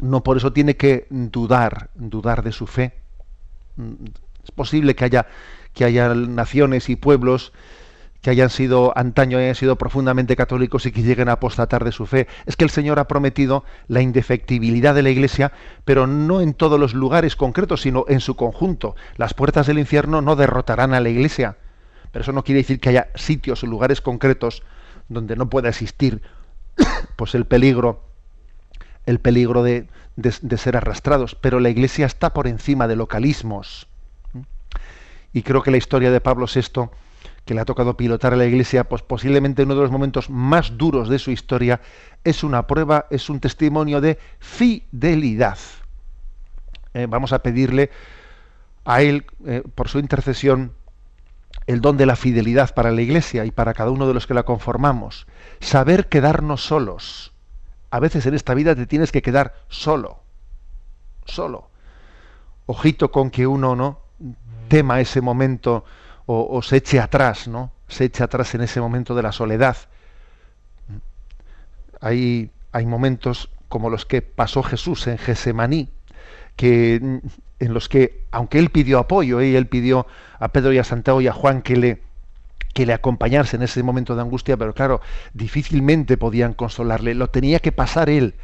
no 0.00 0.22
por 0.22 0.36
eso 0.36 0.52
tiene 0.52 0.76
que 0.76 1.06
dudar, 1.10 1.90
dudar 1.94 2.42
de 2.42 2.52
su 2.52 2.66
fe. 2.66 2.94
Mm, 3.76 4.06
es 4.44 4.50
posible 4.50 4.94
que 4.94 5.04
haya, 5.04 5.26
que 5.74 5.84
haya 5.84 6.14
naciones 6.14 6.88
y 6.88 6.96
pueblos 6.96 7.52
que 8.22 8.30
hayan 8.30 8.50
sido 8.50 8.92
antaño, 8.96 9.38
hayan 9.38 9.54
sido 9.54 9.76
profundamente 9.76 10.36
católicos 10.36 10.86
y 10.86 10.92
que 10.92 11.02
lleguen 11.02 11.28
a 11.28 11.32
apostatar 11.32 11.84
de 11.84 11.92
su 11.92 12.06
fe. 12.06 12.26
Es 12.46 12.56
que 12.56 12.64
el 12.64 12.70
Señor 12.70 12.98
ha 12.98 13.08
prometido 13.08 13.64
la 13.86 14.00
indefectibilidad 14.00 14.94
de 14.94 15.02
la 15.02 15.10
Iglesia, 15.10 15.52
pero 15.84 16.06
no 16.06 16.40
en 16.40 16.54
todos 16.54 16.80
los 16.80 16.94
lugares 16.94 17.36
concretos, 17.36 17.82
sino 17.82 18.04
en 18.08 18.20
su 18.20 18.34
conjunto. 18.34 18.96
Las 19.16 19.34
puertas 19.34 19.66
del 19.66 19.78
infierno 19.78 20.20
no 20.20 20.36
derrotarán 20.36 20.94
a 20.94 21.00
la 21.00 21.08
Iglesia, 21.08 21.56
pero 22.10 22.22
eso 22.22 22.32
no 22.32 22.44
quiere 22.44 22.62
decir 22.62 22.80
que 22.80 22.88
haya 22.88 23.08
sitios 23.14 23.62
o 23.62 23.66
lugares 23.66 24.00
concretos 24.00 24.62
donde 25.08 25.36
no 25.36 25.48
pueda 25.48 25.68
existir 25.68 26.22
pues 27.16 27.34
el 27.34 27.46
peligro 27.46 28.08
el 29.08 29.20
peligro 29.20 29.62
de, 29.62 29.88
ser 30.58 30.76
arrastrados, 30.76 31.34
pero 31.34 31.60
la 31.60 31.70
Iglesia 31.70 32.04
está 32.04 32.34
por 32.34 32.46
encima 32.46 32.86
de 32.88 32.94
localismos. 32.94 33.88
Y 35.32 35.42
creo 35.42 35.62
que 35.62 35.70
la 35.70 35.78
historia 35.78 36.10
de 36.10 36.20
Pablo 36.20 36.44
VI, 36.46 36.90
que 37.48 37.54
le 37.54 37.62
ha 37.62 37.64
tocado 37.64 37.96
pilotar 37.96 38.34
a 38.34 38.36
la 38.36 38.44
Iglesia, 38.44 38.84
pues 38.84 39.00
posiblemente 39.00 39.62
uno 39.62 39.74
de 39.74 39.80
los 39.80 39.90
momentos 39.90 40.28
más 40.28 40.76
duros 40.76 41.08
de 41.08 41.18
su 41.18 41.30
historia, 41.30 41.80
es 42.22 42.44
una 42.44 42.66
prueba, 42.66 43.06
es 43.08 43.30
un 43.30 43.40
testimonio 43.40 44.02
de 44.02 44.18
fidelidad. 44.38 45.56
Eh, 46.92 47.06
vamos 47.08 47.32
a 47.32 47.38
pedirle 47.38 47.90
a 48.84 49.00
él, 49.00 49.24
eh, 49.46 49.62
por 49.74 49.88
su 49.88 49.98
intercesión, 49.98 50.74
el 51.66 51.80
don 51.80 51.96
de 51.96 52.04
la 52.04 52.16
fidelidad 52.16 52.74
para 52.74 52.90
la 52.90 53.00
Iglesia 53.00 53.46
y 53.46 53.50
para 53.50 53.72
cada 53.72 53.92
uno 53.92 54.06
de 54.06 54.12
los 54.12 54.26
que 54.26 54.34
la 54.34 54.42
conformamos. 54.42 55.26
Saber 55.60 56.10
quedarnos 56.10 56.62
solos 56.62 57.32
a 57.90 57.98
veces 57.98 58.26
en 58.26 58.34
esta 58.34 58.52
vida 58.52 58.74
te 58.74 58.84
tienes 58.84 59.10
que 59.10 59.22
quedar 59.22 59.54
solo, 59.68 60.20
solo. 61.24 61.70
Ojito 62.66 63.10
con 63.10 63.30
que 63.30 63.46
uno 63.46 63.74
no 63.74 64.00
tema 64.68 65.00
ese 65.00 65.22
momento 65.22 65.86
o, 66.30 66.60
se 66.60 66.76
eche 66.76 67.00
atrás, 67.00 67.48
¿no? 67.48 67.72
Se 67.88 68.04
eche 68.04 68.22
atrás 68.22 68.54
en 68.54 68.60
ese 68.60 68.82
momento 68.82 69.14
de 69.14 69.22
la 69.22 69.32
soledad. 69.32 69.78
Hay, 72.02 72.50
hay 72.70 72.84
momentos 72.84 73.48
como 73.70 73.88
los 73.88 74.04
que 74.04 74.20
pasó 74.20 74.62
Jesús 74.62 75.06
en 75.06 75.16
Gesemaní, 75.16 75.88
que 76.54 76.96
en 76.96 77.74
los 77.74 77.88
que, 77.88 78.24
aunque 78.30 78.58
él 78.58 78.68
pidió 78.68 78.98
apoyo, 78.98 79.40
y 79.40 79.56
él 79.56 79.68
pidió 79.68 80.06
a 80.38 80.48
Pedro 80.48 80.70
y 80.74 80.78
a 80.78 80.84
Santiago 80.84 81.22
y 81.22 81.28
a 81.28 81.32
Juan 81.32 81.62
que 81.62 81.76
le, 81.76 82.02
que 82.74 82.84
le 82.84 82.92
en 82.92 83.62
ese 83.62 83.82
momento 83.82 84.14
de 84.14 84.20
angustia, 84.20 84.58
pero 84.58 84.74
claro, 84.74 85.00
difícilmente 85.32 86.18
podían 86.18 86.52
consolarle, 86.52 87.14
lo 87.14 87.30
tenía 87.30 87.58
que 87.60 87.72
pasar 87.72 88.10
él, 88.10 88.34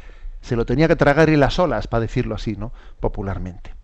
se 0.41 0.55
lo 0.55 0.65
tenía 0.65 0.87
que 0.87 0.95
tragar 0.95 1.29
él 1.29 1.43
a 1.43 1.51
solas, 1.51 1.85
para 1.85 2.01
decirlo 2.01 2.33
así, 2.33 2.55
¿no? 2.55 2.71
popularmente. 2.99 3.74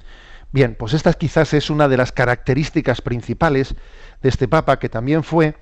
Bien, 0.52 0.76
pues 0.78 0.94
esta 0.94 1.14
quizás 1.14 1.54
es 1.54 1.70
una 1.70 1.88
de 1.88 1.98
las 1.98 2.12
características 2.12 3.02
principales 3.02 3.76
de 4.22 4.30
este 4.30 4.48
Papa, 4.48 4.80
que 4.80 4.90
también 4.90 5.24
fue, 5.24 5.56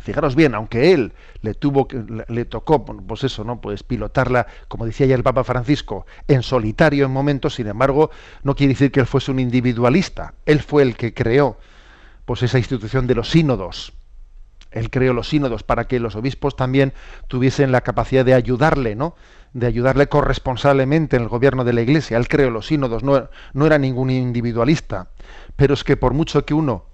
fijaros 0.00 0.34
bien, 0.34 0.54
aunque 0.54 0.92
él 0.92 1.12
le 1.40 1.54
tuvo 1.54 1.86
le, 2.28 2.44
tocó, 2.44 2.84
pues 2.84 3.24
eso, 3.24 3.44
¿no? 3.44 3.60
Pues 3.60 3.84
pilotarla, 3.84 4.46
como 4.66 4.86
decía 4.86 5.06
ya 5.06 5.14
el 5.14 5.22
Papa 5.22 5.44
Francisco, 5.44 6.04
en 6.26 6.42
solitario 6.42 7.04
en 7.04 7.12
momentos, 7.12 7.54
sin 7.54 7.68
embargo, 7.68 8.10
no 8.42 8.56
quiere 8.56 8.72
decir 8.72 8.90
que 8.90 9.00
él 9.00 9.06
fuese 9.06 9.30
un 9.30 9.38
individualista. 9.38 10.34
Él 10.46 10.60
fue 10.60 10.82
el 10.82 10.96
que 10.96 11.14
creó 11.14 11.58
pues 12.24 12.42
esa 12.42 12.58
institución 12.58 13.06
de 13.06 13.14
los 13.14 13.30
sínodos. 13.30 13.92
Él 14.72 14.90
creó 14.90 15.12
los 15.12 15.28
sínodos 15.28 15.62
para 15.62 15.86
que 15.86 16.00
los 16.00 16.16
obispos 16.16 16.56
también 16.56 16.92
tuviesen 17.28 17.72
la 17.72 17.82
capacidad 17.82 18.24
de 18.24 18.34
ayudarle, 18.34 18.96
¿no? 18.96 19.14
De 19.52 19.66
ayudarle 19.66 20.08
corresponsablemente 20.08 21.16
en 21.16 21.22
el 21.22 21.28
gobierno 21.28 21.64
de 21.64 21.72
la 21.72 21.82
Iglesia. 21.82 22.16
Él 22.16 22.28
creó 22.28 22.50
los 22.50 22.66
sínodos, 22.66 23.02
no, 23.02 23.28
no 23.52 23.66
era 23.66 23.78
ningún 23.78 24.10
individualista. 24.10 25.08
Pero 25.56 25.74
es 25.74 25.84
que 25.84 25.96
por 25.96 26.14
mucho 26.14 26.44
que 26.44 26.54
uno 26.54 26.86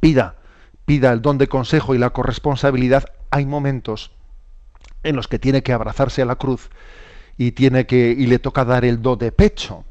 pida, 0.00 0.36
pida 0.84 1.12
el 1.12 1.22
don 1.22 1.38
de 1.38 1.48
consejo 1.48 1.94
y 1.94 1.98
la 1.98 2.10
corresponsabilidad, 2.10 3.04
hay 3.30 3.46
momentos 3.46 4.12
en 5.02 5.16
los 5.16 5.28
que 5.28 5.38
tiene 5.38 5.62
que 5.62 5.72
abrazarse 5.72 6.22
a 6.22 6.26
la 6.26 6.36
cruz 6.36 6.70
y 7.36 7.52
tiene 7.52 7.86
que 7.86 8.14
y 8.16 8.26
le 8.26 8.38
toca 8.38 8.64
dar 8.64 8.84
el 8.84 9.02
do 9.02 9.16
de 9.16 9.32
pecho, 9.32 9.84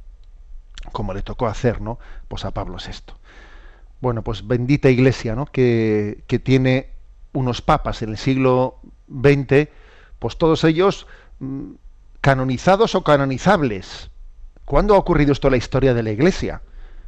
como 0.91 1.13
le 1.13 1.21
tocó 1.21 1.47
hacer, 1.47 1.81
¿no? 1.81 1.99
Pues 2.27 2.45
a 2.45 2.51
Pablo 2.51 2.77
VI 2.77 3.13
bueno, 4.03 4.21
pues 4.21 4.45
bendita 4.45 4.89
iglesia, 4.89 5.33
¿no? 5.33 5.45
Que, 5.45 6.25
tiene 6.43 6.89
unos 7.31 7.61
papas 7.61 8.01
en 8.01 8.09
el 8.09 8.17
siglo 8.17 8.79
XX, 9.07 9.69
pues 10.19 10.37
todos 10.37 10.65
ellos 10.65 11.07
canonizados 12.21 12.95
o 12.95 13.03
canonizables. 13.03 14.09
¿Cuándo 14.65 14.95
ha 14.95 14.97
ocurrido 14.97 15.33
esto 15.33 15.47
en 15.47 15.51
la 15.51 15.57
historia 15.57 15.93
de 15.93 16.03
la 16.03 16.11
iglesia? 16.11 16.61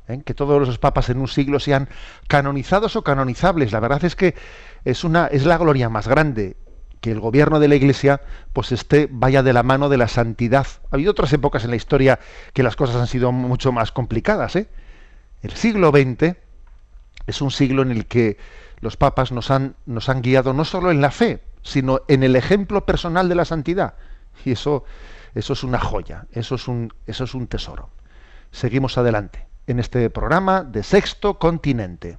¿Eh? 0.08 0.22
Que 0.26 0.34
todos 0.34 0.68
los 0.68 0.78
papas 0.78 1.10
en 1.10 1.20
un 1.20 1.28
siglo 1.28 1.60
sean 1.60 1.90
canonizados 2.28 2.96
o 2.96 3.04
canonizables. 3.04 3.72
La 3.72 3.80
verdad 3.80 4.04
es 4.04 4.16
que 4.16 4.36
es, 4.84 5.04
una, 5.04 5.28
es 5.28 5.46
la 5.46 5.58
gloria 5.58 5.90
más 5.90 6.08
grande 6.08 6.58
que 7.02 7.12
el 7.12 7.20
gobierno 7.20 7.60
de 7.60 7.68
la 7.68 7.76
Iglesia 7.76 8.22
pues 8.52 8.72
esté 8.72 9.08
vaya 9.12 9.44
de 9.44 9.54
la 9.54 9.64
mano 9.64 9.90
de 9.90 9.98
la 9.98 10.08
santidad. 10.08 10.66
Ha 10.92 10.96
habido 10.96 11.12
otras 11.12 11.32
épocas 11.34 11.64
en 11.64 11.70
la 11.70 11.76
historia 11.76 12.20
que 12.54 12.64
las 12.64 12.76
cosas 12.76 12.96
han 12.96 13.08
sido 13.08 13.32
mucho 13.32 13.72
más 13.72 13.92
complicadas. 13.92 14.56
¿eh? 14.56 14.68
El 15.42 15.52
siglo 15.52 15.92
XX 15.92 16.36
es 17.28 17.42
un 17.42 17.52
siglo 17.52 17.84
en 17.84 17.92
el 17.92 18.06
que 18.08 18.38
los 18.80 18.98
papas 18.98 19.32
nos 19.32 19.52
han, 19.52 19.76
nos 19.86 20.10
han 20.10 20.22
guiado 20.22 20.54
no 20.54 20.66
solo 20.66 20.92
en 20.92 21.02
la 21.02 21.12
fe, 21.12 21.44
sino 21.62 22.02
en 22.08 22.24
el 22.24 22.36
ejemplo 22.36 22.86
personal 22.86 23.30
de 23.30 23.36
la 23.36 23.46
santidad. 23.46 23.96
Y 24.44 24.52
eso, 24.52 24.84
eso 25.34 25.54
es 25.54 25.64
una 25.64 25.80
joya, 25.80 26.28
eso 26.32 26.56
es 26.56 26.68
un, 26.68 26.94
eso 27.06 27.24
es 27.24 27.34
un 27.34 27.48
tesoro. 27.48 27.90
Seguimos 28.52 28.98
adelante 28.98 29.48
en 29.68 29.80
este 29.80 30.10
programa 30.10 30.64
de 30.64 30.84
Sexto 30.84 31.40
Continente. 31.40 32.18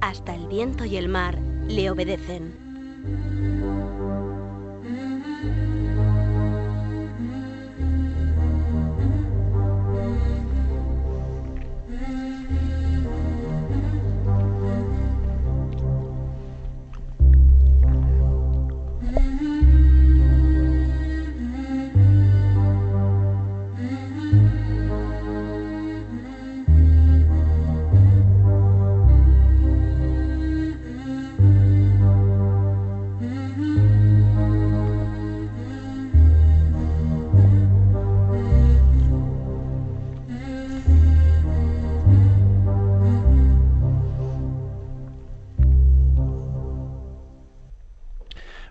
Hasta 0.00 0.34
el 0.34 0.46
viento 0.46 0.84
y 0.84 0.96
el 0.96 1.08
mar 1.08 1.38
le 1.68 1.90
obedecen. 1.90 2.67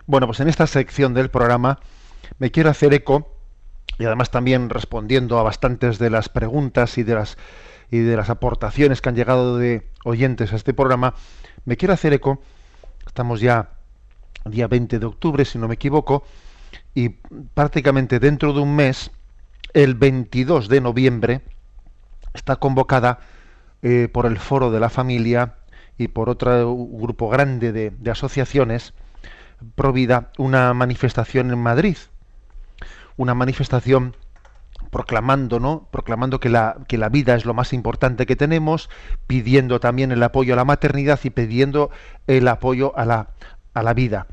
Bueno, 0.08 0.26
pues 0.26 0.40
en 0.40 0.48
esta 0.48 0.66
sección 0.66 1.12
del 1.12 1.28
programa 1.28 1.80
me 2.38 2.50
quiero 2.50 2.70
hacer 2.70 2.94
eco 2.94 3.30
y 3.98 4.06
además 4.06 4.30
también 4.30 4.70
respondiendo 4.70 5.38
a 5.38 5.42
bastantes 5.42 5.98
de 5.98 6.08
las 6.08 6.30
preguntas 6.30 6.96
y 6.96 7.02
de 7.02 7.14
las 7.14 7.36
y 7.90 7.98
de 7.98 8.16
las 8.16 8.30
aportaciones 8.30 9.02
que 9.02 9.10
han 9.10 9.16
llegado 9.16 9.58
de 9.58 9.86
oyentes 10.04 10.54
a 10.54 10.56
este 10.56 10.72
programa, 10.72 11.12
me 11.66 11.76
quiero 11.76 11.92
hacer 11.92 12.14
eco. 12.14 12.40
Estamos 13.06 13.42
ya 13.42 13.72
día 14.46 14.66
20 14.66 14.98
de 14.98 15.04
octubre, 15.04 15.44
si 15.44 15.58
no 15.58 15.68
me 15.68 15.74
equivoco, 15.74 16.24
y 16.94 17.10
prácticamente 17.52 18.18
dentro 18.18 18.54
de 18.54 18.60
un 18.60 18.76
mes, 18.76 19.10
el 19.74 19.94
22 19.94 20.70
de 20.70 20.80
noviembre, 20.80 21.42
está 22.32 22.56
convocada 22.56 23.18
eh, 23.82 24.08
por 24.10 24.24
el 24.24 24.38
Foro 24.38 24.70
de 24.70 24.80
la 24.80 24.88
Familia 24.88 25.56
y 25.98 26.08
por 26.08 26.30
otro 26.30 26.74
grupo 26.74 27.28
grande 27.28 27.72
de, 27.72 27.90
de 27.90 28.10
asociaciones 28.10 28.94
Provida 29.74 30.30
una 30.38 30.72
manifestación 30.74 31.50
en 31.50 31.58
Madrid, 31.58 31.96
una 33.16 33.34
manifestación 33.34 34.14
proclamando, 34.90 35.60
¿no? 35.60 35.88
Proclamando 35.90 36.40
que 36.40 36.48
la, 36.48 36.78
que 36.88 36.98
la 36.98 37.08
vida 37.08 37.34
es 37.34 37.44
lo 37.44 37.54
más 37.54 37.72
importante 37.72 38.26
que 38.26 38.36
tenemos, 38.36 38.88
pidiendo 39.26 39.80
también 39.80 40.12
el 40.12 40.22
apoyo 40.22 40.54
a 40.54 40.56
la 40.56 40.64
maternidad 40.64 41.20
y 41.24 41.30
pidiendo 41.30 41.90
el 42.26 42.48
apoyo 42.48 42.96
a 42.96 43.04
la, 43.04 43.28
a 43.74 43.82
la 43.82 43.94
vida. 43.94 44.26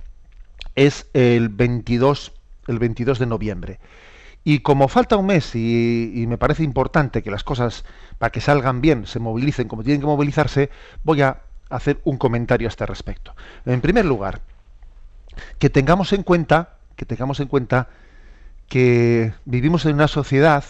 Es 0.75 1.07
el 1.13 1.49
22, 1.49 2.33
el 2.67 2.79
22 2.79 3.19
de 3.19 3.25
noviembre. 3.25 3.79
Y 4.43 4.59
como 4.59 4.87
falta 4.87 5.17
un 5.17 5.25
mes 5.25 5.55
y, 5.55 6.11
y, 6.13 6.27
me 6.27 6.37
parece 6.37 6.63
importante 6.63 7.23
que 7.23 7.31
las 7.31 7.43
cosas, 7.43 7.83
para 8.19 8.31
que 8.31 8.41
salgan 8.41 8.79
bien, 8.79 9.07
se 9.07 9.19
movilicen 9.19 9.67
como 9.67 9.83
tienen 9.83 10.01
que 10.01 10.07
movilizarse, 10.07 10.69
voy 11.03 11.23
a 11.23 11.41
hacer 11.69 11.99
un 12.03 12.17
comentario 12.17 12.67
a 12.67 12.69
este 12.69 12.85
respecto. 12.85 13.35
En 13.65 13.81
primer 13.81 14.05
lugar, 14.05 14.41
que 15.59 15.69
tengamos 15.69 16.13
en 16.13 16.23
cuenta, 16.23 16.77
que 16.95 17.05
tengamos 17.05 17.39
en 17.39 17.47
cuenta 17.47 17.89
que 18.67 19.33
vivimos 19.45 19.85
en 19.85 19.95
una 19.95 20.07
sociedad 20.07 20.63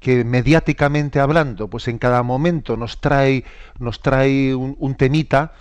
que 0.00 0.24
mediáticamente 0.24 1.20
hablando, 1.20 1.68
pues 1.68 1.88
en 1.88 1.98
cada 1.98 2.22
momento 2.22 2.76
nos 2.76 3.00
trae, 3.00 3.44
nos 3.78 4.00
trae 4.00 4.54
un, 4.54 4.94
temita 4.94 5.52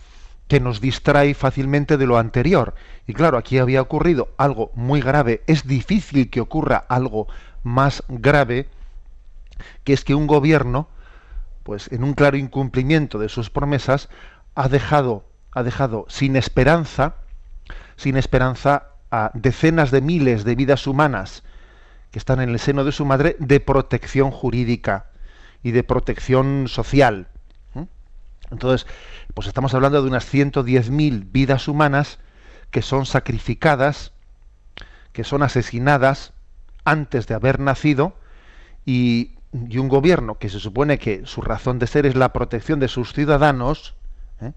que 0.48 0.60
nos 0.60 0.80
distrae 0.80 1.34
fácilmente 1.34 1.98
de 1.98 2.06
lo 2.06 2.18
anterior. 2.18 2.76
Y 3.08 3.14
claro, 3.14 3.38
aquí 3.38 3.58
había 3.58 3.82
ocurrido 3.82 4.30
algo 4.38 4.72
muy 4.76 5.02
grave. 5.02 5.42
Es 5.48 5.66
difícil 5.66 6.30
que 6.30 6.40
ocurra 6.40 6.86
algo 6.88 7.28
más 7.64 8.04
grave, 8.08 8.68
que 9.84 9.94
es 9.94 10.04
que 10.04 10.16
un 10.16 10.28
gobierno, 10.28 10.88
pues 11.64 11.92
en 11.92 12.04
un 12.04 12.14
claro 12.14 12.38
incumplimiento 12.38 13.18
de 13.18 13.30
sus 13.30 13.50
promesas, 13.50 14.10
ha 14.56 14.70
dejado, 14.70 15.26
ha 15.52 15.64
dejado 15.64 16.06
sin 16.08 16.36
esperanza, 16.36 17.16
sin 17.98 18.16
esperanza 18.16 18.92
a 19.12 19.32
decenas 19.34 19.92
de 19.92 20.02
miles 20.02 20.44
de 20.44 20.56
vidas 20.56 20.88
humanas 20.88 21.44
que 22.12 22.20
están 22.20 22.40
en 22.40 22.50
el 22.50 22.60
seno 22.60 22.84
de 22.84 22.92
su 22.92 23.06
madre 23.06 23.36
de 23.40 23.60
protección 23.60 24.32
jurídica 24.32 25.08
y 25.64 25.72
de 25.72 25.84
protección 25.84 26.68
social. 26.68 27.28
Entonces, 28.50 28.88
pues 29.34 29.48
estamos 29.48 29.74
hablando 29.74 30.02
de 30.02 30.08
unas 30.08 30.34
110.000 30.34 31.32
vidas 31.32 31.68
humanas 31.68 32.20
que 32.72 32.82
son 32.82 33.06
sacrificadas, 33.06 34.14
que 35.12 35.26
son 35.26 35.44
asesinadas 35.44 36.32
antes 36.86 37.28
de 37.28 37.36
haber 37.36 37.60
nacido 37.60 38.16
y, 38.86 39.34
un 39.52 39.90
gobierno 39.90 40.38
que 40.38 40.50
se 40.50 40.60
supone 40.60 41.00
que 41.00 41.26
su 41.26 41.42
razón 41.42 41.80
de 41.80 41.88
ser 41.88 42.06
es 42.06 42.16
la 42.16 42.32
protección 42.32 42.80
de 42.80 42.88
sus 42.88 43.14
ciudadanos, 43.14 43.96
¿eh? 44.40 44.54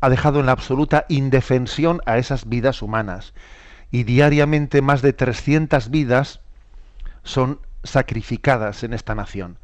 Ha 0.00 0.08
dejado 0.08 0.40
en 0.40 0.46
la 0.46 0.52
absoluta 0.52 1.04
indefensión 1.08 2.00
a 2.06 2.18
esas 2.18 2.48
vidas 2.48 2.82
humanas. 2.82 3.34
Y 3.90 4.04
diariamente 4.04 4.82
más 4.82 5.02
de 5.02 5.12
300 5.12 5.90
vidas 5.90 6.40
son 7.22 7.60
sacrificadas 7.84 8.82
en 8.84 8.92
esta 8.92 9.14
nación. 9.14 9.58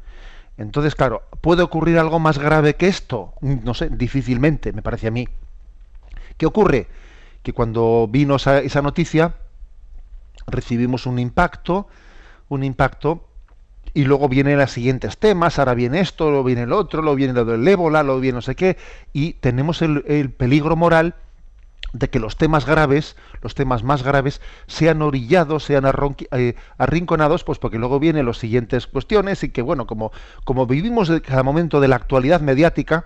Entonces, 0.57 0.95
claro, 0.95 1.23
¿puede 1.41 1.63
ocurrir 1.63 1.99
algo 1.99 2.19
más 2.19 2.37
grave 2.37 2.75
que 2.75 2.87
esto? 2.87 3.33
No 3.41 3.73
sé, 3.73 3.89
difícilmente, 3.89 4.71
me 4.73 4.81
parece 4.81 5.07
a 5.07 5.11
mí. 5.11 5.27
¿Qué 6.37 6.45
ocurre? 6.45 6.87
Que 7.43 7.53
cuando 7.53 8.07
vino 8.09 8.35
esa, 8.35 8.59
esa 8.59 8.81
noticia, 8.81 9.35
recibimos 10.47 11.05
un 11.05 11.19
impacto, 11.19 11.87
un 12.49 12.63
impacto, 12.63 13.27
y 13.95 14.03
luego 14.03 14.27
vienen 14.27 14.59
los 14.59 14.71
siguientes 14.71 15.17
temas, 15.17 15.57
ahora 15.57 15.73
viene 15.73 16.01
esto, 16.01 16.29
luego 16.29 16.43
viene 16.43 16.63
el 16.63 16.73
otro, 16.73 17.01
luego 17.01 17.15
viene 17.15 17.33
lo 17.33 17.45
del 17.45 17.65
ébola, 17.65 18.03
luego 18.03 18.19
viene 18.19 18.35
no 18.35 18.41
sé 18.41 18.53
qué, 18.53 18.77
y 19.13 19.33
tenemos 19.33 19.81
el, 19.81 20.03
el 20.05 20.31
peligro 20.31 20.75
moral 20.75 21.15
de 21.93 22.09
que 22.09 22.19
los 22.19 22.35
temas 22.35 22.65
graves, 22.65 23.15
los 23.41 23.55
temas 23.55 23.83
más 23.83 24.03
graves, 24.03 24.41
sean 24.67 25.01
orillados, 25.01 25.63
sean 25.63 25.85
eh, 26.31 26.55
arrinconados, 26.77 27.45
pues 27.45 27.57
porque 27.57 27.79
luego 27.79 28.01
vienen 28.01 28.25
las 28.25 28.37
siguientes 28.37 28.85
cuestiones 28.85 29.43
y 29.43 29.49
que, 29.49 29.61
bueno, 29.61 29.87
como, 29.87 30.11
como 30.43 30.67
vivimos 30.67 31.09
cada 31.25 31.43
momento 31.43 31.79
de 31.79 31.87
la 31.87 31.95
actualidad 31.95 32.41
mediática, 32.41 33.05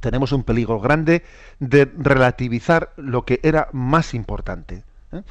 tenemos 0.00 0.32
un 0.32 0.42
peligro 0.42 0.80
grande 0.80 1.22
de 1.60 1.84
relativizar 1.96 2.92
lo 2.96 3.24
que 3.24 3.38
era 3.44 3.68
más 3.70 4.14
importante. 4.14 4.82
¿eh? 5.12 5.22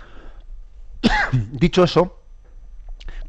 Dicho 1.51 1.83
eso, 1.83 2.20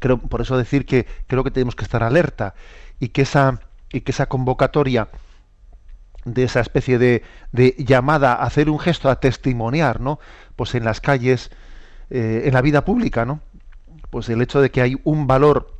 por 0.09 0.41
eso 0.41 0.57
decir 0.57 0.85
que 0.85 1.05
creo 1.27 1.43
que 1.43 1.51
tenemos 1.51 1.75
que 1.75 1.83
estar 1.83 2.03
alerta 2.03 2.55
y 2.99 3.09
que 3.09 3.23
esa, 3.23 3.59
y 3.91 4.01
que 4.01 4.11
esa 4.11 4.27
convocatoria 4.27 5.09
de 6.25 6.43
esa 6.43 6.61
especie 6.61 6.97
de, 6.97 7.23
llamada 7.77 8.33
a 8.33 8.43
hacer 8.43 8.69
un 8.69 8.79
gesto, 8.79 9.09
a 9.09 9.19
testimoniar, 9.19 9.99
¿no? 9.99 10.19
Pues 10.55 10.75
en 10.75 10.85
las 10.85 11.01
calles, 11.01 11.51
eh, 12.09 12.43
en 12.45 12.53
la 12.53 12.61
vida 12.61 12.85
pública, 12.85 13.25
¿no? 13.25 13.41
Pues 14.09 14.29
el 14.29 14.41
hecho 14.41 14.61
de 14.61 14.71
que 14.71 14.81
hay 14.81 14.97
un 15.03 15.27
valor, 15.27 15.79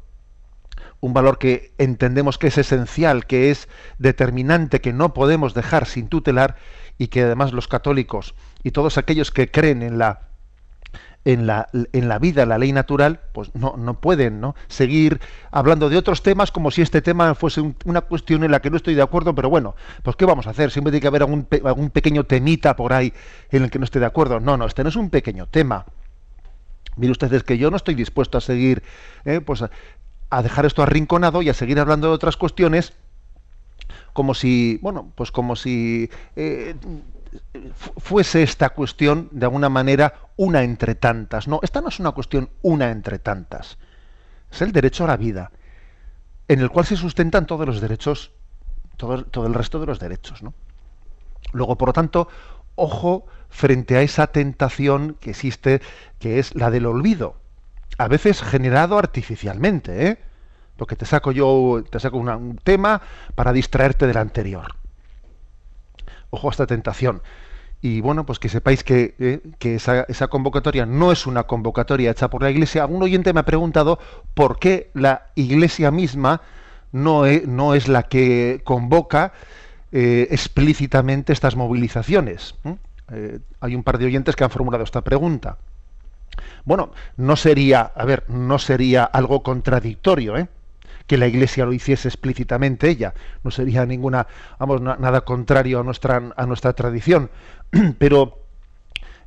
un 1.00 1.14
valor 1.14 1.38
que 1.38 1.74
entendemos 1.78 2.38
que 2.38 2.48
es 2.48 2.58
esencial, 2.58 3.26
que 3.26 3.52
es 3.52 3.70
determinante, 4.00 4.82
que 4.82 4.94
no 4.94 5.14
podemos 5.14 5.54
dejar 5.54 5.86
sin 5.86 6.08
tutelar 6.08 6.56
y 6.98 7.08
que 7.08 7.24
además 7.24 7.54
los 7.54 7.68
católicos 7.68 8.36
y 8.64 8.72
todos 8.72 8.98
aquellos 8.98 9.32
que 9.32 9.52
creen 9.52 9.82
en 9.82 9.98
la 9.98 10.33
en 11.26 11.48
la, 11.48 11.70
en 11.72 12.10
la 12.10 12.20
vida, 12.20 12.46
la 12.46 12.58
ley 12.58 12.74
natural, 12.74 13.22
pues 13.32 13.50
no, 13.56 13.76
no 13.78 13.94
pueden 14.00 14.42
¿no? 14.42 14.56
seguir 14.68 15.22
hablando 15.52 15.90
de 15.90 15.98
otros 15.98 16.22
temas 16.22 16.52
como 16.52 16.70
si 16.70 16.82
este 16.82 17.02
tema 17.02 17.34
fuese 17.36 17.62
una 17.86 18.02
cuestión 18.02 18.44
en 18.44 18.52
la 18.52 18.62
que 18.62 18.70
no 18.70 18.78
estoy 18.78 18.94
de 18.94 19.02
acuerdo, 19.02 19.34
pero 19.34 19.50
bueno, 19.50 19.76
pues 20.04 20.16
¿qué 20.16 20.26
vamos 20.26 20.48
a 20.48 20.50
hacer? 20.50 20.72
Siempre 20.72 20.92
tiene 20.92 21.02
que 21.02 21.08
haber 21.08 21.22
algún, 21.22 21.48
algún 21.64 21.90
pequeño 21.90 22.26
temita 22.26 22.76
por 22.76 22.92
ahí 22.92 23.14
en 23.52 23.64
el 23.64 23.72
que 23.72 23.80
no 23.80 23.86
esté 23.86 24.00
de 24.00 24.06
acuerdo. 24.06 24.40
No, 24.40 24.58
no, 24.58 24.66
este 24.66 24.84
no 24.84 24.90
es 24.90 24.96
un 24.96 25.10
pequeño 25.10 25.48
tema. 25.48 25.86
Mire 26.96 27.12
ustedes 27.12 27.44
que 27.44 27.58
yo 27.58 27.72
no 27.72 27.78
estoy 27.78 27.96
dispuesto 27.96 28.38
a 28.38 28.42
seguir, 28.42 28.84
¿eh? 29.26 29.42
pues 29.42 29.64
a, 29.64 30.42
dejar 30.42 30.66
esto 30.66 30.84
arrinconado 30.84 31.42
y 31.42 31.50
a 31.50 31.54
seguir 31.54 31.80
hablando 31.80 32.08
de 32.08 32.14
otras 32.14 32.38
cuestiones 32.38 32.94
como 34.14 34.34
si, 34.34 34.80
bueno, 34.82 35.12
pues 35.16 35.32
como 35.32 35.56
si 35.56 36.10
eh, 36.36 36.76
fuese 37.98 38.44
esta 38.44 38.70
cuestión 38.70 39.30
de 39.32 39.46
alguna 39.46 39.70
manera 39.70 40.14
una 40.36 40.64
entre 40.64 40.96
tantas. 40.96 41.48
No, 41.48 41.60
esta 41.64 41.82
no 41.82 41.90
es 41.90 42.00
una 42.00 42.12
cuestión 42.12 42.50
una 42.62 42.92
entre 42.92 43.20
tantas. 43.20 43.78
Es 44.52 44.62
el 44.62 44.72
derecho 44.72 45.04
a 45.04 45.08
la 45.08 45.18
vida, 45.18 45.52
en 46.48 46.60
el 46.60 46.70
cual 46.70 46.86
se 46.86 46.96
sustentan 46.96 47.46
todos 47.46 47.66
los 47.66 47.82
derechos, 47.82 48.32
todo, 48.98 49.24
todo 49.26 49.48
el 49.48 49.54
resto 49.54 49.80
de 49.80 49.86
los 49.86 50.00
derechos. 50.00 50.44
¿no? 50.44 50.54
Luego, 51.52 51.78
por 51.78 51.90
lo 51.90 51.94
tanto, 51.94 52.28
ojo 52.76 53.26
frente 53.50 53.98
a 53.98 54.02
esa 54.02 54.28
tentación 54.28 55.18
que 55.20 55.32
existe, 55.32 55.82
que 56.20 56.40
es 56.40 56.56
la 56.56 56.72
del 56.72 56.86
olvido, 56.86 57.38
a 57.98 58.08
veces 58.08 58.42
generado 58.42 58.98
artificialmente, 58.98 60.08
¿eh? 60.08 60.18
porque 60.78 60.96
te 60.96 61.06
saco 61.06 61.32
yo, 61.32 61.84
te 61.90 62.00
saco 62.00 62.18
un 62.18 62.60
tema 62.64 63.02
para 63.36 63.54
distraerte 63.54 64.08
del 64.08 64.18
anterior 64.18 64.83
ojo 66.34 66.48
a 66.48 66.52
esta 66.52 66.66
tentación. 66.68 67.22
Y 67.82 68.02
bueno, 68.02 68.26
pues 68.26 68.40
que 68.40 68.50
sepáis 68.50 68.84
que, 68.84 69.14
eh, 69.20 69.42
esa, 69.62 70.28
convocatoria 70.30 70.86
no 70.86 71.12
es 71.12 71.28
una 71.28 71.44
convocatoria 71.44 72.12
hecha 72.12 72.30
por 72.30 72.42
la 72.42 72.50
Iglesia. 72.50 72.86
Un 72.86 73.04
oyente 73.04 73.34
me 73.34 73.42
ha 73.42 73.46
preguntado 73.46 74.00
por 74.34 74.58
qué 74.58 74.90
la 74.94 75.28
Iglesia 75.36 75.92
misma 75.92 76.42
no 76.92 77.26
es, 77.26 77.46
no 77.46 77.76
es 77.76 77.88
la 77.88 78.04
que 78.04 78.62
convoca 78.64 79.34
eh, 79.92 80.28
explícitamente 80.32 81.34
estas 81.34 81.56
movilizaciones. 81.56 82.56
Eh, 83.12 83.40
hay 83.60 83.76
un 83.76 83.84
par 83.84 83.98
de 83.98 84.06
oyentes 84.06 84.36
que 84.36 84.44
han 84.44 84.50
formulado 84.50 84.84
esta 84.86 85.02
pregunta. 85.02 85.58
Bueno, 86.64 86.92
no 87.18 87.36
sería, 87.36 87.82
a 87.82 88.06
ver, 88.06 88.24
no 88.30 88.60
sería 88.60 89.04
algo 89.04 89.44
contradictorio, 89.44 90.38
¿eh? 90.38 90.48
Que 91.08 91.18
la 91.18 91.28
Iglesia 91.28 91.66
lo 91.66 91.74
hiciese 91.74 92.08
explícitamente 92.08 92.90
ella. 92.90 93.14
No 93.44 93.52
sería 93.52 93.86
ninguna, 93.86 94.28
vamos, 94.60 94.82
nada 94.82 95.22
contrario 95.22 95.80
a 95.80 95.84
nuestra, 95.84 96.34
a 96.36 96.46
nuestra 96.46 96.74
tradición. 96.74 97.30
Pero 97.98 98.44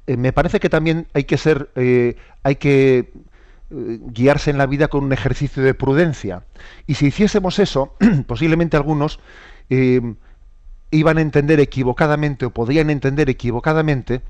eh, 0.07 0.16
me 0.16 0.33
parece 0.33 0.61
que 0.61 0.68
también 0.68 1.07
hay 1.14 1.24
que 1.24 1.37
ser, 1.37 1.70
eh, 1.74 2.16
hay 2.43 2.57
que 2.57 2.99
eh, 2.99 3.09
guiarse 3.70 4.51
en 4.51 4.59
la 4.59 4.66
vida 4.66 4.89
con 4.89 5.05
un 5.05 5.12
ejercicio 5.12 5.62
de 5.62 5.74
prudencia. 5.74 6.45
Y 6.87 6.95
si 6.95 7.07
hiciésemos 7.07 7.59
eso, 7.59 7.95
posiblemente 8.27 8.77
algunos 8.77 9.18
iban 10.93 11.18
a 11.18 11.20
entender 11.20 11.59
equivocadamente 11.59 12.47
o 12.47 12.51
podrían 12.51 12.89
entender 12.89 13.29
equivocadamente 13.29 14.22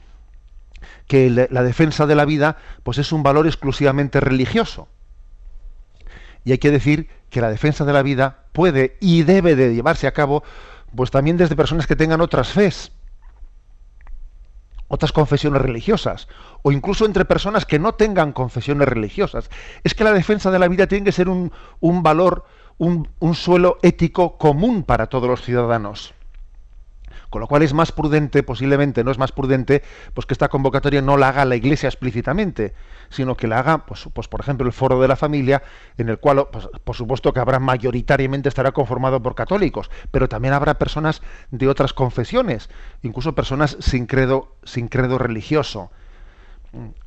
que 1.06 1.28
la 1.28 1.62
defensa 1.62 2.06
de 2.06 2.14
la 2.14 2.24
vida 2.24 2.56
pues 2.82 2.96
es 2.96 3.12
un 3.12 3.22
valor 3.22 3.46
exclusivamente 3.46 4.18
religioso. 4.18 4.88
Y 6.46 6.52
hay 6.52 6.58
que 6.58 6.70
decir 6.70 7.08
que 7.28 7.40
la 7.40 7.50
defensa 7.50 7.84
de 7.84 7.92
la 7.92 8.02
vida 8.02 8.44
puede 8.52 8.96
y 9.00 9.24
debe 9.24 9.56
de 9.56 9.74
llevarse 9.74 10.06
a 10.06 10.12
cabo 10.12 10.44
pues 10.94 11.10
también 11.10 11.36
desde 11.36 11.56
personas 11.56 11.88
que 11.88 11.96
tengan 11.96 12.20
otras 12.20 12.52
fes, 12.52 12.92
otras 14.86 15.10
confesiones 15.10 15.60
religiosas, 15.60 16.28
o 16.62 16.70
incluso 16.70 17.04
entre 17.04 17.24
personas 17.24 17.66
que 17.66 17.80
no 17.80 17.94
tengan 17.96 18.32
confesiones 18.32 18.86
religiosas. 18.86 19.50
Es 19.82 19.94
que 19.94 20.04
la 20.04 20.12
defensa 20.12 20.52
de 20.52 20.60
la 20.60 20.68
vida 20.68 20.86
tiene 20.86 21.04
que 21.04 21.10
ser 21.10 21.28
un, 21.28 21.50
un 21.80 22.04
valor, 22.04 22.44
un, 22.78 23.08
un 23.18 23.34
suelo 23.34 23.78
ético 23.82 24.38
común 24.38 24.84
para 24.84 25.08
todos 25.08 25.28
los 25.28 25.42
ciudadanos. 25.42 26.14
Con 27.30 27.40
lo 27.40 27.46
cual 27.46 27.62
es 27.62 27.74
más 27.74 27.92
prudente, 27.92 28.42
posiblemente 28.42 29.02
no 29.04 29.10
es 29.10 29.18
más 29.18 29.32
prudente, 29.32 29.82
pues 30.14 30.26
que 30.26 30.34
esta 30.34 30.48
convocatoria 30.48 31.02
no 31.02 31.16
la 31.16 31.28
haga 31.28 31.44
la 31.44 31.56
Iglesia 31.56 31.88
explícitamente, 31.88 32.74
sino 33.08 33.36
que 33.36 33.46
la 33.46 33.58
haga, 33.58 33.86
pues, 33.86 34.08
pues 34.12 34.28
por 34.28 34.40
ejemplo, 34.40 34.66
el 34.66 34.72
foro 34.72 35.00
de 35.00 35.08
la 35.08 35.16
familia, 35.16 35.62
en 35.98 36.08
el 36.08 36.18
cual, 36.18 36.46
pues, 36.50 36.68
por 36.84 36.96
supuesto 36.96 37.32
que 37.32 37.40
habrá 37.40 37.58
mayoritariamente 37.58 38.48
estará 38.48 38.72
conformado 38.72 39.22
por 39.22 39.34
católicos, 39.34 39.90
pero 40.10 40.28
también 40.28 40.54
habrá 40.54 40.74
personas 40.74 41.22
de 41.50 41.68
otras 41.68 41.92
confesiones, 41.92 42.68
incluso 43.02 43.34
personas 43.34 43.76
sin 43.80 44.06
credo, 44.06 44.56
sin 44.64 44.88
credo 44.88 45.18
religioso. 45.18 45.90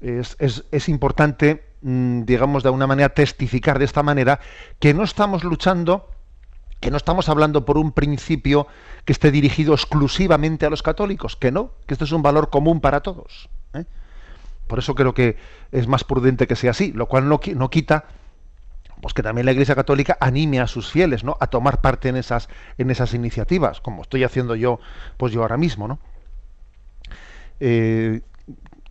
Es, 0.01 0.35
es, 0.39 0.65
es 0.71 0.89
importante, 0.89 1.63
mm, 1.81 2.23
digamos, 2.23 2.63
de 2.63 2.69
alguna 2.69 2.87
manera 2.87 3.09
testificar 3.09 3.77
de 3.77 3.85
esta 3.85 4.03
manera 4.03 4.39
que 4.79 4.93
no 4.93 5.03
estamos 5.03 5.43
luchando 5.43 6.09
que 6.79 6.91
no 6.91 6.97
estamos 6.97 7.29
hablando 7.29 7.65
por 7.65 7.77
un 7.77 7.91
principio 7.91 8.67
que 9.05 9.13
esté 9.13 9.31
dirigido 9.31 9.73
exclusivamente 9.73 10.65
a 10.65 10.69
los 10.69 10.83
católicos, 10.83 11.35
que 11.35 11.51
no, 11.51 11.71
que 11.85 11.93
esto 11.93 12.05
es 12.05 12.11
un 12.11 12.21
valor 12.21 12.49
común 12.49 12.79
para 12.79 13.01
todos. 13.01 13.49
¿eh? 13.73 13.85
Por 14.67 14.79
eso 14.79 14.95
creo 14.95 15.13
que 15.13 15.37
es 15.71 15.87
más 15.87 16.03
prudente 16.03 16.47
que 16.47 16.55
sea 16.55 16.71
así, 16.71 16.91
lo 16.93 17.07
cual 17.07 17.27
no, 17.27 17.39
no 17.55 17.69
quita 17.69 18.05
pues 19.01 19.13
que 19.13 19.23
también 19.23 19.45
la 19.45 19.53
Iglesia 19.53 19.75
Católica 19.75 20.17
anime 20.19 20.59
a 20.59 20.67
sus 20.67 20.91
fieles, 20.91 21.23
¿no? 21.23 21.37
a 21.39 21.47
tomar 21.47 21.79
parte 21.79 22.09
en 22.09 22.17
esas, 22.17 22.49
en 22.77 22.91
esas 22.91 23.13
iniciativas, 23.13 23.79
como 23.79 24.01
estoy 24.01 24.25
haciendo 24.25 24.55
yo, 24.55 24.81
pues 25.15 25.31
yo 25.31 25.41
ahora 25.41 25.55
mismo, 25.55 25.87
¿no? 25.87 25.99
eh, 27.59 28.21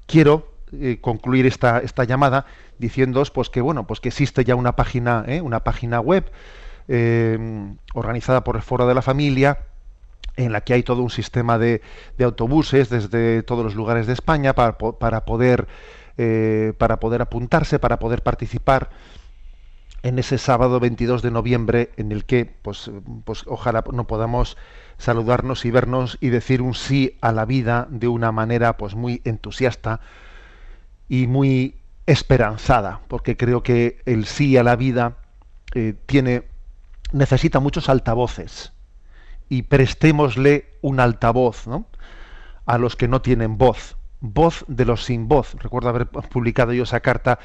quiero 0.07 0.53
eh, 0.73 0.99
concluir 1.01 1.47
esta, 1.47 1.79
esta 1.81 2.05
llamada 2.05 2.47
diciéndoos 2.79 3.31
pues 3.31 3.51
que 3.51 3.61
bueno 3.61 3.87
pues 3.87 4.01
que 4.01 4.09
existe 4.09 4.45
ya 4.45 4.55
una 4.55 4.77
página 4.77 5.25
una 5.43 5.65
página 5.65 6.01
web 6.01 6.31
organizada 7.95 8.45
por 8.45 8.57
el 8.57 8.63
Foro 8.63 8.87
de 8.87 8.95
la 8.95 9.03
Familia 9.03 9.59
en 10.37 10.53
la 10.53 10.63
que 10.63 10.73
hay 10.73 10.83
todo 10.83 11.03
un 11.03 11.11
sistema 11.11 11.59
de, 11.59 11.83
autobuses 12.19 12.89
desde 12.89 13.43
todos 13.43 13.65
los 13.65 13.75
lugares 13.75 14.07
de 14.07 14.15
España 14.15 14.55
para, 14.55 14.79
poder 14.79 15.67
para 16.79 17.01
poder 17.01 17.23
apuntarse 17.23 17.79
para 17.79 17.99
poder 17.99 18.23
participar 18.23 18.91
en 20.03 20.19
ese 20.19 20.39
sábado 20.39 20.81
22 20.81 21.23
de 21.23 21.31
noviembre 21.31 21.91
en 21.97 22.13
el 22.13 22.25
que 22.25 22.47
pues, 22.47 22.91
pues 23.25 23.43
ojalá 23.47 23.85
no 23.93 24.07
podamos 24.07 24.57
saludarnos 24.97 25.65
y 25.65 25.71
vernos 25.71 26.19
y 26.21 26.29
decir 26.29 26.63
un 26.63 26.75
sí 26.75 27.17
a 27.21 27.33
la 27.33 27.45
vida 27.45 27.87
de 27.91 28.09
una 28.09 28.33
manera 28.33 28.77
pues 28.77 28.95
muy 28.95 29.23
entusiasta 29.25 30.01
y 31.09 31.27
muy 31.27 31.77
esperanzada 32.07 33.01
porque 33.09 33.37
creo 33.37 33.63
que 33.63 33.99
el 34.07 34.27
sí 34.27 34.57
a 34.57 34.63
la 34.63 34.77
vida 34.77 35.17
eh, 35.75 35.95
tiene 36.07 36.45
necesita 37.13 37.61
muchos 37.61 37.89
altavoces 37.89 38.73
y 39.49 39.63
prestémosle 39.63 40.79
un 40.83 41.01
altavoz 41.01 41.65
a 42.67 42.79
los 42.79 42.97
que 42.97 43.09
no 43.09 43.23
tienen 43.23 43.59
voz 43.59 43.97
voz 44.21 44.65
de 44.69 44.85
los 44.85 45.05
sin 45.05 45.29
voz 45.29 45.55
recuerdo 45.55 45.89
haber 45.89 46.07
publicado 46.09 46.73
yo 46.73 46.83
esa 46.83 47.01
carta 47.01 47.39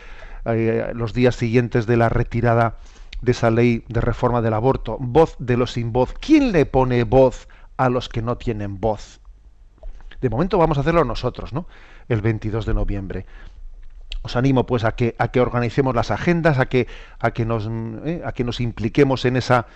eh, 0.46 0.92
los 0.94 1.14
días 1.14 1.36
siguientes 1.36 1.86
de 1.86 1.98
la 1.98 2.10
retirada 2.10 2.78
de 3.24 3.32
esa 3.32 3.50
ley 3.50 3.86
de 3.88 4.02
reforma 4.02 4.42
del 4.42 4.54
aborto. 4.54 4.98
Voz 5.00 5.36
de 5.40 5.56
los 5.56 5.72
sin 5.72 5.94
voz. 5.94 6.14
¿Quién 6.20 6.52
le 6.52 6.66
pone 6.66 7.06
voz 7.06 7.48
a 7.78 7.90
los 7.90 8.10
que 8.10 8.22
no 8.22 8.38
tienen 8.38 8.82
voz? 8.82 9.22
De 10.20 10.30
momento 10.30 10.58
vamos 10.58 10.78
a 10.78 10.82
hacerlo 10.82 11.06
nosotros, 11.06 11.54
¿no? 11.54 11.66
El 12.10 12.22
22 12.22 12.66
de 12.66 12.74
noviembre. 12.74 13.26
Os 14.24 14.36
animo 14.36 14.66
pues 14.66 14.84
a 14.84 14.94
que, 14.94 15.16
a 15.20 15.28
que 15.30 15.40
organicemos 15.40 15.94
las 15.96 16.10
agendas, 16.10 16.58
a 16.58 16.66
que, 16.66 16.88
a 17.20 17.32
que, 17.32 17.46
nos, 17.46 17.70
eh, 18.06 18.22
a 18.26 18.32
que 18.32 18.44
nos 18.44 18.60
impliquemos 18.60 19.26
en 19.26 19.38
esa, 19.38 19.68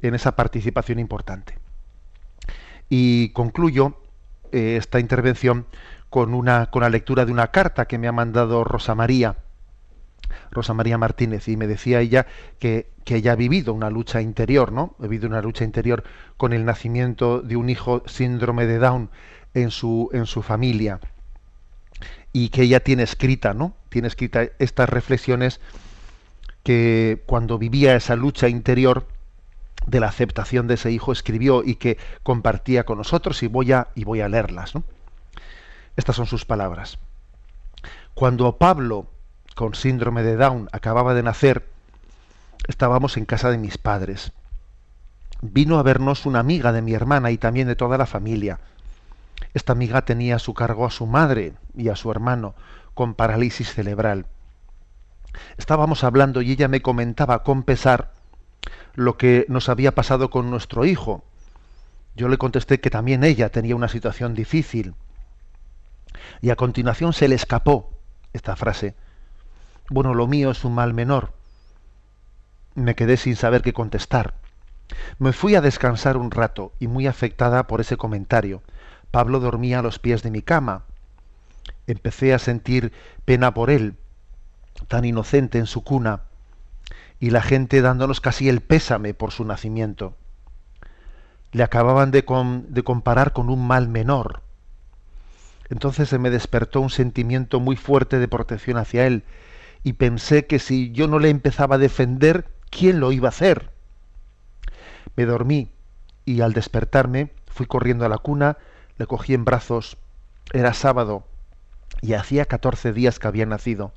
en 0.00 0.14
esa 0.14 0.34
participación 0.34 0.98
importante. 0.98 1.58
Y 2.88 3.30
concluyo 3.30 4.00
eh, 4.52 4.76
esta 4.78 5.00
intervención 5.00 5.66
con, 6.08 6.34
una, 6.34 6.66
con 6.70 6.82
la 6.82 6.88
lectura 6.88 7.26
de 7.26 7.32
una 7.32 7.48
carta 7.48 7.86
que 7.86 7.98
me 7.98 8.08
ha 8.08 8.12
mandado 8.12 8.64
Rosa 8.64 8.94
María 8.94 9.36
Rosa 10.50 10.74
María 10.74 10.98
Martínez, 10.98 11.48
y 11.48 11.56
me 11.56 11.66
decía 11.66 12.00
ella 12.00 12.26
que, 12.58 12.90
que 13.04 13.16
ella 13.16 13.32
ha 13.32 13.36
vivido 13.36 13.72
una 13.74 13.90
lucha 13.90 14.20
interior, 14.20 14.72
¿no? 14.72 14.96
Ha 14.98 15.02
vivido 15.02 15.28
una 15.28 15.42
lucha 15.42 15.64
interior 15.64 16.04
con 16.36 16.52
el 16.52 16.64
nacimiento 16.64 17.40
de 17.40 17.56
un 17.56 17.68
hijo 17.68 18.02
síndrome 18.06 18.66
de 18.66 18.78
Down 18.78 19.10
en 19.54 19.70
su, 19.70 20.08
en 20.12 20.26
su 20.26 20.42
familia. 20.42 21.00
Y 22.38 22.50
que 22.50 22.64
ella 22.64 22.80
tiene 22.80 23.02
escrita, 23.02 23.54
¿no? 23.54 23.72
Tiene 23.88 24.08
escrita 24.08 24.42
estas 24.58 24.90
reflexiones 24.90 25.58
que 26.62 27.22
cuando 27.24 27.56
vivía 27.56 27.96
esa 27.96 28.14
lucha 28.14 28.46
interior 28.46 29.08
de 29.86 30.00
la 30.00 30.08
aceptación 30.08 30.66
de 30.66 30.74
ese 30.74 30.90
hijo 30.90 31.12
escribió 31.12 31.64
y 31.64 31.76
que 31.76 31.96
compartía 32.22 32.84
con 32.84 32.98
nosotros 32.98 33.42
y 33.42 33.46
voy 33.46 33.72
a, 33.72 33.88
y 33.94 34.04
voy 34.04 34.20
a 34.20 34.28
leerlas. 34.28 34.74
Estas 35.96 36.14
son 36.14 36.26
sus 36.26 36.44
palabras. 36.44 36.98
Cuando 38.12 38.58
Pablo 38.58 39.06
con 39.54 39.74
síndrome 39.74 40.22
de 40.22 40.36
Down 40.36 40.68
acababa 40.72 41.14
de 41.14 41.22
nacer, 41.22 41.66
estábamos 42.68 43.16
en 43.16 43.24
casa 43.24 43.50
de 43.50 43.56
mis 43.56 43.78
padres. 43.78 44.32
Vino 45.40 45.78
a 45.78 45.82
vernos 45.82 46.26
una 46.26 46.40
amiga 46.40 46.72
de 46.72 46.82
mi 46.82 46.92
hermana 46.92 47.30
y 47.30 47.38
también 47.38 47.66
de 47.66 47.76
toda 47.76 47.96
la 47.96 48.04
familia. 48.04 48.60
Esta 49.56 49.72
amiga 49.72 50.04
tenía 50.04 50.36
a 50.36 50.38
su 50.38 50.52
cargo 50.52 50.84
a 50.84 50.90
su 50.90 51.06
madre 51.06 51.54
y 51.74 51.88
a 51.88 51.96
su 51.96 52.10
hermano 52.10 52.54
con 52.92 53.14
parálisis 53.14 53.72
cerebral. 53.72 54.26
Estábamos 55.56 56.04
hablando 56.04 56.42
y 56.42 56.52
ella 56.52 56.68
me 56.68 56.82
comentaba 56.82 57.42
con 57.42 57.62
pesar 57.62 58.12
lo 58.94 59.16
que 59.16 59.46
nos 59.48 59.70
había 59.70 59.94
pasado 59.94 60.28
con 60.28 60.50
nuestro 60.50 60.84
hijo. 60.84 61.24
Yo 62.16 62.28
le 62.28 62.36
contesté 62.36 62.80
que 62.80 62.90
también 62.90 63.24
ella 63.24 63.48
tenía 63.48 63.74
una 63.74 63.88
situación 63.88 64.34
difícil. 64.34 64.94
Y 66.42 66.50
a 66.50 66.56
continuación 66.56 67.14
se 67.14 67.26
le 67.26 67.34
escapó 67.34 67.88
esta 68.34 68.56
frase 68.56 68.94
bueno, 69.88 70.12
lo 70.12 70.26
mío 70.26 70.50
es 70.50 70.66
un 70.66 70.74
mal 70.74 70.92
menor. 70.92 71.32
Me 72.74 72.94
quedé 72.94 73.16
sin 73.16 73.36
saber 73.36 73.62
qué 73.62 73.72
contestar. 73.72 74.34
Me 75.18 75.32
fui 75.32 75.54
a 75.54 75.62
descansar 75.62 76.18
un 76.18 76.30
rato 76.30 76.72
y 76.78 76.88
muy 76.88 77.06
afectada 77.06 77.66
por 77.66 77.80
ese 77.80 77.96
comentario. 77.96 78.62
Pablo 79.16 79.40
dormía 79.40 79.78
a 79.78 79.82
los 79.82 79.98
pies 79.98 80.22
de 80.22 80.30
mi 80.30 80.42
cama. 80.42 80.82
Empecé 81.86 82.34
a 82.34 82.38
sentir 82.38 82.92
pena 83.24 83.54
por 83.54 83.70
él, 83.70 83.94
tan 84.88 85.06
inocente 85.06 85.56
en 85.56 85.64
su 85.64 85.82
cuna, 85.82 86.24
y 87.18 87.30
la 87.30 87.40
gente 87.40 87.80
dándonos 87.80 88.20
casi 88.20 88.50
el 88.50 88.60
pésame 88.60 89.14
por 89.14 89.30
su 89.30 89.46
nacimiento. 89.46 90.14
Le 91.52 91.62
acababan 91.62 92.10
de, 92.10 92.26
de 92.68 92.82
comparar 92.82 93.32
con 93.32 93.48
un 93.48 93.66
mal 93.66 93.88
menor. 93.88 94.42
Entonces 95.70 96.10
se 96.10 96.18
me 96.18 96.28
despertó 96.28 96.82
un 96.82 96.90
sentimiento 96.90 97.58
muy 97.58 97.76
fuerte 97.76 98.18
de 98.18 98.28
protección 98.28 98.76
hacia 98.76 99.06
él, 99.06 99.24
y 99.82 99.94
pensé 99.94 100.44
que 100.44 100.58
si 100.58 100.92
yo 100.92 101.08
no 101.08 101.20
le 101.20 101.30
empezaba 101.30 101.76
a 101.76 101.78
defender, 101.78 102.50
¿quién 102.68 103.00
lo 103.00 103.12
iba 103.12 103.28
a 103.28 103.30
hacer? 103.30 103.70
Me 105.16 105.24
dormí 105.24 105.70
y 106.26 106.42
al 106.42 106.52
despertarme 106.52 107.30
fui 107.46 107.64
corriendo 107.64 108.04
a 108.04 108.10
la 108.10 108.18
cuna, 108.18 108.58
le 108.98 109.06
cogí 109.06 109.34
en 109.34 109.44
brazos, 109.44 109.98
era 110.52 110.72
sábado 110.74 111.24
y 112.00 112.14
hacía 112.14 112.44
14 112.44 112.92
días 112.92 113.18
que 113.18 113.28
había 113.28 113.46
nacido. 113.46 113.92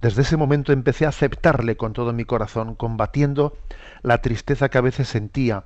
Desde 0.00 0.22
ese 0.22 0.36
momento 0.36 0.72
empecé 0.72 1.06
a 1.06 1.10
aceptarle 1.10 1.76
con 1.76 1.92
todo 1.92 2.12
mi 2.12 2.24
corazón, 2.24 2.74
combatiendo 2.74 3.56
la 4.02 4.22
tristeza 4.22 4.68
que 4.68 4.78
a 4.78 4.82
veces 4.82 5.08
sentía 5.08 5.64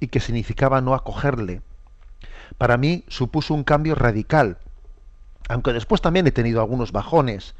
y 0.00 0.08
que 0.08 0.20
significaba 0.20 0.80
no 0.80 0.94
acogerle. 0.94 1.62
Para 2.58 2.76
mí 2.76 3.04
supuso 3.08 3.54
un 3.54 3.64
cambio 3.64 3.94
radical, 3.94 4.58
aunque 5.48 5.72
después 5.72 6.00
también 6.00 6.26
he 6.26 6.32
tenido 6.32 6.60
algunos 6.60 6.92
bajones, 6.92 7.54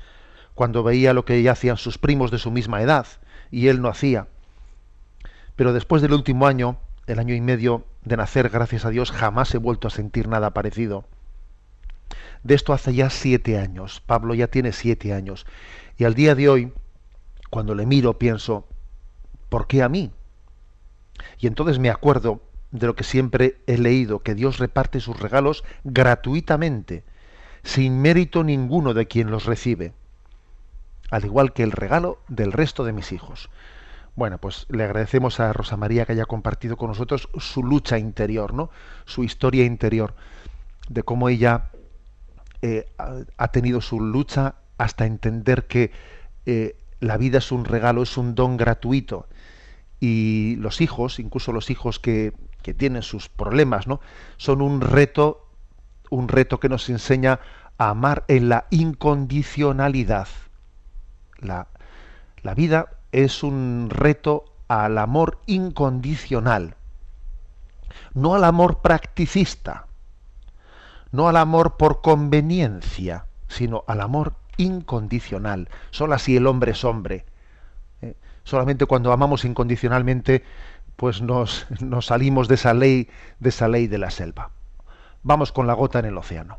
cuando 0.54 0.82
veía 0.82 1.12
lo 1.12 1.24
que 1.24 1.42
ya 1.42 1.52
hacían 1.52 1.76
sus 1.76 1.98
primos 1.98 2.30
de 2.30 2.38
su 2.38 2.50
misma 2.50 2.80
edad 2.80 3.06
y 3.50 3.68
él 3.68 3.82
no 3.82 3.88
hacía. 3.88 4.26
Pero 5.54 5.72
después 5.72 6.02
del 6.02 6.14
último 6.14 6.46
año, 6.46 6.78
el 7.06 7.18
año 7.18 7.34
y 7.34 7.40
medio 7.40 7.84
de 8.04 8.16
nacer, 8.16 8.48
gracias 8.48 8.84
a 8.84 8.90
Dios, 8.90 9.12
jamás 9.12 9.54
he 9.54 9.58
vuelto 9.58 9.88
a 9.88 9.90
sentir 9.90 10.28
nada 10.28 10.50
parecido. 10.52 11.04
De 12.42 12.54
esto 12.54 12.72
hace 12.72 12.94
ya 12.94 13.10
siete 13.10 13.58
años. 13.58 14.02
Pablo 14.04 14.34
ya 14.34 14.48
tiene 14.48 14.72
siete 14.72 15.12
años. 15.12 15.46
Y 15.96 16.04
al 16.04 16.14
día 16.14 16.34
de 16.34 16.48
hoy, 16.48 16.72
cuando 17.50 17.74
le 17.74 17.86
miro, 17.86 18.18
pienso, 18.18 18.66
¿por 19.48 19.66
qué 19.66 19.82
a 19.82 19.88
mí? 19.88 20.12
Y 21.38 21.46
entonces 21.46 21.78
me 21.78 21.90
acuerdo 21.90 22.42
de 22.70 22.86
lo 22.86 22.94
que 22.94 23.04
siempre 23.04 23.60
he 23.66 23.78
leído, 23.78 24.20
que 24.20 24.34
Dios 24.34 24.58
reparte 24.58 25.00
sus 25.00 25.18
regalos 25.18 25.64
gratuitamente, 25.84 27.04
sin 27.62 28.00
mérito 28.00 28.44
ninguno 28.44 28.94
de 28.94 29.06
quien 29.06 29.30
los 29.30 29.46
recibe 29.46 29.94
al 31.10 31.24
igual 31.24 31.52
que 31.52 31.62
el 31.62 31.72
regalo 31.72 32.18
del 32.28 32.52
resto 32.52 32.84
de 32.84 32.92
mis 32.92 33.12
hijos. 33.12 33.48
Bueno, 34.16 34.38
pues 34.38 34.66
le 34.70 34.84
agradecemos 34.84 35.40
a 35.40 35.52
Rosa 35.52 35.76
María 35.76 36.06
que 36.06 36.12
haya 36.12 36.24
compartido 36.24 36.76
con 36.76 36.88
nosotros 36.88 37.28
su 37.38 37.62
lucha 37.62 37.98
interior, 37.98 38.54
¿no? 38.54 38.70
Su 39.04 39.24
historia 39.24 39.64
interior, 39.64 40.14
de 40.88 41.02
cómo 41.02 41.28
ella 41.28 41.70
eh, 42.62 42.90
ha 43.36 43.48
tenido 43.48 43.80
su 43.80 44.00
lucha 44.00 44.54
hasta 44.78 45.06
entender 45.06 45.66
que 45.66 45.92
eh, 46.46 46.76
la 47.00 47.18
vida 47.18 47.38
es 47.38 47.52
un 47.52 47.64
regalo, 47.64 48.02
es 48.02 48.16
un 48.16 48.34
don 48.34 48.56
gratuito. 48.56 49.28
Y 50.00 50.56
los 50.56 50.80
hijos, 50.80 51.18
incluso 51.18 51.52
los 51.52 51.70
hijos 51.70 51.98
que, 51.98 52.32
que 52.62 52.74
tienen 52.74 53.02
sus 53.02 53.28
problemas, 53.28 53.86
¿no? 53.86 54.00
Son 54.38 54.62
un 54.62 54.80
reto, 54.80 55.46
un 56.10 56.28
reto 56.28 56.58
que 56.58 56.68
nos 56.68 56.88
enseña 56.88 57.40
a 57.78 57.90
amar 57.90 58.24
en 58.28 58.48
la 58.48 58.66
incondicionalidad 58.70 60.28
la, 61.40 62.54
vida 62.54 62.88
es 63.12 63.42
un 63.42 63.88
reto 63.90 64.44
al 64.68 64.98
amor 64.98 65.38
incondicional, 65.46 66.74
no 68.14 68.34
al 68.34 68.44
amor 68.44 68.80
practicista, 68.80 69.86
no 71.12 71.28
al 71.28 71.36
amor 71.36 71.76
por 71.76 72.00
conveniencia, 72.00 73.26
sino 73.48 73.84
al 73.86 74.00
amor 74.00 74.34
incondicional. 74.56 75.68
Solo 75.90 76.14
así 76.14 76.36
el 76.36 76.46
hombre 76.46 76.72
es 76.72 76.84
hombre. 76.84 77.24
¿eh? 78.02 78.14
Solamente 78.44 78.86
cuando 78.86 79.12
amamos 79.12 79.44
incondicionalmente, 79.44 80.44
pues 80.96 81.22
nos, 81.22 81.66
nos 81.80 82.06
salimos 82.06 82.48
de 82.48 82.56
esa 82.56 82.74
ley, 82.74 83.08
de 83.38 83.48
esa 83.50 83.68
ley 83.68 83.86
de 83.86 83.98
la 83.98 84.10
selva. 84.10 84.50
Vamos 85.22 85.52
con 85.52 85.66
la 85.66 85.74
gota 85.74 85.98
en 85.98 86.06
el 86.06 86.18
océano. 86.18 86.58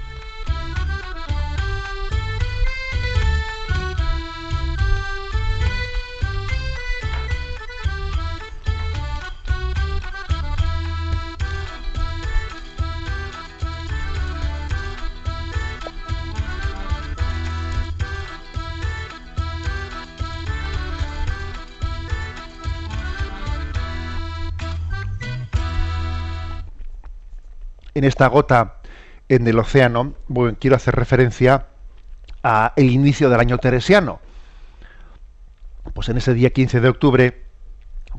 En 28.01 28.05
esta 28.05 28.25
gota 28.25 28.77
en 29.29 29.47
el 29.47 29.59
océano, 29.59 30.15
bueno, 30.27 30.57
quiero 30.59 30.75
hacer 30.75 30.95
referencia 30.95 31.67
a 32.41 32.73
el 32.75 32.89
inicio 32.89 33.29
del 33.29 33.39
año 33.39 33.59
teresiano. 33.59 34.19
Pues 35.93 36.09
en 36.09 36.17
ese 36.17 36.33
día 36.33 36.49
15 36.49 36.81
de 36.81 36.89
octubre, 36.89 37.45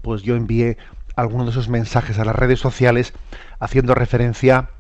pues 0.01 0.22
yo 0.22 0.37
envié 0.37 0.78
algunos 1.16 1.47
de 1.47 1.51
esos 1.51 1.68
mensajes 1.68 2.20
a 2.20 2.24
las 2.24 2.37
redes 2.37 2.61
sociales 2.61 3.12
haciendo 3.59 3.97
referencia 3.97 4.70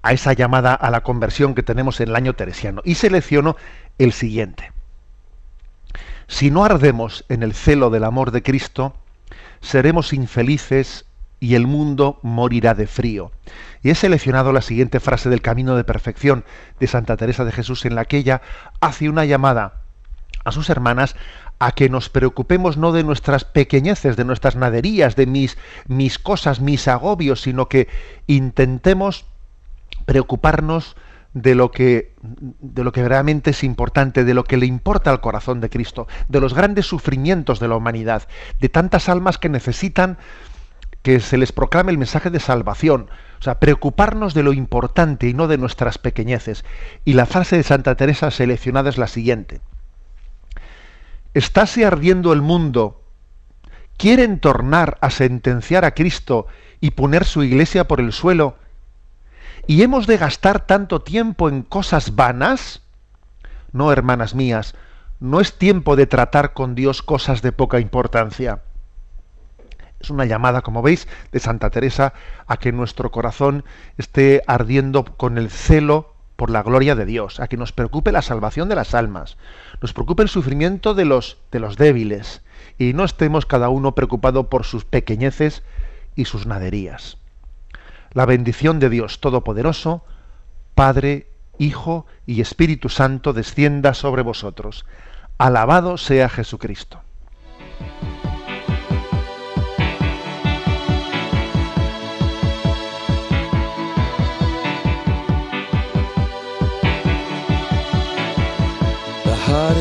a 0.00 0.12
esa 0.12 0.32
llamada 0.32 0.72
a 0.72 0.90
la 0.90 1.02
conversión 1.02 1.54
que 1.54 1.62
tenemos 1.62 2.00
en 2.00 2.08
el 2.08 2.16
año 2.16 2.32
teresiano. 2.34 2.80
Y 2.86 2.94
selecciono 2.94 3.56
el 3.98 4.14
siguiente. 4.14 4.72
Si 6.26 6.50
no 6.50 6.64
ardemos 6.64 7.26
en 7.28 7.42
el 7.42 7.52
celo 7.52 7.90
del 7.90 8.04
amor 8.04 8.30
de 8.30 8.42
Cristo, 8.42 8.96
seremos 9.60 10.14
infelices 10.14 11.04
y 11.40 11.54
el 11.54 11.66
mundo 11.66 12.18
morirá 12.22 12.74
de 12.74 12.86
frío. 12.86 13.30
Y 13.82 13.90
he 13.90 13.94
seleccionado 13.94 14.52
la 14.52 14.62
siguiente 14.62 15.00
frase 15.00 15.28
del 15.28 15.42
Camino 15.42 15.76
de 15.76 15.84
Perfección 15.84 16.44
de 16.80 16.86
Santa 16.86 17.16
Teresa 17.16 17.44
de 17.44 17.52
Jesús 17.52 17.84
en 17.84 17.94
la 17.94 18.04
que 18.04 18.18
ella 18.18 18.42
hace 18.80 19.08
una 19.08 19.24
llamada 19.24 19.80
a 20.44 20.52
sus 20.52 20.70
hermanas 20.70 21.16
a 21.58 21.72
que 21.72 21.88
nos 21.88 22.08
preocupemos 22.08 22.76
no 22.76 22.92
de 22.92 23.02
nuestras 23.02 23.44
pequeñeces, 23.44 24.16
de 24.16 24.24
nuestras 24.24 24.56
naderías, 24.56 25.16
de 25.16 25.26
mis, 25.26 25.56
mis 25.86 26.18
cosas, 26.18 26.60
mis 26.60 26.86
agobios, 26.88 27.40
sino 27.40 27.68
que 27.68 27.88
intentemos 28.26 29.24
preocuparnos 30.04 30.96
de 31.32 31.54
lo 31.54 31.70
que 31.70 32.14
de 32.22 32.82
lo 32.82 32.92
que 32.92 33.06
realmente 33.06 33.50
es 33.50 33.62
importante, 33.62 34.24
de 34.24 34.32
lo 34.32 34.44
que 34.44 34.56
le 34.56 34.64
importa 34.64 35.10
al 35.10 35.20
corazón 35.20 35.60
de 35.60 35.68
Cristo, 35.68 36.08
de 36.28 36.40
los 36.40 36.54
grandes 36.54 36.86
sufrimientos 36.86 37.60
de 37.60 37.68
la 37.68 37.76
humanidad, 37.76 38.22
de 38.58 38.70
tantas 38.70 39.08
almas 39.10 39.36
que 39.36 39.50
necesitan 39.50 40.16
que 41.06 41.20
se 41.20 41.38
les 41.38 41.52
proclame 41.52 41.92
el 41.92 41.98
mensaje 41.98 42.30
de 42.30 42.40
salvación, 42.40 43.08
o 43.38 43.42
sea, 43.44 43.60
preocuparnos 43.60 44.34
de 44.34 44.42
lo 44.42 44.52
importante 44.52 45.28
y 45.28 45.34
no 45.34 45.46
de 45.46 45.56
nuestras 45.56 45.98
pequeñeces. 45.98 46.64
Y 47.04 47.12
la 47.12 47.26
frase 47.26 47.56
de 47.56 47.62
Santa 47.62 47.94
Teresa 47.94 48.32
seleccionada 48.32 48.90
es 48.90 48.98
la 48.98 49.06
siguiente. 49.06 49.60
¿Estáse 51.32 51.86
ardiendo 51.86 52.32
el 52.32 52.42
mundo? 52.42 53.04
¿Quieren 53.96 54.40
tornar 54.40 54.98
a 55.00 55.10
sentenciar 55.10 55.84
a 55.84 55.94
Cristo 55.94 56.48
y 56.80 56.90
poner 56.90 57.24
su 57.24 57.44
iglesia 57.44 57.86
por 57.86 58.00
el 58.00 58.12
suelo? 58.12 58.56
¿Y 59.68 59.82
hemos 59.82 60.08
de 60.08 60.18
gastar 60.18 60.66
tanto 60.66 61.02
tiempo 61.02 61.48
en 61.48 61.62
cosas 61.62 62.16
vanas? 62.16 62.82
No, 63.70 63.92
hermanas 63.92 64.34
mías, 64.34 64.74
no 65.20 65.40
es 65.40 65.56
tiempo 65.56 65.94
de 65.94 66.08
tratar 66.08 66.52
con 66.52 66.74
Dios 66.74 67.00
cosas 67.00 67.42
de 67.42 67.52
poca 67.52 67.78
importancia. 67.78 68.62
Es 70.06 70.10
una 70.10 70.24
llamada, 70.24 70.62
como 70.62 70.82
veis, 70.82 71.08
de 71.32 71.40
Santa 71.40 71.68
Teresa 71.70 72.12
a 72.46 72.58
que 72.58 72.70
nuestro 72.70 73.10
corazón 73.10 73.64
esté 73.98 74.40
ardiendo 74.46 75.04
con 75.04 75.36
el 75.36 75.50
celo 75.50 76.14
por 76.36 76.48
la 76.48 76.62
gloria 76.62 76.94
de 76.94 77.06
Dios, 77.06 77.40
a 77.40 77.48
que 77.48 77.56
nos 77.56 77.72
preocupe 77.72 78.12
la 78.12 78.22
salvación 78.22 78.68
de 78.68 78.76
las 78.76 78.94
almas, 78.94 79.36
nos 79.80 79.92
preocupe 79.92 80.22
el 80.22 80.28
sufrimiento 80.28 80.94
de 80.94 81.06
los, 81.06 81.38
de 81.50 81.58
los 81.58 81.76
débiles, 81.76 82.42
y 82.78 82.92
no 82.92 83.02
estemos 83.02 83.46
cada 83.46 83.68
uno 83.68 83.96
preocupado 83.96 84.48
por 84.48 84.62
sus 84.62 84.84
pequeñeces 84.84 85.64
y 86.14 86.26
sus 86.26 86.46
naderías. 86.46 87.18
La 88.12 88.26
bendición 88.26 88.78
de 88.78 88.90
Dios 88.90 89.18
Todopoderoso, 89.18 90.04
Padre, 90.76 91.26
Hijo 91.58 92.06
y 92.26 92.42
Espíritu 92.42 92.90
Santo 92.90 93.32
descienda 93.32 93.92
sobre 93.92 94.22
vosotros. 94.22 94.86
Alabado 95.36 95.98
sea 95.98 96.28
Jesucristo. 96.28 97.00